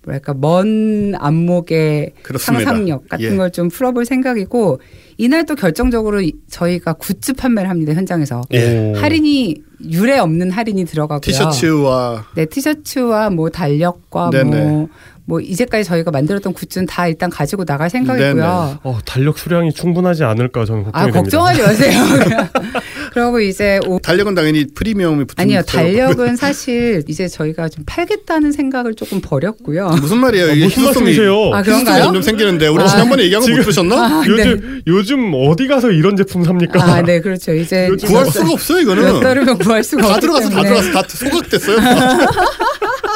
[0.07, 2.63] 뭐랄까 먼 안목의 그렇습니다.
[2.65, 3.35] 상상력 같은 예.
[3.35, 4.79] 걸좀 풀어볼 생각이고
[5.17, 8.93] 이날 또 결정적으로 이- 저희가 굿즈 판매를 합니다 현장에서 예.
[8.93, 8.95] 오.
[8.97, 9.61] 할인이
[9.91, 11.19] 유례 없는 할인이 들어가고요.
[11.19, 14.61] 티셔츠와 네, 티셔츠와 뭐 달력과 네네.
[14.65, 14.87] 뭐,
[15.25, 18.33] 뭐 이제까지 저희가 만들었던 굿즈는 다 일단 가지고 나갈 생각이고요.
[18.33, 18.79] 네네.
[18.83, 21.21] 어, 달력 수량이 충분하지 않을까 저는 걱정이 아, 됩니다.
[21.21, 21.99] 걱정하지 마세요.
[23.17, 25.63] 그러고 이제 오, 달력은 당연히 프리미엄이 붙은 아니요.
[25.63, 29.87] 달력은 사실 이제 저희가 좀 팔겠다는 생각을 조금 버렸고요.
[29.99, 30.45] 무슨 말이에요?
[30.45, 31.09] 어, 이게 무슨 희소성이?
[31.09, 32.03] 아, 희소성이 그런가요?
[32.03, 33.95] 점점 생기는데 우리 아, 지난번에 얘기한 거 못 들으셨나?
[34.05, 34.27] 아, 네.
[34.29, 36.83] 요즘 요즘 어디 가서 이런 제품 삽니까?
[36.83, 37.55] 아, 네, 그렇죠.
[37.55, 39.03] 이제 요즘 구할 수가 없어요, 이거는.
[39.03, 40.61] 몇 달이면 구할 수가 다 없기 들어가서 다.
[40.61, 41.77] 들어가서 다 소각됐어요.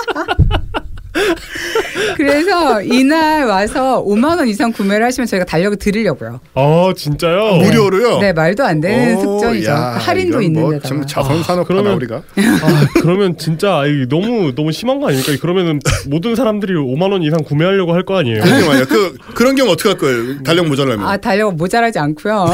[2.17, 6.39] 그래서 이날 와서 5만 원 이상 구매를 하시면 저희가 달력을 드리려고요.
[6.53, 7.55] 아 진짜요?
[7.57, 8.19] 무료로요.
[8.19, 9.69] 네, 말도 안 되는 오, 특전이죠.
[9.71, 12.15] 야, 할인도 이건 뭐 자선 산업하다 그러면- 우리가.
[12.17, 15.31] 아, 그러면 진짜 이 너무 너무 심한 거 아닙니까?
[15.41, 18.43] 그러면은 모든 사람들이 5만 원 이상 구매하려고 할 거 아니에요?
[18.43, 18.85] 잠깐만요.
[18.85, 20.41] 그 그런 경우 어떻게 할 거예요?
[20.43, 21.07] 달력 모자라면.
[21.07, 22.47] 아, 달력 모자라지 않고요.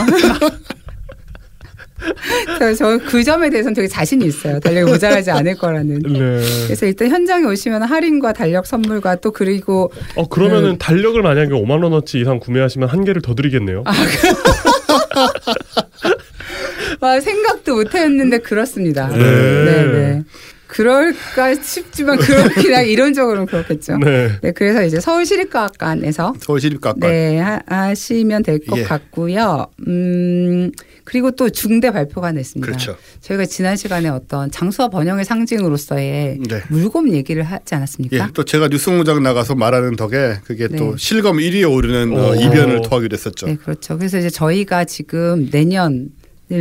[2.78, 4.60] 저그 점에 대해서는 되게 자신이 있어요.
[4.60, 6.00] 달력이 모자라지 않을 거라는.
[6.00, 6.42] 네.
[6.66, 10.78] 그래서 일단 현장에 오시면 할인과 달력 선물과 또 그리고 어 그러면은 네.
[10.78, 13.84] 달력을 만약에 5만 원어치 이상 구매하시면 한 개를 더 드리겠네요.
[13.86, 13.92] 아,
[17.02, 19.08] 아, 생각도 못 했는데 그렇습니다.
[19.10, 19.18] 네.
[19.18, 20.24] 네, 네.
[20.68, 23.98] 그럴까 싶지만 그렇긴 하 이론적으로는 그렇겠죠.
[23.98, 24.32] 네.
[24.42, 27.10] 네, 그래서 이제 서울시립과학관에서 서울시립과학관.
[27.10, 28.84] 네 하, 하시면 될것 예.
[28.84, 29.68] 같고요.
[29.88, 30.72] 음
[31.04, 32.66] 그리고 또 중대 발표가 냈습니다.
[32.66, 32.98] 그렇죠.
[33.22, 36.62] 저희가 지난 시간에 어떤 장수와 번영의 상징으로서의 네.
[36.70, 38.18] 물곰 얘기를 하지 않았습니까?
[38.18, 40.78] 예, 또 제가 뉴스공장 나가서 말하는 덕에 그게 네.
[40.78, 42.36] 또 실검 1위에 오르는 어, 오.
[42.36, 43.46] 이변을 토하게 됐었죠.
[43.48, 43.98] 네, 그렇죠.
[43.98, 46.10] 그래서 이제 저희가 지금 내년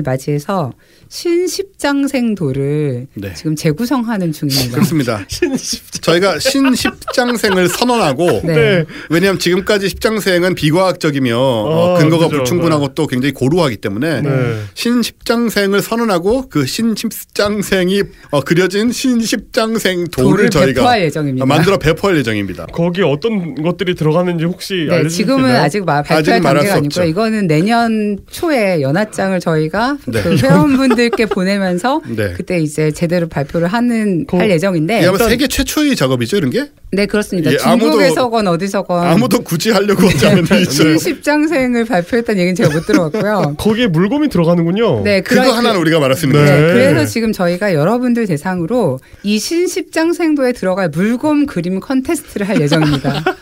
[0.04, 0.72] 맞이해서
[1.08, 3.34] 신십장생도를 네.
[3.34, 4.74] 지금 재구성하는 중입니다.
[4.74, 5.24] 그렇습니다.
[6.02, 8.84] 저희가 신십장생을 선언하고 네.
[9.10, 12.38] 왜냐하면 지금까지 십장생은 비과학적이며 어, 아, 근거가 그죠.
[12.38, 14.60] 불충분하고 또 굉장히 고루하기 때문에 네.
[14.74, 21.46] 신십장생을 선언하고 그 신십장생이 어, 그려진 신십장생 도를 도를 저희가 배포할 예정입니다.
[21.46, 22.66] 만들어 배포할 예정입니다.
[22.72, 25.54] 거기 어떤 것들이 들어가는지 혹시 네, 지금은?
[25.56, 26.78] 아직 말, 발표할 단계가.
[26.78, 27.04] 없죠.
[27.04, 30.22] 이거는 내년 초에 연합장을 저희가 네.
[30.22, 32.32] 그 회원분 들께 보내면서 네.
[32.36, 36.70] 그때 이제 제대로 발표를 하는 거- 할 예정인데 아마 세계 최초의 작업이죠, 이런 게?
[36.92, 37.52] 네 그렇습니다.
[37.52, 40.84] 예, 중국에서건 어디서건 아무도 굳이 하려고 하지 않는 일이죠.
[40.98, 43.56] 신십장생을 발표했다는 얘기는 제가 못 들어봤고요.
[43.58, 45.02] 거기에 물곰이 들어가는군요.
[45.04, 46.50] 네, 그거 그런- 하나는 우리가 말할 수 있는 네.
[46.60, 53.22] 네, 그래서 지금 저희가 여러분들 대상으로 이 신십장생도에 들어갈 물곰 그림 컨테스트를 할 예정입니다.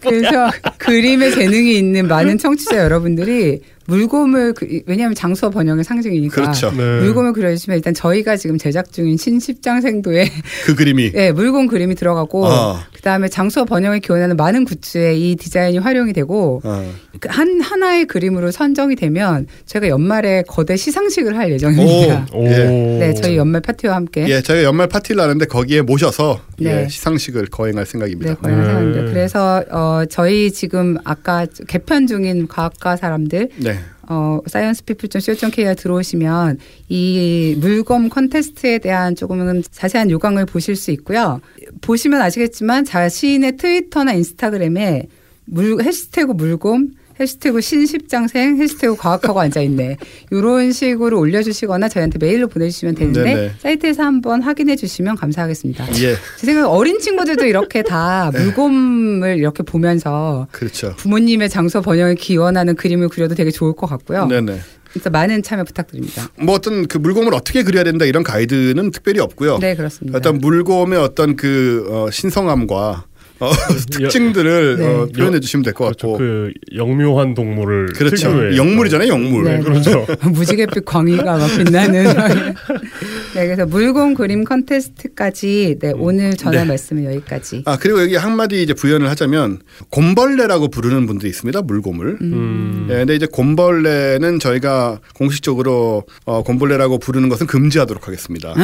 [0.00, 6.70] 그래서 그림에 재능이 있는 많은 청취자 여러분들이 물곰을 그- 왜냐하면 장수와 번영의 상징이니까 그렇죠.
[6.72, 7.00] 네.
[7.00, 10.28] 물곰을 그려주시면 일단 저희가 지금 제작 중인 신십장생도에
[10.66, 11.12] 그 그림이.
[11.14, 12.78] 예, 물곰 그림이 들어가고 어.
[12.94, 16.92] 그다음에 장수와 번영을 기원하는 많은 굿즈에 이 디자인이 활용이 되고 어.
[17.20, 22.26] 그한 하나의 그림으로 선정이 되면 저희가 연말에 거대 시상식을 할 예정입니다.
[22.34, 22.44] 오.
[22.46, 22.64] 예.
[22.98, 26.82] 네, 저희 연말 파티와 함께 예, 저희가 연말 파티를 하는데 거기에 모셔서 네.
[26.84, 28.34] 예, 시상식을 거행할 생각입니다.
[28.42, 29.02] 네, 생각합니다.
[29.02, 29.06] 네.
[29.10, 33.75] 그래서 어 저희 지금 아까 개편 중인 과학과 사람들 네.
[34.08, 36.58] 어 sciencepeople.co.kr 들어오시면
[36.88, 41.40] 이 물검 컨테스트에 대한 조금은 자세한 요강을 보실 수 있고요.
[41.80, 45.08] 보시면 아시겠지만 자신의 트위터나 인스타그램에
[45.46, 49.96] 물 해시태그 물곰 해시태그 신십장생, 해시태그 과학하고 앉아있네.
[50.30, 53.52] 이런 식으로 올려주시거나 저희한테 메일로 보내주시면 되는데 네네.
[53.58, 55.86] 사이트에서 한번 확인해 주시면 감사하겠습니다.
[56.02, 56.14] 예.
[56.38, 58.42] 제 생각에 어린 친구들도 이렇게 다 네.
[58.44, 60.94] 물곰을 이렇게 보면서 그렇죠.
[60.96, 64.26] 부모님의 장소 번영을 기원하는 그림을 그려도 되게 좋을 것 같고요.
[64.26, 64.60] 네네.
[64.92, 66.28] 그래서 많은 참여 부탁드립니다.
[66.40, 69.58] 뭐 어떤 그 물곰을 어떻게 그려야 된다 이런 가이드는 특별히 없고요.
[69.58, 70.16] 네, 그렇습니다.
[70.16, 73.04] 어떤 물곰의 어떤 그 어, 신성함과
[73.38, 73.52] 어,
[73.90, 74.86] 특징들을 네.
[74.86, 76.12] 어, 표현해 주시면 될것 그렇죠.
[76.12, 76.18] 같고.
[76.18, 78.30] 그 영묘한 동물을 그렇죠.
[78.30, 79.44] 특유의 영물이잖아요, 영물.
[79.44, 79.62] 네, 네.
[79.62, 80.06] 그렇죠.
[80.30, 82.04] 무지갯빛 광희가 막 빛나는.
[83.34, 86.68] 네, 그래서 물곰 그림 컨테스트까지 네, 오늘 전할 네.
[86.68, 87.62] 말씀은 여기까지.
[87.66, 89.60] 아 그리고 여기 한 마디 이제 부연을 하자면
[89.90, 91.60] 곰벌레라고 부르는 분들이 있습니다.
[91.62, 92.16] 물곰을.
[92.22, 92.86] 음.
[92.90, 98.54] 예, 근데 이제 곰벌레는 저희가 공식적으로 어, 곰벌레라고 부르는 것은 금지하도록 하겠습니다.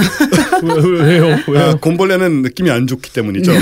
[0.62, 1.36] 왜, 왜요?
[1.48, 1.62] 왜요?
[1.62, 3.52] 아, 곰벌레는 느낌이 안 좋기 때문이죠.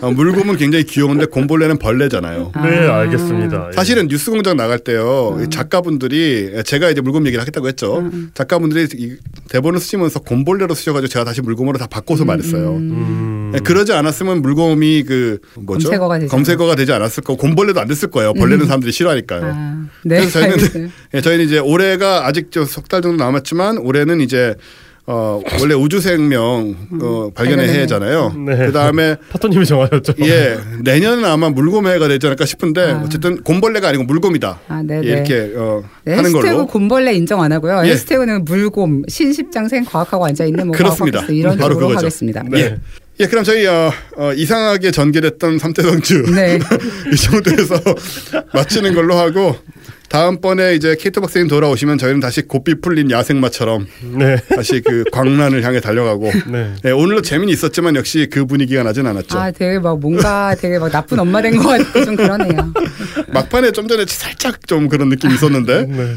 [0.00, 2.52] 어, 물곰 은 굉장히 귀여운데 곰벌레는 벌레잖아요.
[2.62, 3.68] 네, 알겠습니다.
[3.68, 3.76] 예.
[3.76, 8.10] 사실은 뉴스공장 나갈 때요 이 작가분들이 제가 이제 물곰 얘기를 하겠다고 했죠.
[8.34, 9.16] 작가분들이 이
[9.50, 12.76] 대본을 쓰시면서 곰벌레로 쓰셔가지고 제가 다시 물곰으로 다 바꿔서 말했어요.
[12.76, 13.52] 음.
[13.54, 15.88] 예, 그러지 않았으면 물곰이 그 뭐죠?
[15.88, 18.34] 검색어가 검색어가 되지 않았을 거고 곰벌레도 안 됐을 거예요.
[18.34, 19.42] 벌레는 사람들이 싫어하니까요.
[19.44, 20.90] 아, 네, 그래서 저희는.
[21.14, 24.54] 예, 저희는 이제 올해가 아직 석달 정도 남았지만 올해는 이제
[25.10, 28.34] 어 원래 우주 생명 어, 발견의 발견의 해잖아요.
[28.46, 28.66] 네.
[28.66, 30.12] 그 다음에 파토님이 정하셨죠.
[30.20, 33.02] 예 내년은 아마 물곰해가 되지 않을까 싶은데 아.
[33.06, 34.60] 어쨌든 곰벌레가 아니고 물곰이다.
[34.68, 35.06] 아, 네, 예, 네.
[35.06, 36.66] 이렇게 어, 네, 하는 해시태그 걸로.
[36.66, 37.86] 곰벌레 인정 안 하고요.
[37.86, 37.92] 예.
[37.92, 41.24] 해시태그는 물곰, 신십장생 과학하고 앉아 있는 뭐 그렇습니다.
[41.30, 41.98] 이런 바로 식으로 그거죠.
[42.06, 42.42] 하겠습니다.
[42.50, 42.60] 네.
[42.60, 42.78] 예.
[43.20, 46.58] 예, 그럼 저희 어, 어, 이상하게 전개됐던 삼태성주 네.
[47.12, 47.80] 이 정도에서
[48.52, 49.56] 마치는 걸로 하고
[50.08, 53.86] 다음번에 이제 케이트 박사님 돌아오시면 저희는 다시 고삐 풀린 야생마처럼
[54.18, 54.36] 네.
[54.54, 56.74] 다시 그 광란을 향해 달려가고 네.
[56.82, 59.38] 네, 오늘도 재미는 있었지만 역시 그 분위기가 나진 않았죠.
[59.38, 62.72] 아, 되게 막 뭔가 되게 막 나쁜 엄마 된 것 같고 좀 그러네요.
[63.32, 66.16] 막판에 좀 전에 살짝 좀 그런 느낌이 있었는데 네.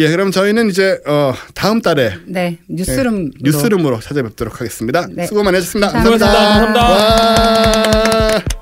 [0.00, 5.06] 예 그럼 저희는 이제 어, 다음 달에 네, 뉴스룸 네, 뉴스룸으로 찾아뵙도록 하겠습니다.
[5.10, 5.26] 네.
[5.26, 5.90] 수고 많이 하셨습니다.
[5.92, 6.26] 감사합니다.
[6.26, 6.80] 감사합니다.
[6.88, 8.57] 와.